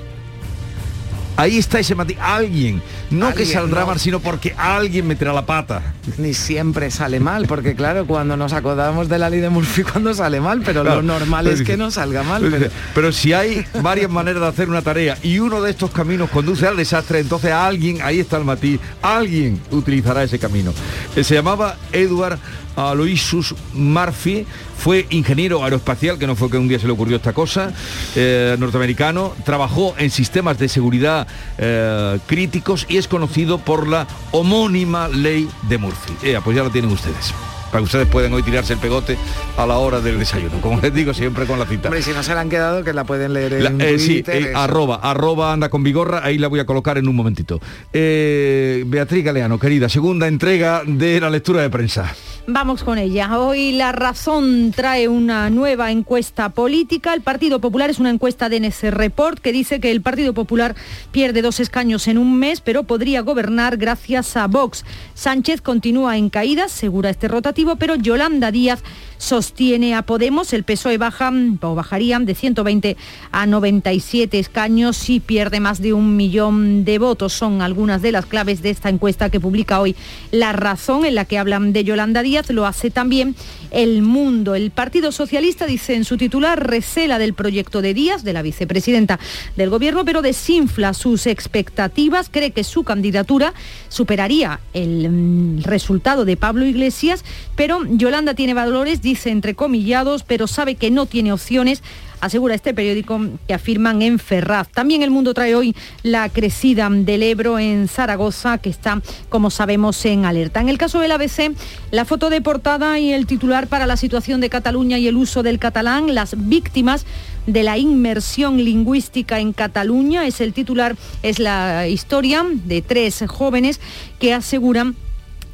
Ahí 1.35 1.57
está 1.57 1.79
ese 1.79 1.95
matiz, 1.95 2.15
alguien, 2.21 2.79
no 3.09 3.33
que 3.33 3.43
saldrá 3.47 3.81
no. 3.81 3.87
mal, 3.87 3.99
sino 3.99 4.19
porque 4.19 4.53
alguien 4.55 5.07
meterá 5.07 5.33
la 5.33 5.47
pata. 5.47 5.81
Ni 6.19 6.35
siempre 6.35 6.91
sale 6.91 7.19
mal, 7.19 7.47
porque 7.47 7.73
claro, 7.73 8.05
cuando 8.05 8.37
nos 8.37 8.53
acordamos 8.53 9.09
de 9.09 9.17
la 9.17 9.31
ley 9.31 9.39
de 9.39 9.49
Murphy 9.49 9.81
cuando 9.91 10.13
sale 10.13 10.39
mal, 10.39 10.61
pero 10.63 10.83
Claro. 10.83 10.97
lo 11.01 11.01
normal 11.19 11.47
es 11.47 11.63
que 11.63 11.75
no 11.75 11.89
salga 11.89 12.21
mal. 12.21 12.47
Pero... 12.51 12.67
Pero 12.93 13.11
si 13.11 13.33
hay 13.33 13.65
varias 13.81 14.11
maneras 14.11 14.43
de 14.43 14.47
hacer 14.47 14.69
una 14.69 14.83
tarea 14.83 15.17
y 15.23 15.39
uno 15.39 15.59
de 15.63 15.71
estos 15.71 15.89
caminos 15.89 16.29
conduce 16.29 16.67
al 16.67 16.77
desastre, 16.77 17.17
entonces 17.21 17.51
alguien, 17.51 18.03
ahí 18.03 18.19
está 18.19 18.37
el 18.37 18.43
matiz, 18.45 18.79
alguien 19.01 19.59
utilizará 19.71 20.21
ese 20.21 20.37
camino. 20.37 20.71
Eh, 21.15 21.23
Se 21.23 21.33
llamaba 21.33 21.77
Edward 21.91 22.37
Aloysius 22.75 23.55
Murphy, 23.73 24.45
fue 24.77 25.07
ingeniero 25.09 25.63
aeroespacial, 25.63 26.17
que 26.17 26.27
no 26.27 26.35
fue 26.35 26.49
que 26.49 26.57
un 26.57 26.67
día 26.67 26.79
se 26.79 26.87
le 26.87 26.93
ocurrió 26.93 27.15
esta 27.17 27.33
cosa, 27.33 27.71
eh, 28.15 28.55
norteamericano, 28.59 29.33
trabajó 29.45 29.95
en 29.97 30.09
sistemas 30.09 30.59
de 30.59 30.67
seguridad 30.67 31.27
eh, 31.57 32.19
críticos 32.27 32.85
y 32.89 32.97
es 32.97 33.07
conocido 33.07 33.59
por 33.59 33.87
la 33.87 34.07
homónima 34.31 35.07
ley 35.07 35.47
de 35.69 35.77
Murphy. 35.77 36.13
Ea, 36.23 36.41
pues 36.41 36.55
ya 36.57 36.63
lo 36.63 36.69
tienen 36.69 36.91
ustedes. 36.91 37.33
Para 37.73 37.79
que 37.81 37.85
ustedes 37.85 38.07
puedan 38.07 38.31
hoy 38.33 38.43
tirarse 38.43 38.73
el 38.73 38.79
pegote 38.79 39.17
a 39.57 39.65
la 39.65 39.79
hora 39.79 39.99
del 39.99 40.19
desayuno. 40.19 40.61
Como 40.61 40.79
les 40.79 40.93
digo 40.93 41.11
siempre 41.11 41.47
con 41.47 41.57
la 41.57 41.65
cita. 41.65 41.87
Hombre, 41.87 42.01
y 42.01 42.03
si 42.03 42.11
no 42.11 42.21
se 42.21 42.35
la 42.35 42.41
han 42.41 42.49
quedado, 42.49 42.83
que 42.83 42.93
la 42.93 43.03
pueden 43.03 43.33
leer 43.33 43.53
en 43.53 43.77
La- 43.79 43.85
eh, 43.85 43.97
sí, 43.97 44.23
eh, 44.27 44.51
arroba, 44.55 44.97
arroba 45.01 45.51
anda 45.51 45.69
con 45.69 45.81
vigorra, 45.83 46.21
ahí 46.23 46.37
la 46.37 46.49
voy 46.49 46.59
a 46.59 46.67
colocar 46.67 46.99
en 46.99 47.07
un 47.07 47.15
momentito. 47.15 47.59
Eh, 47.91 48.83
Beatriz 48.85 49.25
Galeano, 49.25 49.57
querida, 49.57 49.89
segunda 49.89 50.27
entrega 50.27 50.83
de 50.85 51.19
la 51.19 51.31
lectura 51.31 51.63
de 51.63 51.71
prensa. 51.71 52.13
Vamos 52.45 52.83
con 52.83 52.97
ella. 52.97 53.39
Hoy 53.39 53.71
La 53.71 53.93
Razón 53.93 54.73
trae 54.75 55.07
una 55.07 55.49
nueva 55.49 55.91
encuesta 55.91 56.49
política. 56.49 57.13
El 57.13 57.21
Partido 57.21 57.59
Popular 57.61 57.89
es 57.89 57.99
una 57.99 58.09
encuesta 58.09 58.49
de 58.49 58.57
NC 58.57 58.91
Report 58.91 59.39
que 59.39 59.53
dice 59.53 59.79
que 59.79 59.89
el 59.91 60.01
Partido 60.01 60.33
Popular 60.33 60.75
pierde 61.13 61.41
dos 61.41 61.61
escaños 61.61 62.05
en 62.09 62.17
un 62.17 62.37
mes, 62.37 62.59
pero 62.59 62.83
podría 62.83 63.21
gobernar 63.21 63.77
gracias 63.77 64.35
a 64.35 64.47
Vox. 64.47 64.83
Sánchez 65.13 65.61
continúa 65.61 66.17
en 66.17 66.29
caída, 66.29 66.67
segura 66.67 67.09
este 67.09 67.29
rotativo, 67.29 67.62
pero 67.77 67.95
Yolanda 67.95 68.51
Díaz 68.51 68.83
sostiene 69.23 69.95
a 69.95 70.01
Podemos. 70.01 70.51
El 70.53 70.63
PSOE 70.63 70.97
baja 70.97 71.31
o 71.61 71.75
bajarían 71.75 72.25
de 72.25 72.35
120 72.35 72.97
a 73.31 73.45
97 73.45 74.37
escaños 74.37 75.09
y 75.09 75.21
pierde 75.21 75.61
más 75.61 75.81
de 75.81 75.93
un 75.93 76.17
millón 76.17 76.83
de 76.83 76.99
votos. 76.99 77.31
Son 77.31 77.61
algunas 77.61 78.01
de 78.01 78.11
las 78.11 78.25
claves 78.25 78.61
de 78.61 78.71
esta 78.71 78.89
encuesta 78.89 79.29
que 79.29 79.39
publica 79.39 79.79
hoy 79.79 79.95
La 80.31 80.51
Razón, 80.51 81.05
en 81.05 81.15
la 81.15 81.23
que 81.23 81.37
hablan 81.37 81.71
de 81.71 81.85
Yolanda 81.85 82.21
Díaz. 82.23 82.49
Lo 82.49 82.65
hace 82.65 82.91
también 82.91 83.35
El 83.71 84.01
Mundo. 84.01 84.53
El 84.53 84.71
Partido 84.71 85.13
Socialista 85.13 85.65
dice 85.65 85.95
en 85.95 86.03
su 86.03 86.17
titular 86.17 86.67
recela 86.67 87.17
del 87.17 87.33
proyecto 87.33 87.81
de 87.81 87.93
Díaz, 87.93 88.25
de 88.25 88.33
la 88.33 88.41
vicepresidenta 88.41 89.19
del 89.55 89.69
Gobierno, 89.69 90.03
pero 90.03 90.21
desinfla 90.21 90.93
sus 90.93 91.25
expectativas. 91.27 92.29
Cree 92.29 92.51
que 92.51 92.65
su 92.65 92.83
candidatura 92.83 93.53
superaría 93.87 94.59
el 94.73 95.09
mm, 95.09 95.63
resultado 95.63 96.25
de 96.25 96.35
Pablo 96.35 96.65
Iglesias, 96.65 97.23
pero 97.55 97.85
Yolanda 97.85 98.33
tiene 98.33 98.53
valores, 98.53 99.01
entrecomillados, 99.25 100.23
pero 100.23 100.47
sabe 100.47 100.75
que 100.75 100.91
no 100.91 101.05
tiene 101.05 101.31
opciones 101.31 101.81
asegura 102.23 102.55
este 102.55 102.73
periódico 102.73 103.19
que 103.47 103.53
afirman 103.53 104.01
en 104.01 104.17
Ferraz. 104.17 104.69
También 104.69 105.01
el 105.01 105.11
mundo 105.11 105.33
trae 105.33 105.55
hoy 105.55 105.75
la 106.03 106.29
crecida 106.29 106.89
del 106.89 107.21
Ebro 107.21 107.59
en 107.59 107.89
Zaragoza, 107.89 108.59
que 108.59 108.69
está, 108.69 109.01
como 109.27 109.49
sabemos, 109.49 110.05
en 110.05 110.23
alerta. 110.23 110.61
En 110.61 110.69
el 110.69 110.77
caso 110.77 111.01
del 111.01 111.11
ABC, 111.11 111.53
la 111.91 112.05
foto 112.05 112.29
de 112.29 112.39
portada 112.39 112.97
y 112.97 113.11
el 113.11 113.27
titular 113.27 113.67
para 113.67 113.87
la 113.87 113.97
situación 113.97 114.39
de 114.39 114.49
Cataluña 114.49 114.97
y 114.97 115.07
el 115.09 115.17
uso 115.17 115.43
del 115.43 115.59
catalán, 115.59 116.15
las 116.15 116.35
víctimas 116.47 117.05
de 117.45 117.63
la 117.63 117.77
inmersión 117.77 118.63
lingüística 118.63 119.39
en 119.39 119.51
Cataluña, 119.51 120.25
es 120.25 120.39
el 120.39 120.53
titular, 120.53 120.95
es 121.23 121.39
la 121.39 121.89
historia 121.89 122.45
de 122.49 122.81
tres 122.81 123.25
jóvenes 123.27 123.81
que 124.19 124.33
aseguran 124.33 124.95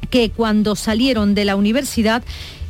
que 0.08 0.30
cuando 0.30 0.76
salieron 0.76 1.34
de 1.34 1.44
la 1.44 1.56
universidad 1.56 2.22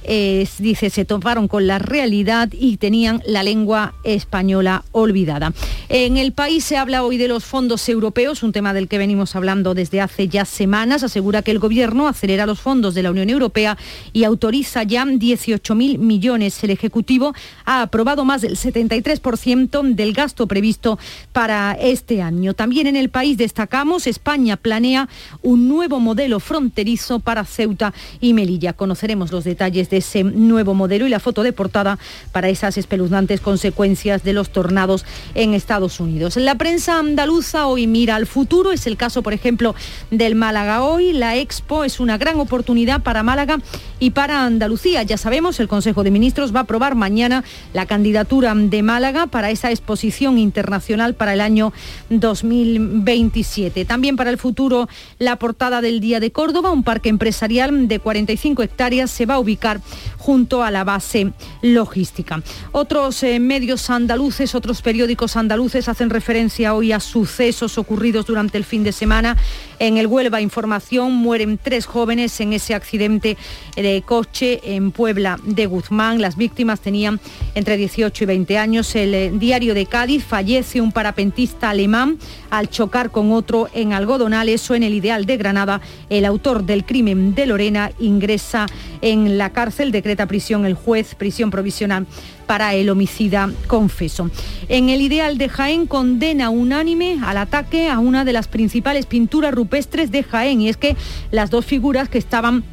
dice, 0.07 0.91
se 0.91 1.05
toparon 1.05 1.49
con 1.49 1.67
la 1.67 1.79
realidad 1.79 2.49
y 2.53 2.77
tenían 2.77 3.23
la 3.27 3.43
lengua 3.43 3.95
española 4.05 4.85
olvidada. 4.93 5.53
En 5.89 6.17
el 6.17 6.33
país 6.33 6.65
se 6.65 6.77
habla 6.77 7.03
hoy 7.03 7.17
de 7.17 7.29
los 7.29 7.45
fondos 7.45 7.89
europeos, 7.89 8.43
un 8.43 8.53
tema 8.53 8.73
del 8.73 8.89
que 8.89 8.99
venimos 8.99 9.35
hablando 9.35 9.75
desde 9.75 10.01
hace 10.01 10.29
ya 10.29 10.45
semanas. 10.45 11.03
Asegura 11.03 11.43
que 11.43 11.51
el 11.51 11.59
gobierno 11.59 12.07
acelera 12.07 12.47
los 12.47 12.61
fondos 12.61 12.95
de 12.95 13.03
la 13.03 13.11
Unión 13.11 13.29
Europea 13.29 13.77
y 14.13 14.25
autoriza 14.25 14.85
ya 14.85 15.05
18.000 15.05 15.99
millones. 15.99 16.63
El 16.63 16.71
Ejecutivo 16.71 17.35
ha 17.65 17.83
aprobado 17.83 18.25
más 18.25 18.41
del 18.41 18.57
73% 18.57 19.95
del 19.95 20.13
gasto 20.13 20.47
previsto 20.47 20.99
para 21.33 21.73
este 21.73 22.23
año. 22.23 22.55
También 22.55 22.87
en 22.87 22.97
el 22.97 23.11
país 23.11 23.37
destacamos, 23.37 24.07
España 24.07 24.57
planea 24.57 25.09
un 25.43 25.69
nuevo 25.69 26.01
modelo 26.01 26.41
fronterizo 26.41 27.21
para 27.21 27.45
Ceuta 27.45 27.93
y 28.21 28.33
Melilla. 28.33 28.73
Conoceremos 28.73 29.33
los 29.33 29.45
detalles 29.45 29.90
de 29.91 29.99
ese 29.99 30.25
nuevo 30.25 30.75
modelo 30.75 31.07
y 31.07 31.11
la 31.11 31.21
foto 31.21 31.43
de 31.43 31.53
portada 31.53 31.99
para 32.33 32.49
esas 32.49 32.79
espeluznantes 32.79 33.41
consecuencias 33.41 34.23
de 34.23 34.33
los 34.33 34.51
tornados 34.51 35.05
en 35.35 35.55
Estados 35.55 36.01
Unidos. 36.01 36.37
La 36.37 36.55
prensa 36.55 36.99
andaluza 36.99 37.67
hoy 37.67 37.87
mira 37.87 38.17
al 38.17 38.27
futuro, 38.27 38.73
es 38.73 38.87
el 38.87 38.97
caso, 38.97 39.23
por 39.23 39.33
ejemplo, 39.33 39.75
del 40.11 40.35
Málaga 40.35 40.83
hoy. 40.83 41.13
La 41.13 41.37
Expo 41.37 41.85
es 41.85 42.01
una 42.01 42.17
gran 42.17 42.39
oportunidad 42.41 43.03
para 43.03 43.23
Málaga 43.23 43.59
y 43.99 44.11
para 44.11 44.45
Andalucía. 44.45 45.03
Ya 45.03 45.19
sabemos, 45.19 45.61
el 45.61 45.69
Consejo 45.69 46.05
de 46.05 46.11
Ministros 46.11 46.55
va 46.55 46.61
a 46.61 46.63
aprobar 46.63 46.95
mañana 46.95 47.45
la 47.73 47.87
candidatura 47.87 48.55
de 48.55 48.83
Málaga 48.83 49.27
para 49.27 49.51
esa 49.51 49.71
exposición 49.71 50.39
internacional 50.39 51.15
para 51.15 51.35
el 51.35 51.41
año 51.41 51.73
2027. 52.11 53.85
También 53.85 54.17
para 54.17 54.31
el 54.31 54.39
futuro, 54.39 54.89
la 55.19 55.37
portada 55.37 55.81
del 55.81 56.01
Día 56.01 56.21
de 56.21 56.33
Córdoba, 56.33 56.71
un 56.71 56.83
parque 56.83 57.09
empresarial 57.09 57.89
de 57.89 57.99
45 57.99 58.63
hectáreas 58.63 59.11
se 59.11 59.27
va 59.27 59.35
a 59.35 59.39
ubicar 59.39 59.80
junto 60.19 60.63
a 60.63 60.71
la 60.71 60.85
base 60.85 61.33
logística. 61.63 62.43
Otros 62.73 63.23
eh, 63.23 63.39
medios 63.41 63.91
andaluces, 63.91 64.55
otros 64.55 64.83
periódicos 64.83 65.37
andaluces 65.37 65.89
hacen 65.89 66.11
referencia 66.11 66.75
hoy 66.75 66.93
a 66.93 67.01
sucesos 67.01 67.79
ocurridos 67.79 68.27
durante 68.27 68.59
el 68.59 68.65
fin 68.65 68.85
de 68.85 68.93
semana. 68.93 69.37
En 69.81 69.97
el 69.97 70.07
Huelva 70.07 70.43
Información 70.43 71.15
mueren 71.15 71.57
tres 71.57 71.87
jóvenes 71.87 72.39
en 72.43 72.53
ese 72.53 72.75
accidente 72.75 73.39
de 73.77 74.03
coche 74.05 74.61
en 74.63 74.93
Puebla 74.93 75.41
de 75.43 75.65
Guzmán. 75.65 76.21
Las 76.21 76.37
víctimas 76.37 76.81
tenían 76.81 77.19
entre 77.55 77.79
18 77.79 78.25
y 78.25 78.27
20 78.27 78.59
años. 78.59 78.95
El 78.95 79.15
eh, 79.15 79.33
diario 79.33 79.73
de 79.73 79.87
Cádiz 79.87 80.23
fallece 80.23 80.83
un 80.83 80.93
parapentista 80.93 81.71
alemán 81.71 82.19
al 82.51 82.69
chocar 82.69 83.11
con 83.11 83.33
otro 83.33 83.71
en 83.73 83.95
Algodonales 83.95 84.71
o 84.71 84.75
en 84.75 84.83
el 84.83 84.93
Ideal 84.93 85.25
de 85.25 85.39
Granada. 85.39 85.81
El 86.11 86.27
autor 86.27 86.65
del 86.65 86.85
crimen 86.85 87.35
de 87.35 87.47
Lorena 87.47 87.91
ingresa 87.99 88.67
en 89.01 89.39
la 89.39 89.49
cárcel, 89.49 89.93
decreta 89.93 90.27
prisión 90.27 90.67
el 90.67 90.75
juez, 90.75 91.15
prisión 91.15 91.51
provisional 91.51 92.07
para 92.51 92.75
el 92.75 92.91
homicida 92.91 93.49
confeso. 93.69 94.29
En 94.69 94.89
el 94.89 95.03
ideal 95.03 95.39
de 95.39 95.49
Jaén 95.49 95.87
condena 95.87 96.51
unánime 96.51 97.21
al 97.23 97.37
ataque 97.37 97.89
a 97.89 98.01
una 98.01 98.25
de 98.25 98.33
las 98.33 98.49
principales 98.49 99.07
pinturas 99.07 99.55
rupestres 99.55 100.11
de 100.11 100.25
Jaén 100.25 100.61
y 100.61 100.69
es 100.69 100.77
que 100.77 100.97
las 101.31 101.51
dos 101.51 101.65
figuras 101.65 102.09
que 102.09 102.19
estaban 102.19 102.65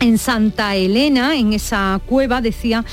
en 0.00 0.16
Santa 0.16 0.76
Elena, 0.76 1.36
en 1.36 1.52
esa 1.52 2.00
cueva, 2.06 2.40
decía, 2.40 2.84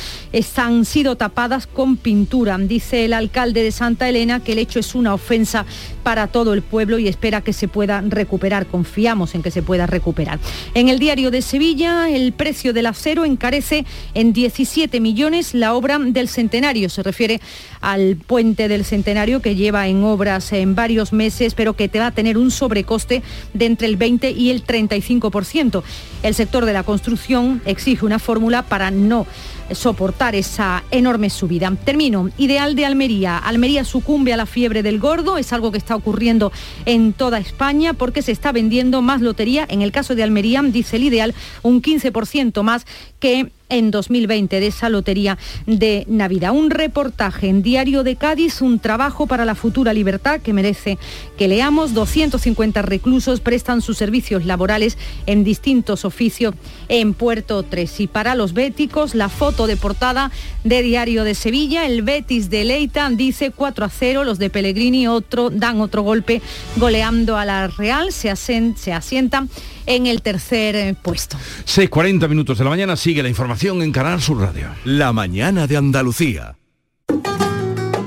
han 0.58 0.86
sido 0.86 1.16
tapadas 1.16 1.66
con 1.66 1.95
pintura. 1.95 2.58
Dice 2.58 3.05
el 3.05 3.14
alcalde 3.14 3.64
de 3.64 3.72
Santa 3.72 4.10
Elena 4.10 4.41
que 4.41 4.51
el 4.51 4.60
hecho 4.60 4.80
es 4.80 4.93
una 4.93 5.14
ofensa 5.14 5.66
para 6.03 6.28
todo 6.28 6.53
el 6.53 6.62
pueblo 6.62 6.99
y 6.99 7.08
espera 7.08 7.41
que 7.41 7.53
se 7.53 7.68
pueda 7.68 8.01
recuperar. 8.01 8.66
Confiamos 8.68 9.36
en 9.36 9.43
que 9.43 9.51
se 9.51 9.62
pueda 9.62 9.88
recuperar. 9.88 10.39
En 10.74 10.89
el 10.89 10.99
diario 10.99 11.32
de 11.32 11.41
Sevilla, 11.41 12.10
el 12.10 12.34
precio 12.34 12.74
del 12.74 12.88
acero 12.88 13.24
encarece 13.24 13.86
en 14.14 14.34
17 14.34 14.99
millones 14.99 15.53
la 15.53 15.74
obra 15.74 15.99
del 15.99 16.28
centenario. 16.28 16.89
Se 16.89 17.03
refiere 17.03 17.39
al 17.82 18.16
puente 18.16 18.68
del 18.68 18.84
centenario 18.84 19.41
que 19.41 19.55
lleva 19.55 19.88
en 19.88 20.03
obras 20.03 20.51
en 20.53 20.76
varios 20.76 21.14
meses, 21.14 21.53
pero 21.53 21.76
que 21.76 21.88
te 21.88 21.99
va 21.99 22.08
a 22.08 22.12
tener 22.12 22.38
un 22.38 22.51
sobrecoste 22.51 23.24
de 23.53 23.66
entre 23.66 23.88
el 23.88 23.95
20 23.95 24.32
y 24.32 24.49
el 24.49 24.66
35%. 24.66 25.84
El 26.24 26.36
sector 26.36 26.66
de 26.66 26.74
la 26.74 26.84
construcción 26.98 27.62
exige 27.66 28.08
una 28.08 28.18
fórmula 28.18 28.64
para 28.64 28.89
no 28.89 29.28
soportar 29.72 30.36
esa 30.36 30.84
enorme 30.91 31.30
subida. 31.30 31.72
Termino. 31.84 32.30
Ideal 32.38 32.76
de 32.76 32.86
Almería. 32.86 33.38
Almería 33.38 33.84
sucumbe 33.84 34.34
a 34.34 34.38
la 34.38 34.45
fiebre 34.45 34.84
del 34.84 34.99
gordo. 34.99 35.38
Es 35.38 35.53
algo 35.53 35.72
que 35.72 35.78
está 35.78 35.95
ocurriendo 35.95 36.51
en 36.86 37.13
toda 37.13 37.39
España 37.39 37.93
porque 37.93 38.22
se 38.22 38.32
está 38.32 38.51
vendiendo 38.51 39.01
más 39.01 39.22
lotería. 39.22 39.65
En 39.70 39.82
el 39.82 39.91
caso 39.91 40.15
de 40.15 40.24
Almería, 40.24 40.61
dice 40.61 40.97
el 40.97 41.03
Ideal, 41.03 41.34
un 41.63 41.82
15% 41.82 42.63
más 42.63 42.86
que 43.20 43.51
en 43.70 43.91
2020 43.91 44.59
de 44.59 44.68
esa 44.68 44.89
lotería 44.89 45.38
de 45.65 46.05
Navidad. 46.07 46.53
Un 46.53 46.70
reportaje 46.70 47.49
en 47.49 47.61
Diario 47.61 48.03
de 48.03 48.15
Cádiz, 48.15 48.61
un 48.61 48.80
trabajo 48.80 49.28
para 49.28 49.45
la 49.45 49.55
futura 49.55 49.93
libertad 49.93 50.41
que 50.41 50.53
merece 50.53 50.97
que 51.38 51.47
leamos. 51.47 51.93
250 51.93 52.82
reclusos 52.82 53.41
prestan 53.41 53.82
sus 53.82 53.97
servicios 53.97 54.45
laborales 54.45 54.97
en 55.26 55.43
distintos 55.43 56.05
oficios 56.05 56.55
en 56.88 57.13
Puerto 57.13 57.63
3. 57.63 58.01
Y 58.01 58.07
para 58.07 58.36
los 58.36 58.53
béticos, 58.53 59.15
la 59.15 59.30
foto 59.30 59.57
de 59.66 59.78
portada 59.78 60.32
de 60.64 60.84
Diario 60.84 61.24
de 61.24 61.34
Sevilla, 61.34 61.86
el 61.86 62.03
Betis 62.03 62.49
de 62.49 62.66
Leita 62.66 63.10
dice 63.10 63.51
4 63.51 63.86
a 63.86 63.89
0, 63.89 64.24
los 64.24 64.38
de 64.38 64.49
Pellegrini 64.49 65.08
otro, 65.08 65.49
dan 65.49 65.82
otro 65.82 66.03
golpe 66.03 66.41
goleando 66.76 67.38
a 67.38 67.45
la 67.45 67.68
Real, 67.68 68.12
se, 68.12 68.36
se 68.36 68.93
asientan 68.93 69.49
en 69.88 70.05
el 70.05 70.22
tercer 70.22 70.76
eh, 70.76 70.95
puesto. 71.01 71.38
6.40 71.66 72.30
minutos 72.30 72.58
de 72.58 72.64
la 72.64 72.70
mañana 72.70 72.95
sigue 72.95 73.24
la 73.24 73.30
información 73.30 73.82
en 73.82 73.91
Canal 73.91 74.22
Sur 74.22 74.39
Radio. 74.39 74.68
La 74.84 75.14
mañana 75.14 75.66
de 75.66 75.78
Andalucía. 75.78 76.55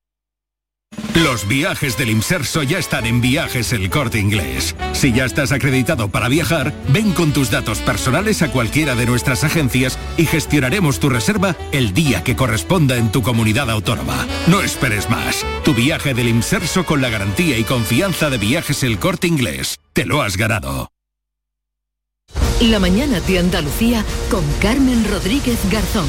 Los 1.15 1.45
viajes 1.45 1.97
del 1.97 2.09
Imserso 2.09 2.63
ya 2.63 2.79
están 2.79 3.05
en 3.05 3.19
Viajes 3.19 3.73
El 3.73 3.89
Corte 3.89 4.17
Inglés. 4.17 4.75
Si 4.93 5.11
ya 5.11 5.25
estás 5.25 5.51
acreditado 5.51 6.07
para 6.07 6.29
viajar, 6.29 6.73
ven 6.87 7.11
con 7.11 7.33
tus 7.33 7.51
datos 7.51 7.79
personales 7.79 8.41
a 8.41 8.49
cualquiera 8.49 8.95
de 8.95 9.05
nuestras 9.05 9.43
agencias 9.43 9.99
y 10.15 10.25
gestionaremos 10.25 11.01
tu 11.01 11.09
reserva 11.09 11.57
el 11.73 11.93
día 11.93 12.23
que 12.23 12.37
corresponda 12.37 12.95
en 12.95 13.11
tu 13.11 13.21
comunidad 13.21 13.69
autónoma. 13.69 14.25
No 14.47 14.61
esperes 14.61 15.09
más. 15.09 15.45
Tu 15.65 15.73
viaje 15.73 16.13
del 16.13 16.29
Imserso 16.29 16.85
con 16.85 17.01
la 17.01 17.09
garantía 17.09 17.57
y 17.57 17.65
confianza 17.65 18.29
de 18.29 18.37
Viajes 18.37 18.81
El 18.83 18.97
Corte 18.97 19.27
Inglés. 19.27 19.79
Te 19.91 20.05
lo 20.05 20.21
has 20.21 20.37
ganado. 20.37 20.91
La 22.61 22.79
mañana 22.79 23.19
de 23.19 23.39
Andalucía 23.39 24.05
con 24.29 24.45
Carmen 24.61 25.03
Rodríguez 25.11 25.59
Garzón. 25.69 26.07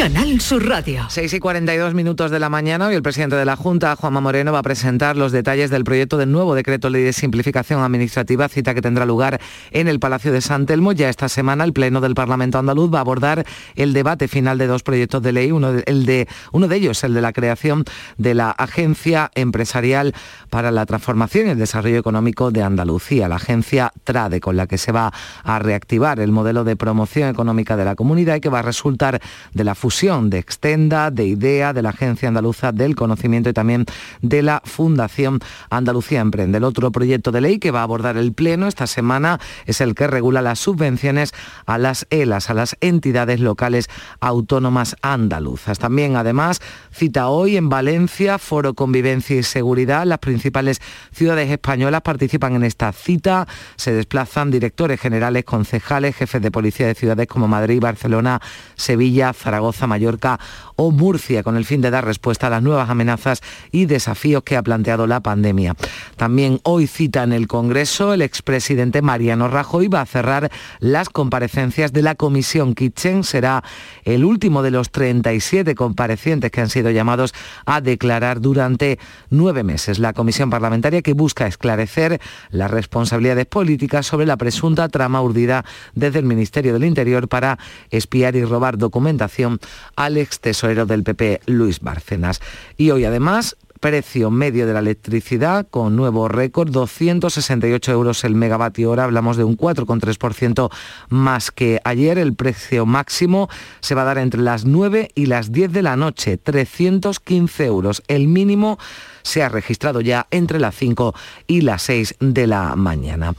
Canal 0.00 0.40
Sur 0.40 0.66
Radio. 0.66 1.04
6 1.10 1.34
y 1.34 1.40
42 1.40 1.92
minutos 1.92 2.30
de 2.30 2.40
la 2.40 2.48
mañana 2.48 2.90
y 2.90 2.94
el 2.94 3.02
presidente 3.02 3.36
de 3.36 3.44
la 3.44 3.54
Junta, 3.54 3.94
Juanma 3.96 4.22
Moreno, 4.22 4.50
va 4.50 4.60
a 4.60 4.62
presentar 4.62 5.14
los 5.14 5.30
detalles 5.30 5.68
del 5.68 5.84
proyecto 5.84 6.16
del 6.16 6.32
nuevo 6.32 6.54
decreto 6.54 6.88
ley 6.88 7.02
de 7.02 7.12
simplificación 7.12 7.82
administrativa, 7.82 8.48
cita 8.48 8.72
que 8.72 8.80
tendrá 8.80 9.04
lugar 9.04 9.42
en 9.72 9.88
el 9.88 10.00
Palacio 10.00 10.32
de 10.32 10.40
San 10.40 10.64
Telmo. 10.64 10.92
Ya 10.92 11.10
esta 11.10 11.28
semana 11.28 11.64
el 11.64 11.74
Pleno 11.74 12.00
del 12.00 12.14
Parlamento 12.14 12.58
andaluz 12.58 12.90
va 12.90 12.96
a 12.96 13.00
abordar 13.02 13.44
el 13.74 13.92
debate 13.92 14.26
final 14.26 14.56
de 14.56 14.68
dos 14.68 14.82
proyectos 14.82 15.22
de 15.22 15.32
ley, 15.32 15.52
uno 15.52 15.70
de, 15.70 15.82
el 15.84 16.06
de, 16.06 16.28
uno 16.52 16.66
de 16.66 16.76
ellos 16.76 17.04
el 17.04 17.12
de 17.12 17.20
la 17.20 17.34
creación 17.34 17.84
de 18.16 18.32
la 18.32 18.52
Agencia 18.52 19.30
Empresarial 19.34 20.14
para 20.48 20.70
la 20.70 20.86
Transformación 20.86 21.48
y 21.48 21.50
el 21.50 21.58
Desarrollo 21.58 21.98
Económico 21.98 22.50
de 22.50 22.62
Andalucía, 22.62 23.28
la 23.28 23.36
agencia 23.36 23.92
TRADE, 24.04 24.40
con 24.40 24.56
la 24.56 24.66
que 24.66 24.78
se 24.78 24.92
va 24.92 25.12
a 25.44 25.58
reactivar 25.58 26.20
el 26.20 26.32
modelo 26.32 26.64
de 26.64 26.74
promoción 26.74 27.28
económica 27.28 27.76
de 27.76 27.84
la 27.84 27.96
comunidad 27.96 28.36
y 28.36 28.40
que 28.40 28.48
va 28.48 28.60
a 28.60 28.62
resultar 28.62 29.20
de 29.52 29.64
la 29.64 29.74
fusión 29.74 29.89
de 29.90 30.38
Extenda, 30.38 31.10
de 31.10 31.26
IDEA, 31.26 31.72
de 31.72 31.82
la 31.82 31.88
Agencia 31.90 32.28
Andaluza 32.28 32.70
del 32.70 32.94
Conocimiento 32.94 33.50
y 33.50 33.52
también 33.52 33.86
de 34.22 34.40
la 34.40 34.62
Fundación 34.64 35.40
Andalucía 35.68 36.20
Emprende. 36.20 36.58
El 36.58 36.64
otro 36.64 36.92
proyecto 36.92 37.32
de 37.32 37.40
ley 37.40 37.58
que 37.58 37.72
va 37.72 37.80
a 37.80 37.82
abordar 37.82 38.16
el 38.16 38.32
Pleno 38.32 38.68
esta 38.68 38.86
semana 38.86 39.40
es 39.66 39.80
el 39.80 39.96
que 39.96 40.06
regula 40.06 40.42
las 40.42 40.60
subvenciones 40.60 41.34
a 41.66 41.76
las 41.76 42.06
ELAS, 42.10 42.50
a 42.50 42.54
las 42.54 42.76
entidades 42.80 43.40
locales 43.40 43.88
autónomas 44.20 44.96
andaluzas. 45.02 45.80
También, 45.80 46.14
además, 46.14 46.60
cita 46.92 47.28
hoy 47.28 47.56
en 47.56 47.68
Valencia, 47.68 48.38
Foro 48.38 48.74
Convivencia 48.74 49.36
y 49.36 49.42
Seguridad. 49.42 50.06
Las 50.06 50.20
principales 50.20 50.80
ciudades 51.12 51.50
españolas 51.50 52.02
participan 52.02 52.54
en 52.54 52.62
esta 52.62 52.92
cita. 52.92 53.48
Se 53.74 53.92
desplazan 53.92 54.52
directores 54.52 55.00
generales, 55.00 55.44
concejales, 55.44 56.14
jefes 56.14 56.40
de 56.40 56.52
policía 56.52 56.86
de 56.86 56.94
ciudades 56.94 57.26
como 57.26 57.48
Madrid, 57.48 57.80
Barcelona, 57.80 58.40
Sevilla, 58.76 59.32
Zaragoza, 59.32 59.79
Mallorca 59.86 60.38
o 60.76 60.90
Murcia, 60.90 61.42
con 61.42 61.56
el 61.56 61.64
fin 61.64 61.80
de 61.80 61.90
dar 61.90 62.04
respuesta 62.04 62.46
a 62.46 62.50
las 62.50 62.62
nuevas 62.62 62.90
amenazas 62.90 63.42
y 63.70 63.86
desafíos 63.86 64.42
que 64.42 64.56
ha 64.56 64.62
planteado 64.62 65.06
la 65.06 65.20
pandemia. 65.20 65.76
También 66.16 66.60
hoy 66.64 66.86
cita 66.86 67.22
en 67.22 67.32
el 67.32 67.46
Congreso 67.46 68.14
el 68.14 68.22
expresidente 68.22 69.02
Mariano 69.02 69.48
Rajoy 69.48 69.88
va 69.88 70.00
a 70.00 70.06
cerrar 70.06 70.50
las 70.78 71.08
comparecencias 71.08 71.92
de 71.92 72.02
la 72.02 72.14
Comisión 72.14 72.74
Kitchen. 72.74 73.24
Será 73.24 73.62
el 74.04 74.24
último 74.24 74.62
de 74.62 74.70
los 74.70 74.90
37 74.90 75.74
comparecientes 75.74 76.50
que 76.50 76.60
han 76.60 76.70
sido 76.70 76.90
llamados 76.90 77.34
a 77.66 77.80
declarar 77.80 78.40
durante 78.40 78.98
nueve 79.30 79.62
meses. 79.62 79.98
La 79.98 80.12
comisión 80.12 80.50
parlamentaria 80.50 81.02
que 81.02 81.12
busca 81.12 81.46
esclarecer 81.46 82.20
las 82.50 82.70
responsabilidades 82.70 83.46
políticas 83.46 84.06
sobre 84.06 84.26
la 84.26 84.36
presunta 84.36 84.88
trama 84.88 85.22
urdida 85.22 85.64
desde 85.94 86.18
el 86.18 86.24
Ministerio 86.24 86.72
del 86.72 86.84
Interior 86.84 87.28
para 87.28 87.58
espiar 87.90 88.36
y 88.36 88.44
robar 88.44 88.78
documentación 88.78 89.59
al 89.96 90.16
ex 90.16 90.40
tesorero 90.40 90.86
del 90.86 91.02
PP, 91.02 91.42
Luis 91.46 91.80
Bárcenas. 91.80 92.40
Y 92.76 92.90
hoy 92.90 93.04
además 93.04 93.56
precio 93.80 94.30
medio 94.30 94.66
de 94.66 94.74
la 94.74 94.78
electricidad 94.80 95.66
con 95.68 95.96
nuevo 95.96 96.28
récord, 96.28 96.70
268 96.70 97.90
euros 97.90 98.24
el 98.24 98.34
megavatio 98.34 98.90
hora, 98.90 99.04
hablamos 99.04 99.36
de 99.38 99.44
un 99.44 99.56
4,3% 99.56 100.70
más 101.08 101.50
que 101.50 101.80
ayer. 101.84 102.18
El 102.18 102.34
precio 102.34 102.86
máximo 102.86 103.48
se 103.80 103.94
va 103.94 104.02
a 104.02 104.04
dar 104.04 104.18
entre 104.18 104.42
las 104.42 104.66
9 104.66 105.10
y 105.14 105.26
las 105.26 105.50
10 105.50 105.72
de 105.72 105.82
la 105.82 105.96
noche, 105.96 106.36
315 106.36 107.64
euros. 107.64 108.02
El 108.06 108.28
mínimo 108.28 108.78
se 109.22 109.42
ha 109.42 109.48
registrado 109.48 110.00
ya 110.00 110.26
entre 110.30 110.60
las 110.60 110.74
5 110.76 111.14
y 111.46 111.62
las 111.62 111.82
6 111.82 112.16
de 112.20 112.46
la 112.46 112.76
mañana. 112.76 113.34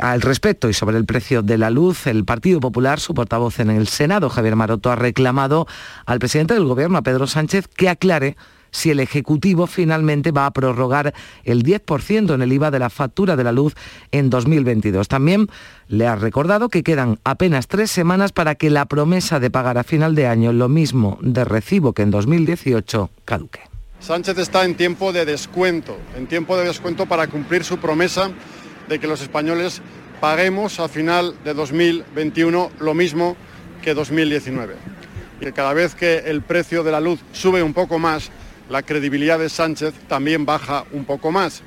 Al 0.00 0.20
respecto 0.20 0.68
y 0.68 0.74
sobre 0.74 0.98
el 0.98 1.06
precio 1.06 1.42
de 1.42 1.58
la 1.58 1.70
luz, 1.70 2.06
el 2.06 2.24
Partido 2.24 2.60
Popular, 2.60 3.00
su 3.00 3.14
portavoz 3.14 3.58
en 3.60 3.70
el 3.70 3.88
Senado, 3.88 4.28
Javier 4.28 4.56
Maroto, 4.56 4.90
ha 4.90 4.96
reclamado 4.96 5.66
al 6.04 6.18
presidente 6.18 6.54
del 6.54 6.64
Gobierno, 6.64 6.98
a 6.98 7.02
Pedro 7.02 7.26
Sánchez, 7.26 7.68
que 7.68 7.88
aclare 7.88 8.36
si 8.76 8.90
el 8.90 9.00
Ejecutivo 9.00 9.66
finalmente 9.66 10.32
va 10.32 10.46
a 10.46 10.52
prorrogar 10.52 11.14
el 11.44 11.64
10% 11.64 12.34
en 12.34 12.42
el 12.42 12.52
IVA 12.52 12.70
de 12.70 12.78
la 12.78 12.90
factura 12.90 13.34
de 13.34 13.44
la 13.44 13.52
luz 13.52 13.74
en 14.12 14.30
2022. 14.30 15.08
También 15.08 15.48
le 15.88 16.06
ha 16.06 16.16
recordado 16.16 16.68
que 16.68 16.82
quedan 16.82 17.18
apenas 17.24 17.68
tres 17.68 17.90
semanas 17.90 18.32
para 18.32 18.54
que 18.54 18.70
la 18.70 18.84
promesa 18.84 19.40
de 19.40 19.50
pagar 19.50 19.78
a 19.78 19.84
final 19.84 20.14
de 20.14 20.26
año 20.26 20.52
lo 20.52 20.68
mismo 20.68 21.18
de 21.22 21.44
recibo 21.44 21.92
que 21.92 22.02
en 22.02 22.10
2018 22.10 23.10
caduque. 23.24 23.60
Sánchez 24.00 24.38
está 24.38 24.64
en 24.64 24.76
tiempo 24.76 25.12
de 25.12 25.24
descuento, 25.24 25.96
en 26.16 26.26
tiempo 26.26 26.56
de 26.56 26.66
descuento 26.66 27.06
para 27.06 27.28
cumplir 27.28 27.64
su 27.64 27.78
promesa 27.78 28.30
de 28.88 28.98
que 28.98 29.06
los 29.06 29.22
españoles 29.22 29.80
paguemos 30.20 30.80
a 30.80 30.88
final 30.88 31.34
de 31.44 31.54
2021 31.54 32.70
lo 32.78 32.94
mismo 32.94 33.36
que 33.82 33.94
2019. 33.94 34.74
Y 35.40 35.44
que 35.44 35.52
cada 35.52 35.72
vez 35.72 35.94
que 35.94 36.18
el 36.26 36.42
precio 36.42 36.82
de 36.82 36.92
la 36.92 37.00
luz 37.00 37.20
sube 37.32 37.62
un 37.62 37.74
poco 37.74 37.98
más, 37.98 38.30
la 38.68 38.82
credibilidad 38.82 39.38
de 39.38 39.48
Sánchez 39.48 39.94
también 40.08 40.44
baja 40.44 40.84
un 40.92 41.04
poco 41.04 41.30
más. 41.30 41.62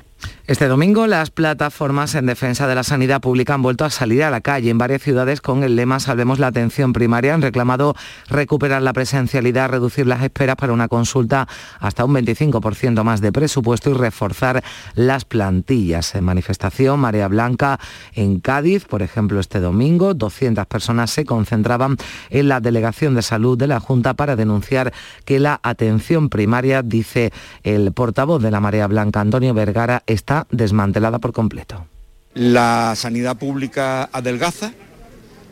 Este 0.50 0.66
domingo 0.66 1.06
las 1.06 1.30
plataformas 1.30 2.16
en 2.16 2.26
defensa 2.26 2.66
de 2.66 2.74
la 2.74 2.82
sanidad 2.82 3.20
pública 3.20 3.54
han 3.54 3.62
vuelto 3.62 3.84
a 3.84 3.90
salir 3.90 4.24
a 4.24 4.30
la 4.30 4.40
calle 4.40 4.70
en 4.70 4.78
varias 4.78 5.00
ciudades 5.00 5.40
con 5.40 5.62
el 5.62 5.76
lema 5.76 6.00
Salvemos 6.00 6.40
la 6.40 6.48
atención 6.48 6.92
primaria. 6.92 7.34
Han 7.34 7.42
reclamado 7.42 7.94
recuperar 8.28 8.82
la 8.82 8.92
presencialidad, 8.92 9.68
reducir 9.68 10.08
las 10.08 10.24
esperas 10.24 10.56
para 10.56 10.72
una 10.72 10.88
consulta 10.88 11.46
hasta 11.78 12.04
un 12.04 12.14
25% 12.14 13.04
más 13.04 13.20
de 13.20 13.30
presupuesto 13.30 13.90
y 13.90 13.92
reforzar 13.92 14.64
las 14.96 15.24
plantillas. 15.24 16.16
En 16.16 16.24
manifestación, 16.24 16.98
María 16.98 17.28
Blanca 17.28 17.78
en 18.14 18.40
Cádiz, 18.40 18.86
por 18.86 19.02
ejemplo, 19.02 19.38
este 19.38 19.60
domingo, 19.60 20.14
200 20.14 20.66
personas 20.66 21.12
se 21.12 21.24
concentraban 21.24 21.96
en 22.28 22.48
la 22.48 22.58
delegación 22.58 23.14
de 23.14 23.22
salud 23.22 23.56
de 23.56 23.68
la 23.68 23.78
Junta 23.78 24.14
para 24.14 24.34
denunciar 24.34 24.92
que 25.24 25.38
la 25.38 25.60
atención 25.62 26.28
primaria, 26.28 26.82
dice 26.82 27.32
el 27.62 27.92
portavoz 27.92 28.42
de 28.42 28.50
la 28.50 28.58
María 28.58 28.88
Blanca, 28.88 29.20
Antonio 29.20 29.54
Vergara, 29.54 30.02
está 30.06 30.39
desmantelada 30.50 31.18
por 31.18 31.32
completo. 31.32 31.86
La 32.34 32.94
sanidad 32.96 33.36
pública 33.36 34.04
adelgaza 34.12 34.72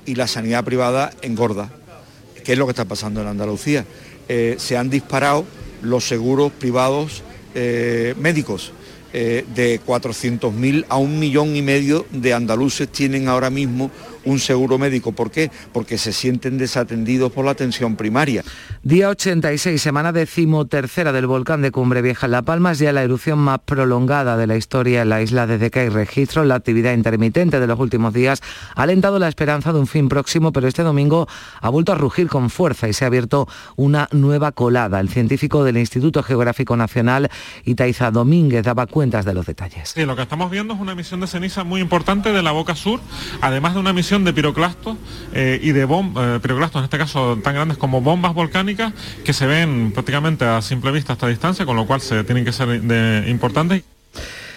y 0.07 0.15
la 0.15 0.27
sanidad 0.27 0.65
privada 0.65 1.11
engorda. 1.23 1.71
¿Qué 2.45 2.53
es 2.53 2.59
lo 2.59 2.67
que 2.67 2.71
está 2.71 2.85
pasando 2.85 3.21
en 3.21 3.27
Andalucía? 3.27 3.85
Eh, 4.29 4.57
se 4.59 4.77
han 4.77 4.89
disparado 4.89 5.45
los 5.83 6.07
seguros 6.07 6.53
privados 6.53 7.23
eh, 7.55 8.15
médicos. 8.19 8.73
Eh, 9.15 9.47
de 9.55 9.81
400.000 9.81 10.85
a 10.91 10.99
un 10.99 11.19
millón 11.19 11.57
y 11.57 11.63
medio 11.63 12.05
de 12.11 12.35
andaluces 12.35 12.93
tienen 12.93 13.27
ahora 13.27 13.49
mismo 13.49 13.91
un 14.29 14.39
seguro 14.39 14.79
médico. 14.79 15.13
¿Por 15.13 15.31
qué? 15.31 15.51
Porque 15.73 15.99
se 15.99 16.13
sienten 16.13 16.59
desatendidos 16.59 17.33
por 17.33 17.45
la 17.45 17.53
atención 17.53 17.97
primaria. 17.97 18.45
Día 18.83 19.09
86, 19.09 19.81
semana 19.81 20.13
decimotercera 20.13 21.13
del 21.13 21.27
volcán 21.27 21.63
de 21.63 21.71
Cumbre 21.71 22.03
Vieja 22.03 22.27
en 22.27 22.33
La 22.33 22.43
Palma, 22.43 22.73
es 22.73 22.79
ya 22.79 22.93
la 22.93 23.03
erupción 23.03 23.39
más 23.39 23.61
prolongada 23.61 24.37
de 24.37 24.47
la 24.47 24.57
historia 24.57 25.03
en 25.03 25.09
la 25.09 25.23
isla 25.23 25.47
desde 25.47 25.71
que 25.71 25.81
hay 25.81 25.89
registro. 25.89 26.45
La 26.45 26.57
actividad 26.57 26.93
intermitente 26.93 27.59
de 27.59 27.67
los 27.67 27.79
últimos 27.79 28.13
días 28.13 28.43
ha 28.75 28.83
alentado 28.83 29.19
la 29.19 29.29
esperanza 29.29 29.73
de 29.73 29.81
un 29.81 29.87
fin 29.87 30.09
próximo, 30.09 30.53
pero 30.53 30.69
este 30.69 30.83
domingo 30.83 31.27
ha 31.61 31.69
vuelto 31.71 31.93
a 31.93 31.95
rugir 31.95 32.29
con 32.29 32.51
fuerza 32.51 32.89
y 32.89 32.93
se 32.93 33.05
ha 33.05 33.09
abierto 33.09 33.49
una 33.77 34.09
nueva 34.13 34.53
colada. 34.53 35.01
El 35.01 35.09
científico 35.09 35.65
del 35.65 35.79
Instituto 35.79 36.23
Geográfico 36.23 36.77
Nacional, 36.77 37.31
Itaiza 37.65 38.11
Domínguez, 38.11 38.63
daba 38.63 38.87
cuentas 38.87 39.25
de 39.25 39.35
los 39.35 39.47
detalles. 39.47 39.91
Sí, 39.91 40.05
lo 40.05 40.17
que 40.17 40.23
estamos 40.23 40.51
viendo 40.51 40.75
es 40.75 40.81
una 40.81 40.93
emisión 40.93 41.21
de 41.21 41.27
ceniza 41.27 41.65
muy 41.65 41.81
importante 41.81 42.33
de 42.33 42.43
la 42.43 42.53
boca 42.53 42.75
sur, 42.75 43.01
además 43.41 43.75
de 43.75 43.81
una 43.81 43.91
emisión 43.91 44.18
de 44.25 44.33
piroclastos 44.33 44.97
eh, 45.33 45.59
y 45.63 45.73
de 45.73 45.83
eh, 45.83 46.39
piroclastos, 46.43 46.81
en 46.81 46.85
este 46.85 46.99
caso 46.99 47.39
tan 47.43 47.55
grandes 47.55 47.79
como 47.79 48.01
bombas 48.01 48.35
volcánicas, 48.35 48.93
que 49.25 49.33
se 49.33 49.47
ven 49.47 49.93
prácticamente 49.93 50.45
a 50.45 50.63
simple 50.63 50.91
vista 50.93 51.13
a 51.13 51.15
esta 51.15 51.29
distancia, 51.29 51.67
con 51.67 51.77
lo 51.77 51.87
cual 51.87 52.01
se 52.01 52.25
tienen 52.25 52.45
que 52.45 52.53
ser 52.53 52.69
importantes. 53.29 53.83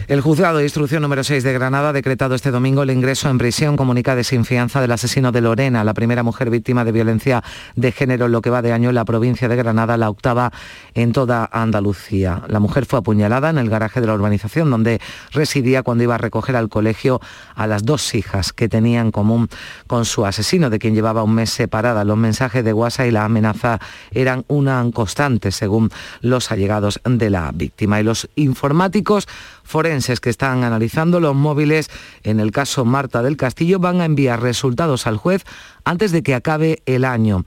El 0.08 0.22
juzgado 0.22 0.58
de 0.58 0.64
instrucción 0.64 1.02
número 1.02 1.24
6 1.24 1.44
de 1.44 1.54
Granada 1.54 1.90
ha 1.90 1.94
decretado 1.94 2.36
este 2.36 2.52
domingo 2.52 2.84
el 2.84 2.92
ingreso 2.92 3.30
en 3.30 3.38
prisión 3.38 3.78
comunica 3.78 4.16
de 4.16 4.24
sin 4.24 4.46
fianza 4.46 4.82
del 4.82 4.92
asesino 4.92 5.32
de 5.32 5.42
Lorena, 5.42 5.84
la 5.84 5.94
primera 5.94 6.24
mujer 6.24 6.50
víctima 6.50 6.84
de 6.84 6.92
violencia 6.92 7.44
de 7.76 7.92
género 7.92 8.26
en 8.26 8.32
lo 8.32 8.42
que 8.42 8.50
va 8.50 8.62
de 8.62 8.74
año 8.74 8.90
en 8.90 8.96
la 8.96 9.06
provincia 9.06 9.48
de 9.48 9.56
Granada, 9.56 9.98
la 9.98 10.10
octava 10.10 10.52
en 10.96 11.14
toda 11.14 11.50
Andalucía. 11.52 12.42
La 12.48 12.60
mujer 12.60 12.86
fue 12.86 13.00
apuñalada 13.00 13.50
en 13.50 13.58
el 13.58 13.70
garaje 13.70 14.02
de 14.02 14.08
la 14.08 14.14
urbanización 14.14 14.70
donde 14.70 15.00
residía 15.32 15.84
cuando 15.84 16.04
iba 16.04 16.16
a 16.16 16.18
recoger 16.18 16.56
al 16.56 16.70
colegio 16.70 17.22
a 17.56 17.68
las 17.68 17.86
dos 17.86 18.14
hijas 18.16 18.54
que 18.54 18.68
tenía 18.68 19.02
en 19.02 19.12
común 19.12 19.50
con 19.88 20.06
su 20.06 20.26
asesino, 20.26 20.70
de 20.70 20.80
quien 20.80 20.96
llevaba 20.96 21.24
un 21.24 21.36
mes 21.36 21.52
separada. 21.52 22.04
Los 22.04 22.18
mensajes 22.18 22.66
de 22.66 22.74
WhatsApp 22.74 23.08
y 23.08 23.12
la 23.12 23.26
amenaza 23.26 23.80
eran 24.12 24.46
una 24.48 24.84
constante, 24.94 25.52
según 25.52 25.90
los 26.22 26.52
allegados 26.52 27.00
de 27.06 27.30
la 27.30 27.52
víctima. 27.54 28.00
Y 28.00 28.04
los 28.04 28.30
informáticos 28.36 29.28
forenses 29.72 30.20
que 30.20 30.30
están 30.30 30.64
analizando 30.64 31.20
los 31.20 31.34
móviles 31.34 31.90
en 32.24 32.40
el 32.40 32.52
caso 32.52 32.86
Marta 32.86 33.24
del 33.24 33.38
Castillo 33.38 33.80
van 33.80 34.02
a 34.02 34.06
enviar 34.06 34.42
resultados 34.42 35.08
al 35.08 35.18
juez 35.18 35.44
antes 35.86 36.12
de 36.12 36.22
que 36.22 36.36
acabe 36.36 36.84
el 36.86 37.06
año. 37.06 37.46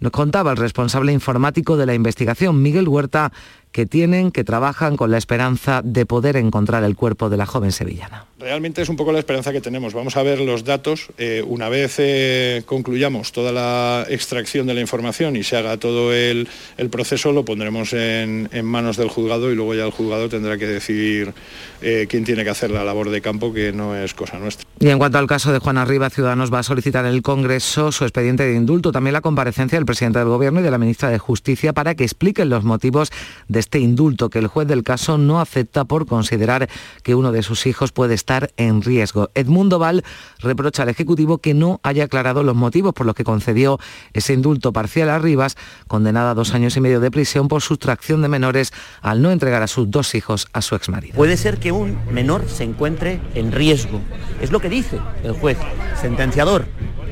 Nos 0.00 0.12
contaba 0.12 0.52
el 0.52 0.56
responsable 0.56 1.12
informático 1.12 1.76
de 1.76 1.86
la 1.86 1.94
investigación, 1.94 2.62
Miguel 2.62 2.88
Huerta, 2.88 3.32
que 3.72 3.86
tienen, 3.86 4.30
que 4.30 4.44
trabajan 4.44 4.96
con 4.96 5.10
la 5.10 5.18
esperanza 5.18 5.82
de 5.82 6.06
poder 6.06 6.36
encontrar 6.36 6.84
el 6.84 6.94
cuerpo 6.94 7.28
de 7.28 7.36
la 7.36 7.46
joven 7.46 7.72
sevillana. 7.72 8.26
Realmente 8.36 8.82
es 8.82 8.88
un 8.88 8.96
poco 8.96 9.12
la 9.12 9.20
esperanza 9.20 9.52
que 9.52 9.60
tenemos. 9.60 9.94
Vamos 9.94 10.16
a 10.16 10.22
ver 10.24 10.40
los 10.40 10.64
datos. 10.64 11.06
Eh, 11.18 11.44
una 11.46 11.68
vez 11.68 11.96
eh, 11.98 12.62
concluyamos 12.66 13.30
toda 13.30 13.52
la 13.52 14.06
extracción 14.08 14.66
de 14.66 14.74
la 14.74 14.80
información 14.80 15.36
y 15.36 15.44
se 15.44 15.56
haga 15.56 15.76
todo 15.76 16.12
el, 16.12 16.48
proceso, 16.90 17.32
lo 17.32 17.44
pondremos 17.44 17.92
en, 17.92 18.48
manos 18.64 18.96
del 18.96 19.08
juzgado 19.08 19.52
y 19.52 19.54
luego 19.54 19.74
ya 19.74 19.84
el 19.84 19.92
juzgado 19.92 20.28
tendrá 20.28 20.58
que 20.58 20.66
decidir 20.66 21.32
eh, 21.80 22.06
quién 22.08 22.24
tiene 22.24 22.42
que 22.42 22.50
hacer 22.50 22.72
la 22.72 22.82
labor 22.82 23.10
de 23.10 23.20
campo, 23.20 23.52
que 23.52 23.72
no 23.72 23.96
es 23.96 24.14
cosa 24.14 24.36
nuestra. 24.38 24.66
Y 24.80 24.88
en 24.88 24.98
cuanto 24.98 25.18
al 25.18 25.28
caso 25.28 25.52
de 25.52 25.60
Juan 25.60 25.78
Arriba, 25.78 26.10
Ciudadanos 26.10 26.52
va 26.52 26.58
a 26.58 26.62
solicitar 26.64 27.04
en 27.04 27.12
el 27.12 27.22
Congreso 27.22 27.92
su 27.92 28.02
expediente 28.02 28.44
de 28.44 28.54
indulto, 28.56 28.90
también 28.90 29.12
la 29.12 29.20
comparecencia 29.20 29.78
del 29.78 29.86
presidente 29.86 30.18
del 30.18 30.28
Gobierno 30.28 30.58
y 30.58 30.64
de 30.64 30.72
la 30.72 30.78
ministra 30.78 31.08
de 31.08 31.18
Justicia 31.20 31.72
para 31.72 31.94
que 31.94 32.02
expliquen 32.02 32.48
los 32.48 32.64
motivos 32.64 33.10
de 33.46 33.60
este 33.60 33.78
indulto 33.78 34.28
que 34.28 34.40
el 34.40 34.48
juez 34.48 34.66
del 34.66 34.82
caso 34.82 35.18
no 35.18 35.40
acepta 35.40 35.84
por 35.84 36.06
considerar 36.06 36.68
que 37.04 37.14
uno 37.14 37.30
de 37.30 37.44
sus 37.44 37.66
hijos 37.66 37.92
puede 37.92 38.14
estar 38.24 38.50
en 38.56 38.80
riesgo. 38.80 39.30
Edmundo 39.34 39.78
Val 39.78 40.02
reprocha 40.40 40.82
al 40.82 40.88
Ejecutivo 40.88 41.38
que 41.38 41.52
no 41.52 41.78
haya 41.82 42.04
aclarado 42.04 42.42
los 42.42 42.56
motivos 42.56 42.94
por 42.94 43.04
los 43.04 43.14
que 43.14 43.22
concedió 43.22 43.78
ese 44.14 44.32
indulto 44.32 44.72
parcial 44.72 45.10
a 45.10 45.18
Rivas, 45.18 45.56
condenada 45.88 46.30
a 46.30 46.34
dos 46.34 46.54
años 46.54 46.74
y 46.78 46.80
medio 46.80 47.00
de 47.00 47.10
prisión 47.10 47.48
por 47.48 47.60
sustracción 47.60 48.22
de 48.22 48.28
menores 48.28 48.72
al 49.02 49.20
no 49.20 49.30
entregar 49.30 49.62
a 49.62 49.66
sus 49.66 49.90
dos 49.90 50.14
hijos 50.14 50.48
a 50.54 50.62
su 50.62 50.74
exmarido. 50.74 51.14
Puede 51.16 51.36
ser 51.36 51.58
que 51.58 51.70
un 51.70 51.98
menor 52.10 52.48
se 52.48 52.64
encuentre 52.64 53.20
en 53.34 53.52
riesgo. 53.52 54.00
Es 54.40 54.50
lo 54.50 54.60
que 54.60 54.70
dice 54.70 54.98
el 55.22 55.32
juez 55.32 55.58
sentenciador. 56.00 56.64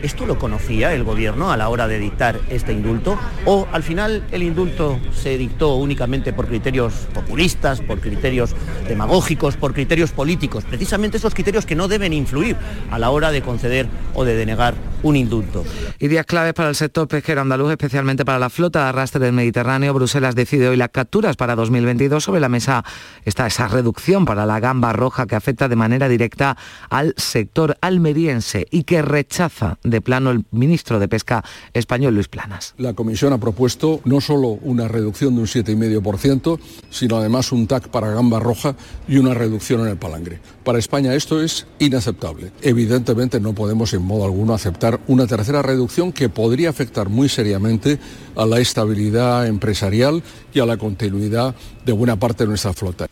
¿Esto 0.02 0.26
lo 0.26 0.36
conocía 0.36 0.92
el 0.94 1.04
gobierno 1.04 1.52
a 1.52 1.56
la 1.56 1.68
hora 1.68 1.86
de 1.86 2.00
dictar 2.00 2.40
este 2.50 2.72
indulto? 2.72 3.16
¿O 3.46 3.68
al 3.70 3.84
final 3.84 4.24
el 4.32 4.42
indulto 4.42 4.98
se 5.14 5.38
dictó 5.38 5.76
únicamente 5.76 6.32
por 6.32 6.48
criterios 6.48 6.92
populistas, 7.14 7.80
por 7.80 8.00
criterios 8.00 8.56
demagógicos, 8.88 9.56
por 9.56 9.72
criterios 9.72 10.10
políticos? 10.10 10.64
Precisamente 10.64 11.18
esos 11.18 11.34
criterios 11.34 11.66
que 11.66 11.76
no 11.76 11.86
deben 11.86 12.12
influir 12.12 12.56
a 12.90 12.98
la 12.98 13.10
hora 13.10 13.30
de 13.30 13.42
conceder 13.42 13.86
o 14.14 14.24
de 14.24 14.34
denegar 14.34 14.74
un 15.04 15.16
indulto. 15.16 15.64
Y 15.98 16.08
días 16.08 16.26
claves 16.26 16.54
para 16.54 16.68
el 16.68 16.74
sector 16.74 17.06
pesquero 17.06 17.40
andaluz, 17.40 17.70
especialmente 17.70 18.24
para 18.24 18.38
la 18.38 18.50
flota 18.50 18.82
de 18.82 18.88
arrastre 18.88 19.20
del 19.20 19.32
Mediterráneo. 19.32 19.94
Bruselas 19.94 20.34
decide 20.34 20.68
hoy 20.68 20.76
las 20.76 20.88
capturas 20.88 21.36
para 21.36 21.54
2022. 21.54 22.24
Sobre 22.24 22.40
la 22.40 22.48
mesa 22.48 22.84
está 23.24 23.46
esa 23.46 23.68
reducción 23.68 24.24
para 24.24 24.46
la 24.46 24.58
gamba 24.58 24.92
roja 24.92 25.26
que 25.26 25.36
afecta 25.36 25.68
de 25.68 25.76
manera 25.76 26.08
directa 26.08 26.56
al 26.90 27.14
sector 27.16 27.76
almeriense 27.80 28.66
y 28.70 28.84
que 28.84 29.02
rechaza 29.02 29.78
plano 30.00 30.30
el 30.30 30.44
ministro 30.50 30.98
de 30.98 31.08
Pesca 31.08 31.44
español, 31.74 32.14
Luis 32.14 32.28
Planas. 32.28 32.74
La 32.78 32.94
Comisión 32.94 33.32
ha 33.32 33.38
propuesto 33.38 34.00
no 34.04 34.20
solo 34.20 34.48
una 34.62 34.88
reducción 34.88 35.34
de 35.34 35.42
un 35.42 35.46
7,5%, 35.46 36.58
sino 36.90 37.16
además 37.16 37.52
un 37.52 37.66
TAC 37.66 37.88
para 37.88 38.10
gamba 38.10 38.40
roja 38.40 38.74
y 39.08 39.18
una 39.18 39.34
reducción 39.34 39.80
en 39.82 39.88
el 39.88 39.96
palangre. 39.96 40.40
Para 40.64 40.78
España 40.78 41.14
esto 41.14 41.42
es 41.42 41.66
inaceptable. 41.80 42.52
Evidentemente 42.62 43.40
no 43.40 43.52
podemos 43.52 43.92
en 43.94 44.02
modo 44.02 44.24
alguno 44.24 44.54
aceptar 44.54 45.00
una 45.08 45.26
tercera 45.26 45.60
reducción 45.60 46.12
que 46.12 46.28
podría 46.28 46.70
afectar 46.70 47.08
muy 47.08 47.28
seriamente 47.28 47.98
a 48.36 48.46
la 48.46 48.60
estabilidad 48.60 49.46
empresarial 49.48 50.22
y 50.54 50.60
a 50.60 50.66
la 50.66 50.76
continuidad 50.76 51.54
de 51.84 51.92
buena 51.92 52.16
parte 52.16 52.44
de 52.44 52.48
nuestra 52.48 52.72
flota. 52.72 53.06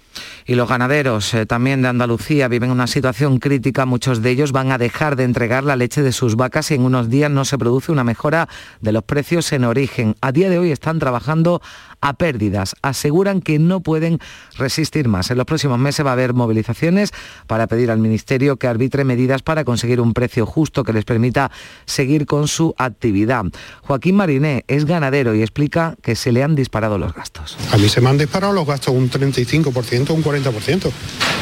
Y 0.47 0.55
los 0.55 0.69
ganaderos 0.69 1.35
eh, 1.35 1.47
también 1.47 1.83
de 1.83 1.89
Andalucía 1.89 2.49
viven 2.49 2.71
una 2.71 2.87
situación 2.87 3.39
crítica. 3.39 3.85
Muchos 3.85 4.23
de 4.23 4.31
ellos 4.31 4.53
van 4.53 4.73
a 4.73 4.79
dejar 4.79 5.17
de 5.17 5.25
entregar 5.25 5.65
la 5.65 5.77
leche 5.77 6.03
de 6.03 6.13
sus 6.13 6.37
vacas 6.37 6.71
y 6.71 6.75
en 6.75 6.83
unos 6.83 7.11
días 7.11 7.31
no 7.31 7.45
se 7.45 7.59
produce 7.59 7.93
una 7.93 8.05
mejora 8.05 8.49
de 8.81 8.93
los 8.93 9.03
precios 9.05 9.53
en 9.53 9.65
origen. 9.65 10.15
A 10.21 10.33
día 10.33 10.51
de 10.51 10.59
hoy 10.59 10.71
están 10.71 10.99
trabajando 10.99 11.61
a 12.01 12.15
pérdidas. 12.15 12.75
Aseguran 12.83 13.43
que 13.43 13.59
no 13.59 13.81
pueden 13.81 14.19
resistir 14.57 15.09
más. 15.09 15.31
En 15.31 15.37
los 15.37 15.47
próximos 15.47 15.79
meses 15.79 16.05
va 16.05 16.11
a 16.11 16.15
haber 16.15 16.35
movilizaciones 16.35 17.13
para 17.51 17.67
pedir 17.67 17.91
al 17.91 17.99
Ministerio 17.99 18.59
que 18.59 18.69
arbitre 18.69 19.03
medidas 19.03 19.43
para 19.43 19.65
conseguir 19.65 20.01
un 20.01 20.15
precio 20.15 20.47
justo 20.47 20.85
que 20.85 20.93
les 20.93 21.05
permita 21.05 21.51
seguir 21.85 22.25
con 22.25 22.47
su 22.47 22.77
actividad. 22.79 23.43
Joaquín 23.83 24.15
Mariné 24.15 24.65
es 24.69 24.85
ganadero 24.85 25.35
y 25.35 25.43
explica 25.43 25.97
que 26.01 26.15
se 26.15 26.31
le 26.31 26.45
han 26.45 26.55
disparado 26.55 26.97
los 26.97 27.13
gastos. 27.13 27.57
A 27.73 27.77
mí 27.77 27.89
se 27.89 28.01
me 28.01 28.09
han 28.09 28.19
disparado 28.19 28.53
los 28.53 28.69
gastos 28.69 28.95
un 28.95 29.11
35%, 29.11 30.11
un 30.11 30.23
40%, 30.23 30.93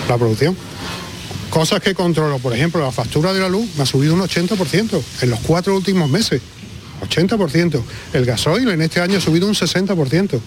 la 0.09 0.17
producción. 0.17 0.57
Cosas 1.51 1.83
que 1.83 1.93
controlo, 1.93 2.39
por 2.39 2.55
ejemplo, 2.55 2.81
la 2.81 2.91
factura 2.91 3.35
de 3.35 3.41
la 3.41 3.51
luz 3.51 3.69
me 3.77 3.83
ha 3.83 3.87
subido 3.87 4.15
un 4.15 4.21
80% 4.21 5.03
en 5.21 5.29
los 5.29 5.41
cuatro 5.41 5.77
últimos 5.77 6.09
meses. 6.09 6.41
80%. 7.07 7.83
El 8.15 8.25
gasoil 8.25 8.71
en 8.71 8.81
este 8.81 9.03
año 9.03 9.19
ha 9.19 9.21
subido 9.21 9.47
un 9.47 9.53
60%. 9.53 10.41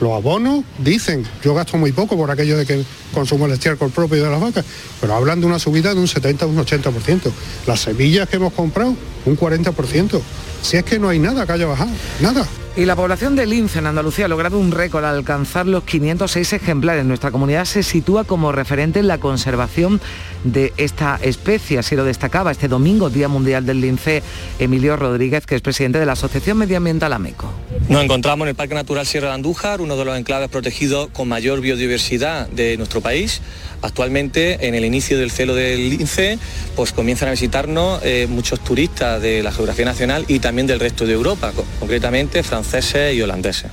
Los 0.00 0.12
abonos 0.12 0.64
dicen, 0.78 1.26
yo 1.44 1.54
gasto 1.54 1.76
muy 1.76 1.92
poco 1.92 2.16
por 2.16 2.30
aquello 2.30 2.56
de 2.56 2.64
que 2.64 2.82
consumo 3.12 3.46
el 3.46 3.52
estiércol 3.52 3.90
propio 3.90 4.24
de 4.24 4.30
las 4.30 4.40
vacas, 4.40 4.64
pero 5.00 5.14
hablan 5.14 5.40
de 5.40 5.46
una 5.46 5.58
subida 5.58 5.94
de 5.94 6.00
un 6.00 6.08
70 6.08 6.46
un 6.46 6.56
80%. 6.56 7.30
Las 7.66 7.80
semillas 7.80 8.28
que 8.28 8.36
hemos 8.36 8.52
comprado, 8.54 8.94
un 9.26 9.36
40%. 9.36 10.20
Si 10.62 10.76
es 10.76 10.84
que 10.84 10.98
no 10.98 11.08
hay 11.08 11.18
nada 11.18 11.46
que 11.46 11.52
haya 11.52 11.66
bajado, 11.66 11.90
nada. 12.20 12.46
Y 12.76 12.84
la 12.84 12.94
población 12.94 13.34
de 13.34 13.46
lince 13.46 13.80
en 13.80 13.86
Andalucía 13.86 14.26
ha 14.26 14.28
logrado 14.28 14.56
un 14.56 14.70
récord 14.70 15.04
al 15.04 15.16
alcanzar 15.16 15.66
los 15.66 15.82
506 15.82 16.52
ejemplares. 16.52 17.04
Nuestra 17.04 17.32
comunidad 17.32 17.64
se 17.64 17.82
sitúa 17.82 18.22
como 18.22 18.52
referente 18.52 19.00
en 19.00 19.08
la 19.08 19.18
conservación 19.18 20.00
de 20.44 20.72
esta 20.76 21.18
especie. 21.20 21.80
Así 21.80 21.96
lo 21.96 22.04
destacaba 22.04 22.52
este 22.52 22.68
domingo, 22.68 23.10
Día 23.10 23.26
Mundial 23.26 23.66
del 23.66 23.80
Lince, 23.80 24.22
Emilio 24.60 24.96
Rodríguez, 24.96 25.46
que 25.46 25.56
es 25.56 25.62
presidente 25.62 25.98
de 25.98 26.06
la 26.06 26.12
Asociación 26.12 26.58
Medioambiental 26.58 27.12
AMECO. 27.12 27.52
Nos 27.88 28.04
encontramos 28.04 28.44
en 28.44 28.50
el 28.50 28.54
Parque 28.54 28.74
Natural 28.74 29.04
Sierra 29.04 29.28
de 29.28 29.34
Andújar, 29.34 29.80
uno 29.80 29.96
de 29.96 30.04
los 30.04 30.16
enclaves 30.16 30.48
protegidos 30.48 31.08
con 31.12 31.26
mayor 31.26 31.60
biodiversidad 31.60 32.48
de 32.50 32.76
nuestro 32.76 33.00
país. 33.00 33.42
Actualmente, 33.82 34.66
en 34.66 34.74
el 34.74 34.84
inicio 34.84 35.18
del 35.18 35.30
celo 35.30 35.54
del 35.54 35.90
lince, 35.90 36.38
pues 36.76 36.92
comienzan 36.92 37.28
a 37.28 37.32
visitarnos 37.32 38.00
eh, 38.02 38.26
muchos 38.28 38.60
turistas 38.60 39.20
de 39.22 39.42
la 39.42 39.52
geografía 39.52 39.84
nacional 39.84 40.24
y 40.28 40.38
también 40.38 40.66
del 40.66 40.80
resto 40.80 41.06
de 41.06 41.14
Europa, 41.14 41.52
concretamente 41.78 42.42
franceses 42.42 43.14
y 43.14 43.22
holandeses. 43.22 43.70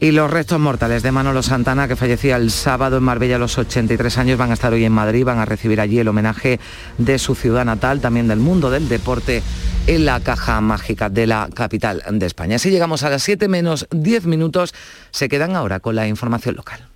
Y 0.00 0.12
los 0.12 0.30
restos 0.30 0.60
mortales 0.60 1.02
de 1.02 1.10
Manolo 1.10 1.42
Santana, 1.42 1.88
que 1.88 1.96
fallecía 1.96 2.36
el 2.36 2.52
sábado 2.52 2.98
en 2.98 3.02
Marbella 3.02 3.34
a 3.34 3.40
los 3.40 3.58
83 3.58 4.18
años, 4.18 4.38
van 4.38 4.52
a 4.52 4.54
estar 4.54 4.72
hoy 4.72 4.84
en 4.84 4.92
Madrid, 4.92 5.24
van 5.24 5.38
a 5.38 5.44
recibir 5.44 5.80
allí 5.80 5.98
el 5.98 6.06
homenaje 6.06 6.60
de 6.98 7.18
su 7.18 7.34
ciudad 7.34 7.64
natal, 7.64 8.00
también 8.00 8.28
del 8.28 8.38
mundo 8.38 8.70
del 8.70 8.88
deporte, 8.88 9.42
en 9.88 10.04
la 10.04 10.20
caja 10.20 10.60
mágica 10.60 11.10
de 11.10 11.26
la 11.26 11.48
capital 11.52 12.04
de 12.12 12.26
España. 12.26 12.56
Así 12.56 12.70
llegamos 12.70 13.02
a 13.02 13.10
las 13.10 13.24
7 13.24 13.48
menos 13.48 13.88
10 13.90 14.26
minutos, 14.26 14.72
se 15.10 15.28
quedan 15.28 15.56
ahora 15.56 15.80
con 15.80 15.96
la 15.96 16.06
información 16.06 16.54
local. 16.54 16.86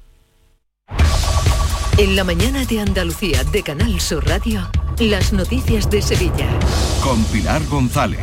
En 1.98 2.16
la 2.16 2.24
mañana 2.24 2.64
de 2.64 2.80
Andalucía 2.80 3.44
de 3.44 3.62
Canal 3.62 4.00
Sur 4.00 4.26
Radio, 4.26 4.66
las 4.98 5.34
noticias 5.34 5.90
de 5.90 6.00
Sevilla. 6.00 6.48
Con 7.04 7.22
Pilar 7.24 7.62
González. 7.66 8.20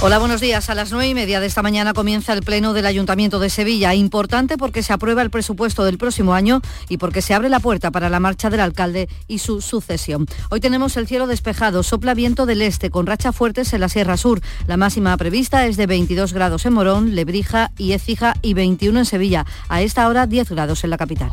Hola, 0.00 0.18
buenos 0.18 0.40
días. 0.40 0.70
A 0.70 0.74
las 0.74 0.90
nueve 0.90 1.08
y 1.08 1.14
media 1.14 1.38
de 1.38 1.46
esta 1.46 1.62
mañana 1.62 1.92
comienza 1.92 2.32
el 2.32 2.42
Pleno 2.42 2.72
del 2.72 2.86
Ayuntamiento 2.86 3.38
de 3.40 3.50
Sevilla. 3.50 3.94
Importante 3.94 4.56
porque 4.56 4.82
se 4.82 4.94
aprueba 4.94 5.20
el 5.20 5.28
presupuesto 5.28 5.84
del 5.84 5.98
próximo 5.98 6.32
año 6.32 6.62
y 6.88 6.96
porque 6.96 7.20
se 7.20 7.34
abre 7.34 7.50
la 7.50 7.60
puerta 7.60 7.90
para 7.90 8.08
la 8.08 8.20
marcha 8.20 8.48
del 8.48 8.60
alcalde 8.60 9.08
y 9.28 9.38
su 9.38 9.60
sucesión. 9.60 10.26
Hoy 10.48 10.60
tenemos 10.60 10.96
el 10.96 11.06
cielo 11.06 11.26
despejado, 11.26 11.82
sopla 11.82 12.14
viento 12.14 12.46
del 12.46 12.62
este 12.62 12.90
con 12.90 13.06
rachas 13.06 13.36
fuertes 13.36 13.74
en 13.74 13.80
la 13.80 13.90
Sierra 13.90 14.16
Sur. 14.16 14.40
La 14.66 14.78
máxima 14.78 15.14
prevista 15.18 15.66
es 15.66 15.76
de 15.76 15.86
22 15.86 16.32
grados 16.32 16.64
en 16.64 16.72
Morón, 16.72 17.14
Lebrija 17.14 17.70
y 17.76 17.92
Écija 17.92 18.34
y 18.40 18.54
21 18.54 19.00
en 19.00 19.04
Sevilla. 19.04 19.44
A 19.68 19.82
esta 19.82 20.08
hora 20.08 20.26
10 20.26 20.50
grados 20.50 20.84
en 20.84 20.90
la 20.90 20.96
capital. 20.96 21.32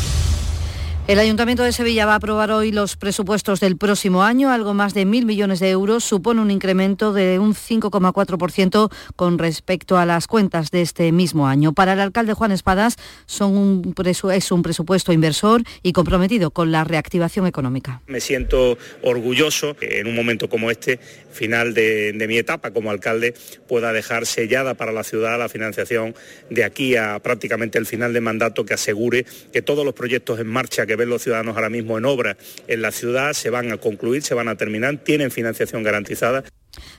El 1.11 1.19
Ayuntamiento 1.19 1.63
de 1.63 1.73
Sevilla 1.73 2.05
va 2.05 2.13
a 2.13 2.15
aprobar 2.15 2.51
hoy 2.51 2.71
los 2.71 2.95
presupuestos 2.95 3.59
del 3.59 3.75
próximo 3.75 4.23
año. 4.23 4.49
Algo 4.49 4.73
más 4.73 4.93
de 4.93 5.03
mil 5.03 5.25
millones 5.25 5.59
de 5.59 5.69
euros 5.69 6.05
supone 6.05 6.39
un 6.39 6.49
incremento 6.49 7.11
de 7.11 7.37
un 7.37 7.53
5,4% 7.53 8.89
con 9.17 9.37
respecto 9.37 9.97
a 9.97 10.05
las 10.05 10.27
cuentas 10.27 10.71
de 10.71 10.81
este 10.81 11.11
mismo 11.11 11.49
año. 11.49 11.73
Para 11.73 11.91
el 11.91 11.99
alcalde 11.99 12.33
Juan 12.33 12.53
Espadas 12.53 12.95
son 13.25 13.57
un 13.57 13.93
es 14.31 14.51
un 14.53 14.63
presupuesto 14.63 15.11
inversor 15.11 15.63
y 15.83 15.91
comprometido 15.91 16.51
con 16.51 16.71
la 16.71 16.85
reactivación 16.85 17.45
económica. 17.45 18.01
Me 18.07 18.21
siento 18.21 18.77
orgulloso 19.03 19.75
que 19.75 19.99
en 19.99 20.07
un 20.07 20.15
momento 20.15 20.47
como 20.47 20.71
este, 20.71 20.97
final 21.33 21.73
de, 21.73 22.13
de 22.13 22.27
mi 22.29 22.37
etapa 22.37 22.71
como 22.71 22.89
alcalde, 22.89 23.33
pueda 23.67 23.91
dejar 23.91 24.25
sellada 24.25 24.75
para 24.75 24.93
la 24.93 25.03
ciudad 25.03 25.37
la 25.37 25.49
financiación 25.49 26.15
de 26.49 26.63
aquí 26.63 26.95
a 26.95 27.19
prácticamente 27.19 27.77
el 27.77 27.85
final 27.85 28.13
de 28.13 28.21
mandato 28.21 28.63
que 28.63 28.75
asegure 28.75 29.25
que 29.51 29.61
todos 29.61 29.83
los 29.83 29.93
proyectos 29.93 30.39
en 30.39 30.47
marcha 30.47 30.85
que 30.85 31.00
ven 31.01 31.09
los 31.09 31.23
ciudadanos 31.23 31.55
ahora 31.55 31.69
mismo 31.69 31.97
en 31.97 32.05
obra 32.05 32.37
en 32.67 32.81
la 32.81 32.91
ciudad 32.91 33.33
se 33.33 33.49
van 33.49 33.71
a 33.71 33.77
concluir, 33.77 34.21
se 34.23 34.33
van 34.33 34.47
a 34.47 34.55
terminar, 34.55 34.97
tienen 34.97 35.31
financiación 35.31 35.83
garantizada. 35.83 36.43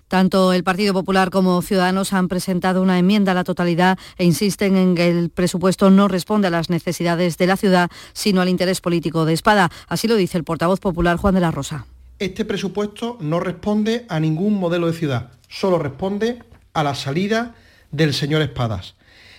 Tanto 0.09 0.53
el 0.53 0.65
Partido 0.65 0.93
Popular 0.93 1.31
como 1.31 1.63
Ciudadanos 1.63 2.13
han 2.13 2.29
presentado 2.29 2.83
una 2.83 2.99
enmienda 2.99 3.33
a 3.33 3.35
la 3.35 3.45
totalidad 3.45 3.99
e 4.19 4.25
insisten 4.25 4.77
en 4.77 4.95
que 4.95 5.09
el 5.09 5.31
presupuesto 5.31 5.91
no 5.91 6.09
responde 6.09 6.49
a 6.49 6.51
las 6.51 6.69
necesidades 6.69 7.39
de 7.39 7.47
la 7.47 7.57
ciudad, 7.57 7.91
sino 8.13 8.43
al 8.43 8.51
interés 8.51 8.81
político 8.81 9.25
de 9.25 9.33
Espada. 9.33 9.71
Así 9.89 10.09
lo 10.09 10.17
dice 10.17 10.37
el 10.37 10.45
portavoz 10.45 10.81
popular 10.81 11.17
Juan 11.17 11.35
de 11.35 11.41
la 11.41 11.51
Rosa. 11.51 11.87
Este 12.19 12.45
presupuesto 12.45 13.17
no 13.21 13.41
responde 13.41 14.05
a 14.09 14.21
ningún 14.21 14.55
modelo 14.55 14.89
de 14.89 14.93
ciudad, 14.93 15.31
solo 15.49 15.79
responde 15.79 16.41
a 16.75 16.83
la 16.85 16.95
salida 16.95 17.55
del 17.91 18.13
señor 18.13 18.43
Espadas. 18.43 18.95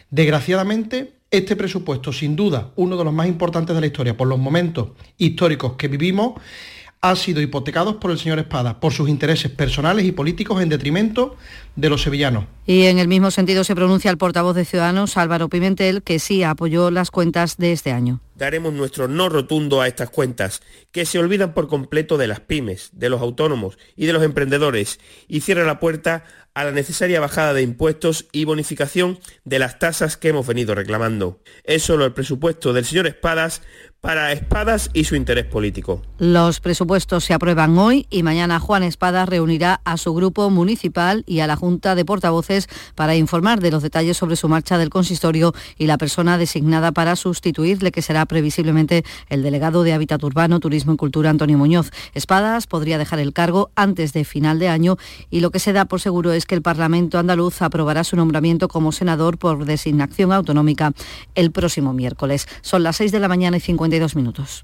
Desgraciadamente, 0.10 1.14
este 1.34 1.56
presupuesto, 1.56 2.14
sin 2.14 2.36
duda, 2.36 2.70
uno 2.76 2.96
de 2.96 3.04
los 3.04 3.12
más 3.12 3.28
importantes 3.28 3.74
de 3.74 3.82
la 3.82 3.88
historia 3.88 4.16
por 4.16 4.28
los 4.28 4.38
momentos 4.38 4.90
históricos 5.18 5.74
que 5.74 5.88
vivimos, 5.88 6.34
ha 7.04 7.18
sido 7.18 7.42
hipotecado 7.42 8.00
por 8.00 8.12
el 8.12 8.18
señor 8.18 8.40
Espada, 8.40 8.80
por 8.80 8.94
sus 8.94 9.10
intereses 9.10 9.52
personales 9.52 10.06
y 10.06 10.14
políticos 10.14 10.62
en 10.62 10.70
detrimento 10.70 11.36
de 11.76 11.90
los 11.90 12.02
sevillanos. 12.02 12.46
Y 12.66 12.84
en 12.84 12.98
el 12.98 13.10
mismo 13.10 13.30
sentido 13.30 13.66
se 13.66 13.76
pronuncia 13.76 14.10
el 14.10 14.18
portavoz 14.18 14.56
de 14.56 14.64
Ciudadanos, 14.64 15.18
Álvaro 15.18 15.50
Pimentel, 15.50 16.02
que 16.02 16.18
sí 16.18 16.44
apoyó 16.44 16.92
las 16.92 17.12
cuentas 17.12 17.58
de 17.58 17.74
este 17.74 17.92
año. 17.92 18.22
Daremos 18.36 18.72
nuestro 18.74 19.10
no 19.10 19.28
rotundo 19.28 19.82
a 19.82 19.88
estas 19.90 20.12
cuentas, 20.12 20.62
que 20.94 21.06
se 21.06 21.20
olvidan 21.20 21.54
por 21.54 21.68
completo 21.68 22.18
de 22.18 22.28
las 22.28 22.40
pymes, 22.40 22.90
de 22.94 23.10
los 23.10 23.22
autónomos 23.22 23.78
y 23.98 24.06
de 24.06 24.14
los 24.14 24.24
emprendedores, 24.24 25.02
y 25.28 25.42
cierran 25.42 25.68
la 25.68 25.82
puerta 25.82 26.24
a 26.54 26.64
la 26.64 26.72
necesaria 26.72 27.20
bajada 27.20 27.54
de 27.54 27.64
impuestos 27.64 28.28
y 28.32 28.46
bonificación 28.46 29.20
de 29.44 29.60
las 29.60 29.78
tasas 29.78 30.18
que 30.18 30.30
hemos 30.30 30.48
venido 30.48 30.74
reclamando. 30.74 31.42
Es 31.64 31.84
solo 31.84 32.06
el 32.06 32.14
presupuesto 32.14 32.72
del 32.74 32.86
señor 32.86 33.08
Espadas 33.08 33.62
para 34.04 34.34
Espadas 34.34 34.90
y 34.92 35.06
su 35.06 35.16
interés 35.16 35.46
político. 35.46 36.02
Los 36.18 36.60
presupuestos 36.60 37.24
se 37.24 37.34
aprueban 37.34 37.78
hoy 37.78 38.06
y 38.10 38.22
mañana 38.22 38.60
Juan 38.60 38.84
Espadas 38.84 39.30
reunirá 39.30 39.80
a 39.86 39.96
su 39.96 40.14
grupo 40.14 40.50
municipal 40.50 41.24
y 41.26 41.40
a 41.40 41.48
la 41.48 41.56
Junta 41.56 41.96
de 41.96 42.04
Portavoces 42.04 42.68
para 42.96 43.16
informar 43.16 43.62
de 43.62 43.72
los 43.72 43.82
detalles 43.82 44.18
sobre 44.18 44.36
su 44.36 44.50
marcha 44.50 44.78
del 44.78 44.90
consistorio 44.90 45.54
y 45.78 45.88
la 45.88 45.98
persona 45.98 46.38
designada 46.38 46.92
para 46.92 47.16
sustituirle, 47.16 47.94
que 47.94 48.02
será 48.02 48.26
previsiblemente 48.26 49.06
el 49.30 49.42
delegado 49.42 49.84
de 49.84 49.94
Hábitat 49.94 50.22
Urbano, 50.22 50.60
Turismo 50.60 50.92
y 50.92 50.98
Cultura, 50.98 51.30
Antonio 51.30 51.58
Muñoz. 51.58 51.92
Espadas 52.14 52.68
podría 52.68 52.98
dejar 52.98 53.20
el 53.20 53.32
cargo 53.32 53.72
antes 53.78 54.12
de 54.12 54.26
final 54.26 54.60
de 54.60 54.68
año 54.68 54.98
y 55.30 55.40
lo 55.40 55.50
que 55.50 55.60
se 55.60 55.72
da 55.72 55.86
por 55.86 56.02
seguro 56.02 56.34
es 56.34 56.46
que 56.46 56.56
el 56.56 56.62
Parlamento 56.62 57.20
andaluz 57.20 57.62
aprobará 57.62 58.04
su 58.04 58.18
nombramiento 58.18 58.68
como 58.68 58.92
senador 58.92 59.38
por 59.38 59.64
designación 59.64 60.34
autonómica 60.34 60.92
el 61.36 61.52
próximo 61.52 61.94
miércoles. 61.94 62.50
Son 62.60 62.84
las 62.84 62.98
6 62.98 63.14
de 63.14 63.22
la 63.22 63.30
mañana 63.30 63.56
y 63.56 63.62
50 63.62 63.93
dos 64.00 64.16
minutos. 64.16 64.64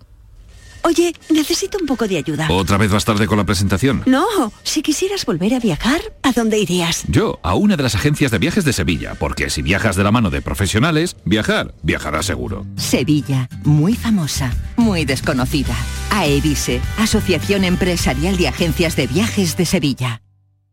Oye, 0.84 1.14
necesito 1.30 1.78
un 1.78 1.86
poco 1.86 2.08
de 2.08 2.18
ayuda. 2.18 2.48
¿Otra 2.50 2.78
vez 2.78 2.92
vas 2.92 3.04
tarde 3.04 3.28
con 3.28 3.38
la 3.38 3.44
presentación? 3.44 4.04
No, 4.06 4.26
si 4.64 4.82
quisieras 4.82 5.26
volver 5.26 5.54
a 5.54 5.60
viajar, 5.60 6.02
¿a 6.24 6.32
dónde 6.32 6.58
irías? 6.58 7.04
Yo, 7.08 7.40
a 7.44 7.56
una 7.56 7.76
de 7.76 7.84
las 7.84 7.96
agencias 7.96 8.32
de 8.32 8.38
viajes 8.38 8.64
de 8.64 8.74
Sevilla, 8.74 9.16
porque 9.16 9.50
si 9.50 9.62
viajas 9.62 9.96
de 9.98 10.04
la 10.04 10.12
mano 10.12 10.30
de 10.30 10.42
profesionales, 10.42 11.18
viajar, 11.26 11.76
viajarás 11.84 12.26
seguro. 12.26 12.66
Sevilla, 12.78 13.50
muy 13.66 13.96
famosa, 13.96 14.54
muy 14.78 15.06
desconocida. 15.06 15.76
AEVISE, 16.12 16.82
Asociación 16.98 17.66
Empresarial 17.66 18.38
de 18.38 18.48
Agencias 18.48 18.96
de 18.96 19.08
Viajes 19.08 19.58
de 19.58 19.66
Sevilla. 19.66 20.22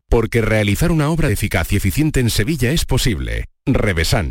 Porque 0.08 0.40
realizar 0.40 0.92
una 0.92 1.10
obra 1.10 1.30
eficaz 1.30 1.72
y 1.72 1.76
eficiente 1.76 2.20
en 2.20 2.30
Sevilla 2.30 2.70
es 2.70 2.84
posible. 2.84 3.46
Revesan. 3.66 4.30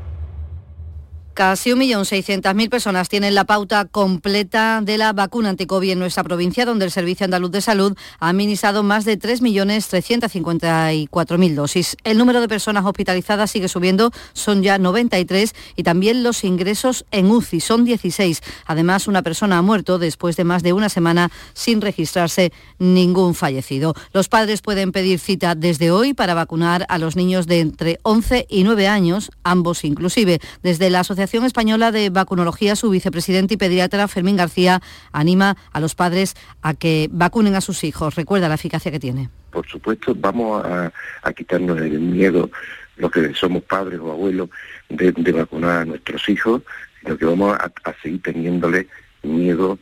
Casi 1.33 1.71
1.600.000 1.71 2.69
personas 2.69 3.07
tienen 3.07 3.35
la 3.35 3.45
pauta 3.45 3.85
completa 3.85 4.81
de 4.83 4.97
la 4.97 5.13
vacuna 5.13 5.47
anticovid 5.47 5.91
en 5.91 5.99
nuestra 5.99 6.25
provincia, 6.25 6.65
donde 6.65 6.83
el 6.83 6.91
Servicio 6.91 7.23
Andaluz 7.23 7.51
de 7.51 7.61
Salud 7.61 7.95
ha 8.19 8.27
administrado 8.27 8.83
más 8.83 9.05
de 9.05 9.17
3.354.000 9.17 11.55
dosis. 11.55 11.95
El 12.03 12.17
número 12.17 12.41
de 12.41 12.49
personas 12.49 12.85
hospitalizadas 12.85 13.49
sigue 13.49 13.69
subiendo, 13.69 14.11
son 14.33 14.61
ya 14.61 14.77
93 14.77 15.55
y 15.77 15.83
también 15.83 16.21
los 16.21 16.43
ingresos 16.43 17.05
en 17.11 17.31
UCI 17.31 17.61
son 17.61 17.85
16. 17.85 18.41
Además, 18.65 19.07
una 19.07 19.21
persona 19.21 19.57
ha 19.57 19.61
muerto 19.61 19.99
después 19.99 20.35
de 20.35 20.43
más 20.43 20.63
de 20.63 20.73
una 20.73 20.89
semana 20.89 21.31
sin 21.53 21.79
registrarse 21.79 22.51
ningún 22.77 23.35
fallecido. 23.35 23.93
Los 24.11 24.27
padres 24.27 24.61
pueden 24.61 24.91
pedir 24.91 25.17
cita 25.17 25.55
desde 25.55 25.91
hoy 25.91 26.13
para 26.13 26.33
vacunar 26.33 26.85
a 26.89 26.97
los 26.97 27.15
niños 27.15 27.47
de 27.47 27.61
entre 27.61 27.99
11 28.03 28.47
y 28.49 28.65
9 28.65 28.89
años, 28.89 29.31
ambos 29.43 29.85
inclusive. 29.85 30.41
Desde 30.61 30.89
la 30.89 30.99
Asociación 30.99 31.20
Asociación 31.21 31.45
Española 31.45 31.91
de 31.91 32.09
Vacunología, 32.09 32.75
su 32.75 32.89
vicepresidente 32.89 33.53
y 33.53 33.57
pediatra 33.57 34.07
Fermín 34.07 34.37
García 34.37 34.81
anima 35.11 35.55
a 35.71 35.79
los 35.79 35.93
padres 35.93 36.33
a 36.63 36.73
que 36.73 37.09
vacunen 37.11 37.53
a 37.53 37.61
sus 37.61 37.83
hijos. 37.83 38.15
Recuerda 38.15 38.49
la 38.49 38.55
eficacia 38.55 38.91
que 38.91 38.99
tiene. 38.99 39.29
Por 39.51 39.67
supuesto, 39.67 40.15
vamos 40.17 40.65
a, 40.65 40.91
quitarnos 41.33 41.79
el 41.79 41.99
miedo, 41.99 42.49
los 42.95 43.11
que 43.11 43.35
somos 43.35 43.61
padres 43.61 43.99
o 43.99 44.11
abuelos, 44.11 44.49
de, 44.89 45.11
vacunar 45.31 45.81
a 45.81 45.85
nuestros 45.85 46.27
hijos, 46.27 46.63
sino 47.01 47.15
que 47.15 47.25
vamos 47.25 47.55
a, 47.55 47.71
seguir 48.01 48.23
teniéndole 48.23 48.87
miedo 49.21 49.77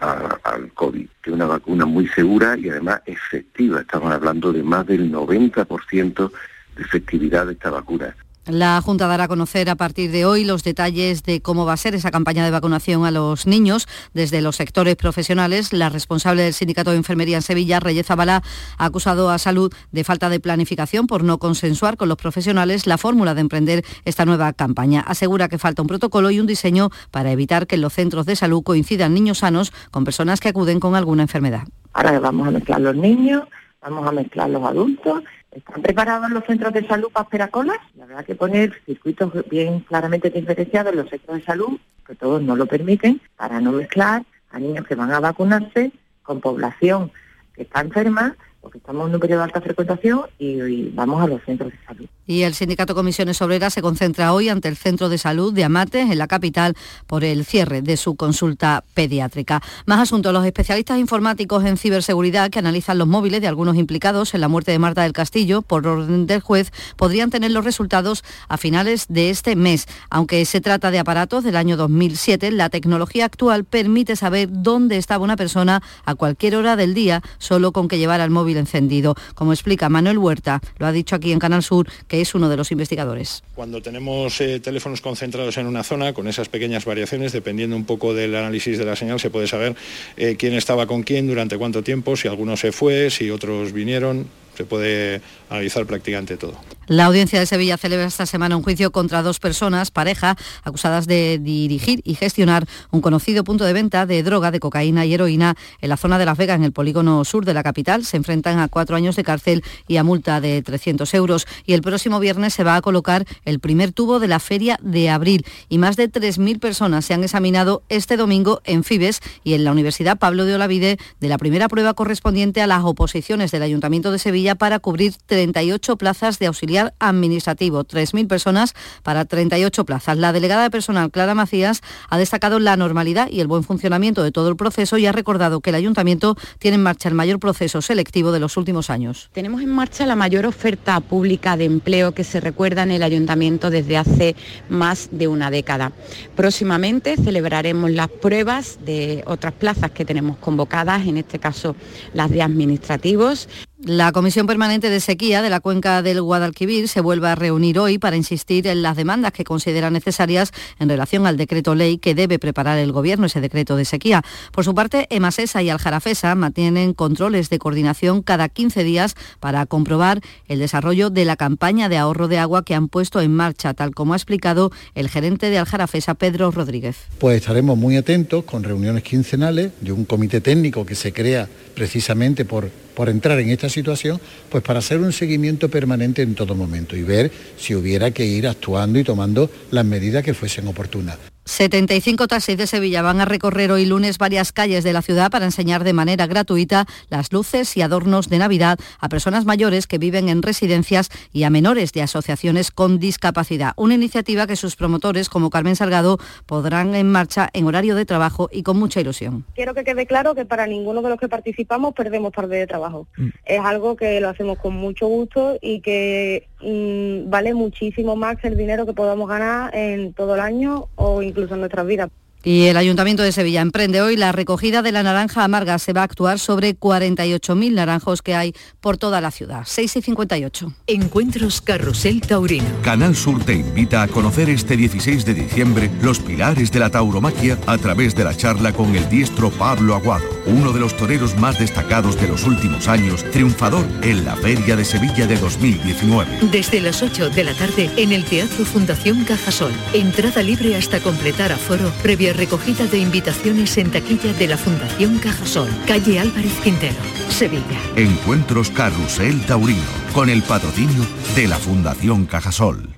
al 0.00 0.72
COVID, 0.72 1.06
que 1.22 1.30
es 1.30 1.34
una 1.34 1.46
vacuna 1.46 1.84
muy 1.84 2.08
segura 2.08 2.56
y 2.56 2.70
además 2.70 3.02
efectiva. 3.04 3.82
Estamos 3.82 4.10
hablando 4.10 4.54
de 4.54 4.62
más 4.62 4.86
del 4.86 5.12
90% 5.12 6.32
de 6.76 6.82
efectividad 6.82 7.44
de 7.44 7.52
esta 7.52 7.68
vacuna. 7.68 8.16
La 8.48 8.80
Junta 8.80 9.06
dará 9.06 9.24
a 9.24 9.28
conocer 9.28 9.68
a 9.68 9.74
partir 9.74 10.10
de 10.10 10.24
hoy 10.24 10.42
los 10.42 10.64
detalles 10.64 11.22
de 11.22 11.42
cómo 11.42 11.66
va 11.66 11.74
a 11.74 11.76
ser 11.76 11.94
esa 11.94 12.10
campaña 12.10 12.42
de 12.46 12.50
vacunación 12.50 13.04
a 13.04 13.10
los 13.10 13.46
niños 13.46 13.86
desde 14.14 14.40
los 14.40 14.56
sectores 14.56 14.96
profesionales. 14.96 15.74
La 15.74 15.90
responsable 15.90 16.44
del 16.44 16.54
Sindicato 16.54 16.90
de 16.90 16.96
Enfermería 16.96 17.36
en 17.36 17.42
Sevilla, 17.42 17.78
Reyes 17.78 18.06
Zabala, 18.06 18.42
ha 18.78 18.84
acusado 18.86 19.28
a 19.28 19.36
Salud 19.36 19.70
de 19.92 20.02
falta 20.02 20.30
de 20.30 20.40
planificación 20.40 21.06
por 21.06 21.24
no 21.24 21.36
consensuar 21.36 21.98
con 21.98 22.08
los 22.08 22.16
profesionales 22.16 22.86
la 22.86 22.96
fórmula 22.96 23.34
de 23.34 23.42
emprender 23.42 23.84
esta 24.06 24.24
nueva 24.24 24.54
campaña. 24.54 25.02
Asegura 25.02 25.48
que 25.48 25.58
falta 25.58 25.82
un 25.82 25.88
protocolo 25.88 26.30
y 26.30 26.40
un 26.40 26.46
diseño 26.46 26.88
para 27.10 27.30
evitar 27.30 27.66
que 27.66 27.74
en 27.74 27.82
los 27.82 27.92
centros 27.92 28.24
de 28.24 28.34
salud 28.34 28.62
coincidan 28.62 29.12
niños 29.12 29.38
sanos 29.38 29.74
con 29.90 30.04
personas 30.04 30.40
que 30.40 30.48
acuden 30.48 30.80
con 30.80 30.94
alguna 30.94 31.22
enfermedad. 31.22 31.64
Ahora 31.92 32.18
vamos 32.18 32.48
a 32.48 32.50
mezclar 32.52 32.80
los 32.80 32.96
niños, 32.96 33.42
vamos 33.82 34.08
a 34.08 34.12
mezclar 34.12 34.48
los 34.48 34.64
adultos 34.64 35.22
¿Están 35.58 35.82
preparados 35.82 36.30
los 36.30 36.44
centros 36.44 36.72
de 36.72 36.86
salud 36.86 37.10
para 37.12 37.24
esperar 37.24 37.50
colas? 37.50 37.78
La 37.96 38.06
verdad 38.06 38.24
que 38.24 38.36
poner 38.36 38.80
circuitos 38.86 39.32
bien 39.48 39.80
claramente 39.80 40.30
diferenciados 40.30 40.92
en 40.92 41.00
los 41.00 41.10
centros 41.10 41.36
de 41.36 41.44
salud, 41.44 41.80
que 42.06 42.14
todos 42.14 42.40
no 42.40 42.54
lo 42.54 42.66
permiten, 42.66 43.20
para 43.36 43.60
no 43.60 43.72
mezclar 43.72 44.24
a 44.50 44.58
niños 44.60 44.86
que 44.86 44.94
van 44.94 45.10
a 45.10 45.18
vacunarse 45.18 45.90
con 46.22 46.40
población 46.40 47.10
que 47.54 47.62
está 47.62 47.80
enferma 47.80 48.36
porque 48.60 48.78
estamos 48.78 49.08
en 49.08 49.14
un 49.14 49.20
periodo 49.20 49.40
de 49.40 49.44
alta 49.46 49.60
frecuentación 49.60 50.26
y, 50.38 50.90
vamos 50.90 51.22
a 51.22 51.26
los 51.26 51.42
centros 51.42 51.72
de 51.72 51.78
salud. 51.84 52.06
Y 52.28 52.42
el 52.42 52.54
Sindicato 52.54 52.94
Comisiones 52.94 53.40
Obreras 53.40 53.72
se 53.72 53.80
concentra 53.80 54.34
hoy 54.34 54.50
ante 54.50 54.68
el 54.68 54.76
Centro 54.76 55.08
de 55.08 55.16
Salud 55.16 55.50
de 55.54 55.64
Amates, 55.64 56.10
en 56.10 56.18
la 56.18 56.26
capital, 56.26 56.76
por 57.06 57.24
el 57.24 57.46
cierre 57.46 57.80
de 57.80 57.96
su 57.96 58.16
consulta 58.16 58.84
pediátrica. 58.92 59.62
Más 59.86 59.98
asuntos, 59.98 60.34
los 60.34 60.44
especialistas 60.44 60.98
informáticos 60.98 61.64
en 61.64 61.78
ciberseguridad 61.78 62.50
que 62.50 62.58
analizan 62.58 62.98
los 62.98 63.08
móviles 63.08 63.40
de 63.40 63.48
algunos 63.48 63.76
implicados 63.76 64.34
en 64.34 64.42
la 64.42 64.48
muerte 64.48 64.72
de 64.72 64.78
Marta 64.78 65.04
del 65.04 65.14
Castillo, 65.14 65.62
por 65.62 65.86
orden 65.86 66.26
del 66.26 66.42
juez, 66.42 66.70
podrían 66.98 67.30
tener 67.30 67.50
los 67.50 67.64
resultados 67.64 68.22
a 68.46 68.58
finales 68.58 69.06
de 69.08 69.30
este 69.30 69.56
mes. 69.56 69.86
Aunque 70.10 70.44
se 70.44 70.60
trata 70.60 70.90
de 70.90 70.98
aparatos 70.98 71.44
del 71.44 71.56
año 71.56 71.78
2007, 71.78 72.50
la 72.50 72.68
tecnología 72.68 73.24
actual 73.24 73.64
permite 73.64 74.16
saber 74.16 74.50
dónde 74.52 74.98
estaba 74.98 75.24
una 75.24 75.36
persona 75.36 75.82
a 76.04 76.14
cualquier 76.14 76.56
hora 76.56 76.76
del 76.76 76.92
día, 76.92 77.22
solo 77.38 77.72
con 77.72 77.88
que 77.88 77.96
llevar 77.96 78.20
al 78.20 78.28
móvil 78.28 78.58
encendido. 78.58 79.14
Como 79.34 79.54
explica 79.54 79.88
Manuel 79.88 80.18
Huerta, 80.18 80.60
lo 80.76 80.84
ha 80.84 80.92
dicho 80.92 81.16
aquí 81.16 81.32
en 81.32 81.38
Canal 81.38 81.62
Sur, 81.62 81.88
que 82.06 82.17
es 82.20 82.34
uno 82.34 82.48
de 82.48 82.56
los 82.56 82.70
investigadores. 82.72 83.42
Cuando 83.54 83.82
tenemos 83.82 84.40
eh, 84.40 84.60
teléfonos 84.60 85.00
concentrados 85.00 85.56
en 85.58 85.66
una 85.66 85.82
zona, 85.82 86.12
con 86.12 86.28
esas 86.28 86.48
pequeñas 86.48 86.84
variaciones, 86.84 87.32
dependiendo 87.32 87.76
un 87.76 87.84
poco 87.84 88.14
del 88.14 88.34
análisis 88.34 88.78
de 88.78 88.84
la 88.84 88.96
señal, 88.96 89.20
se 89.20 89.30
puede 89.30 89.46
saber 89.46 89.74
eh, 90.16 90.36
quién 90.38 90.54
estaba 90.54 90.86
con 90.86 91.02
quién, 91.02 91.26
durante 91.26 91.58
cuánto 91.58 91.82
tiempo, 91.82 92.16
si 92.16 92.28
alguno 92.28 92.56
se 92.56 92.72
fue, 92.72 93.10
si 93.10 93.30
otros 93.30 93.72
vinieron 93.72 94.26
se 94.58 94.64
puede 94.64 95.20
analizar 95.48 95.86
prácticamente 95.86 96.36
todo. 96.36 96.54
La 96.88 97.04
audiencia 97.04 97.38
de 97.38 97.44
Sevilla 97.44 97.76
celebra 97.76 98.06
esta 98.06 98.24
semana 98.24 98.56
un 98.56 98.62
juicio 98.62 98.90
contra 98.90 99.22
dos 99.22 99.40
personas, 99.40 99.90
pareja, 99.90 100.38
acusadas 100.62 101.06
de 101.06 101.38
dirigir 101.38 102.00
y 102.02 102.14
gestionar 102.14 102.66
un 102.90 103.02
conocido 103.02 103.44
punto 103.44 103.64
de 103.64 103.74
venta 103.74 104.06
de 104.06 104.22
droga, 104.22 104.50
de 104.50 104.58
cocaína 104.58 105.04
y 105.04 105.12
heroína 105.12 105.54
en 105.82 105.90
la 105.90 105.98
zona 105.98 106.18
de 106.18 106.24
Las 106.24 106.38
Vegas, 106.38 106.56
en 106.56 106.64
el 106.64 106.72
polígono 106.72 107.26
sur 107.26 107.44
de 107.44 107.52
la 107.52 107.62
capital. 107.62 108.06
Se 108.06 108.16
enfrentan 108.16 108.58
a 108.58 108.68
cuatro 108.68 108.96
años 108.96 109.16
de 109.16 109.24
cárcel 109.24 109.62
y 109.86 109.98
a 109.98 110.02
multa 110.02 110.40
de 110.40 110.62
300 110.62 111.12
euros. 111.12 111.46
Y 111.66 111.74
el 111.74 111.82
próximo 111.82 112.20
viernes 112.20 112.54
se 112.54 112.64
va 112.64 112.76
a 112.76 112.80
colocar 112.80 113.26
el 113.44 113.60
primer 113.60 113.92
tubo 113.92 114.18
de 114.18 114.28
la 114.28 114.40
feria 114.40 114.78
de 114.82 115.10
abril. 115.10 115.44
Y 115.68 115.76
más 115.76 115.96
de 115.96 116.10
3.000 116.10 116.58
personas 116.58 117.04
se 117.04 117.12
han 117.12 117.22
examinado 117.22 117.82
este 117.90 118.16
domingo 118.16 118.62
en 118.64 118.82
Fibes 118.82 119.20
y 119.44 119.52
en 119.52 119.64
la 119.64 119.72
Universidad 119.72 120.18
Pablo 120.18 120.46
de 120.46 120.54
Olavide 120.54 120.96
de 121.20 121.28
la 121.28 121.36
primera 121.36 121.68
prueba 121.68 121.92
correspondiente 121.92 122.62
a 122.62 122.66
las 122.66 122.82
oposiciones 122.82 123.50
del 123.50 123.62
Ayuntamiento 123.62 124.10
de 124.10 124.18
Sevilla 124.18 124.54
para 124.54 124.78
cubrir 124.78 125.12
38 125.38 125.96
plazas 125.98 126.40
de 126.40 126.46
auxiliar 126.46 126.94
administrativo, 126.98 127.84
3.000 127.84 128.26
personas 128.26 128.74
para 129.04 129.24
38 129.24 129.84
plazas. 129.84 130.18
La 130.18 130.32
delegada 130.32 130.64
de 130.64 130.70
personal, 130.70 131.12
Clara 131.12 131.36
Macías, 131.36 131.80
ha 132.10 132.18
destacado 132.18 132.58
la 132.58 132.76
normalidad 132.76 133.28
y 133.30 133.38
el 133.38 133.46
buen 133.46 133.62
funcionamiento 133.62 134.24
de 134.24 134.32
todo 134.32 134.48
el 134.48 134.56
proceso 134.56 134.98
y 134.98 135.06
ha 135.06 135.12
recordado 135.12 135.60
que 135.60 135.70
el 135.70 135.76
ayuntamiento 135.76 136.36
tiene 136.58 136.74
en 136.74 136.82
marcha 136.82 137.08
el 137.08 137.14
mayor 137.14 137.38
proceso 137.38 137.82
selectivo 137.82 138.32
de 138.32 138.40
los 138.40 138.56
últimos 138.56 138.90
años. 138.90 139.30
Tenemos 139.32 139.62
en 139.62 139.68
marcha 139.68 140.06
la 140.06 140.16
mayor 140.16 140.44
oferta 140.44 140.98
pública 140.98 141.56
de 141.56 141.66
empleo 141.66 142.12
que 142.12 142.24
se 142.24 142.40
recuerda 142.40 142.82
en 142.82 142.90
el 142.90 143.04
ayuntamiento 143.04 143.70
desde 143.70 143.96
hace 143.96 144.34
más 144.68 145.08
de 145.12 145.28
una 145.28 145.52
década. 145.52 145.92
Próximamente 146.34 147.16
celebraremos 147.16 147.92
las 147.92 148.08
pruebas 148.08 148.80
de 148.84 149.22
otras 149.24 149.52
plazas 149.52 149.92
que 149.92 150.04
tenemos 150.04 150.36
convocadas, 150.38 151.06
en 151.06 151.18
este 151.18 151.38
caso 151.38 151.76
las 152.12 152.28
de 152.30 152.42
administrativos. 152.42 153.48
La 153.84 154.10
Comisión 154.10 154.48
Permanente 154.48 154.90
de 154.90 154.98
Sequía 154.98 155.40
de 155.40 155.50
la 155.50 155.60
Cuenca 155.60 156.02
del 156.02 156.20
Guadalquivir 156.20 156.88
se 156.88 157.00
vuelve 157.00 157.28
a 157.28 157.36
reunir 157.36 157.78
hoy 157.78 157.96
para 157.96 158.16
insistir 158.16 158.66
en 158.66 158.82
las 158.82 158.96
demandas 158.96 159.30
que 159.30 159.44
considera 159.44 159.88
necesarias 159.88 160.50
en 160.80 160.88
relación 160.88 161.28
al 161.28 161.36
decreto 161.36 161.76
ley 161.76 161.98
que 161.98 162.16
debe 162.16 162.40
preparar 162.40 162.76
el 162.78 162.90
Gobierno, 162.90 163.26
ese 163.26 163.40
decreto 163.40 163.76
de 163.76 163.84
sequía. 163.84 164.22
Por 164.50 164.64
su 164.64 164.74
parte, 164.74 165.06
Emasesa 165.10 165.62
y 165.62 165.70
Aljarafesa 165.70 166.34
mantienen 166.34 166.92
controles 166.92 167.50
de 167.50 167.60
coordinación 167.60 168.20
cada 168.20 168.48
15 168.48 168.82
días 168.82 169.14
para 169.38 169.64
comprobar 169.64 170.22
el 170.48 170.58
desarrollo 170.58 171.08
de 171.10 171.24
la 171.24 171.36
campaña 171.36 171.88
de 171.88 171.98
ahorro 171.98 172.26
de 172.26 172.38
agua 172.38 172.64
que 172.64 172.74
han 172.74 172.88
puesto 172.88 173.20
en 173.20 173.32
marcha, 173.32 173.74
tal 173.74 173.94
como 173.94 174.14
ha 174.14 174.16
explicado 174.16 174.72
el 174.96 175.08
gerente 175.08 175.50
de 175.50 175.58
Aljarafesa, 175.58 176.14
Pedro 176.14 176.50
Rodríguez. 176.50 176.96
Pues 177.20 177.36
estaremos 177.36 177.78
muy 177.78 177.96
atentos 177.96 178.42
con 178.42 178.64
reuniones 178.64 179.04
quincenales 179.04 179.70
de 179.80 179.92
un 179.92 180.04
comité 180.04 180.40
técnico 180.40 180.84
que 180.84 180.96
se 180.96 181.12
crea 181.12 181.48
precisamente 181.76 182.44
por 182.44 182.87
por 182.98 183.08
entrar 183.08 183.38
en 183.38 183.50
esta 183.50 183.68
situación, 183.68 184.20
pues 184.50 184.64
para 184.64 184.80
hacer 184.80 184.98
un 184.98 185.12
seguimiento 185.12 185.68
permanente 185.68 186.20
en 186.22 186.34
todo 186.34 186.56
momento 186.56 186.96
y 186.96 187.04
ver 187.04 187.30
si 187.56 187.76
hubiera 187.76 188.10
que 188.10 188.26
ir 188.26 188.48
actuando 188.48 188.98
y 188.98 189.04
tomando 189.04 189.48
las 189.70 189.84
medidas 189.84 190.24
que 190.24 190.34
fuesen 190.34 190.66
oportunas. 190.66 191.16
75 191.48 192.28
taxis 192.28 192.58
de 192.58 192.66
Sevilla 192.66 193.00
van 193.00 193.22
a 193.22 193.24
recorrer 193.24 193.72
hoy 193.72 193.86
lunes 193.86 194.18
varias 194.18 194.52
calles 194.52 194.84
de 194.84 194.92
la 194.92 195.00
ciudad 195.00 195.30
para 195.30 195.46
enseñar 195.46 195.82
de 195.82 195.94
manera 195.94 196.26
gratuita 196.26 196.86
las 197.08 197.32
luces 197.32 197.74
y 197.74 197.80
adornos 197.80 198.28
de 198.28 198.38
Navidad 198.38 198.78
a 199.00 199.08
personas 199.08 199.46
mayores 199.46 199.86
que 199.86 199.96
viven 199.96 200.28
en 200.28 200.42
residencias 200.42 201.08
y 201.32 201.44
a 201.44 201.50
menores 201.50 201.92
de 201.94 202.02
asociaciones 202.02 202.70
con 202.70 202.98
discapacidad. 202.98 203.72
Una 203.76 203.94
iniciativa 203.94 204.46
que 204.46 204.56
sus 204.56 204.76
promotores, 204.76 205.30
como 205.30 205.48
Carmen 205.48 205.74
Salgado, 205.74 206.18
podrán 206.44 206.94
en 206.94 207.10
marcha 207.10 207.48
en 207.54 207.66
horario 207.66 207.94
de 207.94 208.04
trabajo 208.04 208.50
y 208.52 208.62
con 208.62 208.78
mucha 208.78 209.00
ilusión. 209.00 209.46
Quiero 209.54 209.72
que 209.72 209.84
quede 209.84 210.06
claro 210.06 210.34
que 210.34 210.44
para 210.44 210.66
ninguno 210.66 211.00
de 211.00 211.08
los 211.08 211.18
que 211.18 211.28
participamos 211.28 211.94
perdemos 211.94 212.32
tarde 212.32 212.58
de 212.58 212.66
trabajo. 212.66 213.06
Mm. 213.16 213.28
Es 213.46 213.60
algo 213.60 213.96
que 213.96 214.20
lo 214.20 214.28
hacemos 214.28 214.58
con 214.58 214.74
mucho 214.74 215.06
gusto 215.06 215.56
y 215.62 215.80
que 215.80 216.46
mm, 216.60 217.30
vale 217.30 217.54
muchísimo 217.54 218.16
más 218.16 218.36
el 218.42 218.58
dinero 218.58 218.84
que 218.84 218.92
podamos 218.92 219.28
ganar 219.30 219.74
en 219.74 220.12
todo 220.12 220.34
el 220.34 220.40
año 220.40 220.88
o 220.96 221.22
incluso 221.22 221.37
en 221.42 221.60
nuestras 221.60 221.86
vidas. 221.86 222.10
Y 222.44 222.66
el 222.66 222.76
Ayuntamiento 222.76 223.22
de 223.24 223.32
Sevilla 223.32 223.60
emprende 223.60 224.00
hoy 224.00 224.16
la 224.16 224.30
recogida 224.30 224.80
de 224.80 224.92
la 224.92 225.02
naranja 225.02 225.42
amarga. 225.42 225.78
Se 225.78 225.92
va 225.92 226.02
a 226.02 226.04
actuar 226.04 226.38
sobre 226.38 226.78
48.000 226.78 227.72
naranjos 227.72 228.22
que 228.22 228.34
hay 228.36 228.54
por 228.80 228.96
toda 228.96 229.20
la 229.20 229.32
ciudad. 229.32 229.62
6 229.66 229.96
y 229.96 230.02
58. 230.02 230.72
Encuentros 230.86 231.60
Carrusel 231.60 232.20
Taurino. 232.20 232.64
Canal 232.82 233.16
Sur 233.16 233.44
te 233.44 233.54
invita 233.54 234.02
a 234.02 234.08
conocer 234.08 234.48
este 234.50 234.76
16 234.76 235.24
de 235.24 235.34
diciembre 235.34 235.90
los 236.00 236.20
pilares 236.20 236.70
de 236.70 236.78
la 236.78 236.90
tauromaquia 236.90 237.58
a 237.66 237.76
través 237.76 238.14
de 238.14 238.24
la 238.24 238.36
charla 238.36 238.72
con 238.72 238.94
el 238.94 239.08
diestro 239.08 239.50
Pablo 239.50 239.96
Aguado, 239.96 240.28
uno 240.48 240.72
de 240.72 240.80
los 240.80 240.96
toreros 240.96 241.36
más 241.36 241.58
destacados 241.58 242.20
de 242.20 242.28
los 242.28 242.44
últimos 242.44 242.88
años, 242.88 243.24
triunfador 243.30 243.86
en 244.02 244.24
la 244.24 244.36
Feria 244.36 244.76
de 244.76 244.84
Sevilla 244.84 245.26
de 245.26 245.36
2019. 245.36 246.48
Desde 246.50 246.80
las 246.80 247.02
8 247.02 247.30
de 247.30 247.44
la 247.44 247.54
tarde 247.54 247.90
en 247.96 248.12
el 248.12 248.24
Teatro 248.24 248.64
Fundación 248.64 249.24
Cajasol. 249.24 249.72
Entrada 249.92 250.42
libre 250.42 250.76
hasta 250.76 251.00
completar 251.00 251.52
aforo 251.52 251.90
previa 252.02 252.32
recogida 252.32 252.86
de 252.86 252.98
invitaciones 252.98 253.76
en 253.78 253.90
taquilla 253.90 254.32
de 254.32 254.48
la 254.48 254.56
Fundación 254.56 255.18
Cajasol, 255.18 255.68
calle 255.86 256.18
Álvarez 256.18 256.52
Quintero, 256.62 256.96
Sevilla. 257.28 257.80
Encuentros 257.96 258.70
Carrusel 258.70 259.40
Taurino, 259.46 259.82
con 260.12 260.28
el 260.28 260.42
patrocinio 260.42 261.04
de 261.34 261.48
la 261.48 261.56
Fundación 261.56 262.26
Cajasol. 262.26 262.97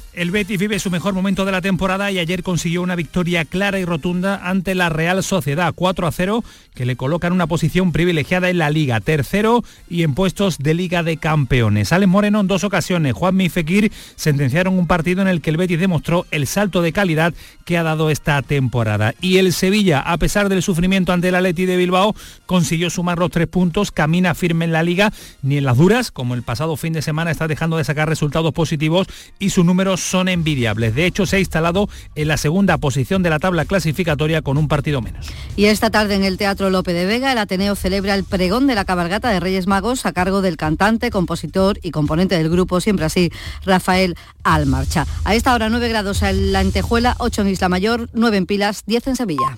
El 0.13 0.29
Betis 0.29 0.59
vive 0.59 0.77
su 0.77 0.91
mejor 0.91 1.13
momento 1.13 1.45
de 1.45 1.53
la 1.53 1.61
temporada 1.61 2.11
y 2.11 2.19
ayer 2.19 2.43
consiguió 2.43 2.81
una 2.81 2.97
victoria 2.97 3.45
clara 3.45 3.79
y 3.79 3.85
rotunda 3.85 4.41
ante 4.43 4.75
la 4.75 4.89
Real 4.89 5.23
Sociedad 5.23 5.71
4 5.73 6.05
a 6.05 6.11
0 6.11 6.43
que 6.75 6.85
le 6.85 6.97
coloca 6.97 7.27
en 7.27 7.33
una 7.33 7.47
posición 7.47 7.93
privilegiada 7.93 8.49
en 8.49 8.57
la 8.57 8.69
liga, 8.69 8.99
tercero 8.99 9.63
y 9.89 10.03
en 10.03 10.13
puestos 10.13 10.57
de 10.57 10.73
Liga 10.73 11.01
de 11.03 11.15
Campeones. 11.15 11.93
Alex 11.93 12.09
Moreno 12.09 12.41
en 12.41 12.47
dos 12.47 12.65
ocasiones, 12.65 13.13
Juan 13.13 13.39
y 13.39 13.47
Fekir 13.47 13.89
sentenciaron 14.17 14.77
un 14.77 14.85
partido 14.85 15.21
en 15.21 15.29
el 15.29 15.39
que 15.39 15.49
el 15.49 15.57
Betis 15.57 15.79
demostró 15.79 16.25
el 16.31 16.45
salto 16.45 16.81
de 16.81 16.91
calidad 16.91 17.33
que 17.63 17.77
ha 17.77 17.83
dado 17.83 18.09
esta 18.09 18.41
temporada. 18.41 19.15
Y 19.21 19.37
el 19.37 19.53
Sevilla, 19.53 20.01
a 20.01 20.17
pesar 20.17 20.49
del 20.49 20.61
sufrimiento 20.61 21.13
ante 21.13 21.29
el 21.29 21.35
Atleti 21.35 21.65
de 21.65 21.77
Bilbao, 21.77 22.15
consiguió 22.45 22.89
sumar 22.89 23.17
los 23.17 23.31
tres 23.31 23.47
puntos, 23.47 23.91
camina 23.91 24.35
firme 24.35 24.65
en 24.65 24.73
la 24.73 24.83
liga, 24.83 25.13
ni 25.41 25.57
en 25.57 25.63
las 25.63 25.77
duras, 25.77 26.11
como 26.11 26.35
el 26.35 26.43
pasado 26.43 26.75
fin 26.75 26.91
de 26.91 27.01
semana 27.01 27.31
está 27.31 27.47
dejando 27.47 27.77
de 27.77 27.85
sacar 27.85 28.09
resultados 28.09 28.51
positivos 28.53 29.07
y 29.39 29.51
sus 29.51 29.63
números 29.63 30.00
son 30.01 30.27
envidiables. 30.27 30.95
De 30.95 31.05
hecho, 31.05 31.25
se 31.25 31.37
ha 31.37 31.39
instalado 31.39 31.89
en 32.15 32.27
la 32.27 32.37
segunda 32.37 32.77
posición 32.77 33.23
de 33.23 33.29
la 33.29 33.39
tabla 33.39 33.65
clasificatoria 33.65 34.41
con 34.41 34.57
un 34.57 34.67
partido 34.67 35.01
menos. 35.01 35.27
Y 35.55 35.65
esta 35.65 35.89
tarde 35.89 36.15
en 36.15 36.23
el 36.23 36.37
Teatro 36.37 36.69
Lope 36.69 36.93
de 36.93 37.05
Vega, 37.05 37.31
el 37.31 37.37
Ateneo 37.37 37.75
celebra 37.75 38.15
el 38.15 38.23
pregón 38.23 38.67
de 38.67 38.75
la 38.75 38.85
cabalgata 38.85 39.29
de 39.29 39.39
Reyes 39.39 39.67
Magos 39.67 40.05
a 40.05 40.13
cargo 40.13 40.41
del 40.41 40.57
cantante, 40.57 41.11
compositor 41.11 41.79
y 41.81 41.91
componente 41.91 42.37
del 42.37 42.49
grupo, 42.49 42.81
siempre 42.81 43.05
así, 43.05 43.31
Rafael 43.65 44.15
Almarcha. 44.43 45.05
A 45.23 45.35
esta 45.35 45.53
hora 45.53 45.69
9 45.69 45.89
grados 45.89 46.21
en 46.21 46.51
la 46.51 46.61
Entejuela, 46.61 47.15
8 47.19 47.41
en 47.41 47.47
Isla 47.49 47.69
Mayor, 47.69 48.09
9 48.13 48.37
en 48.37 48.45
Pilas, 48.45 48.83
10 48.85 49.07
en 49.07 49.15
Sevilla. 49.15 49.57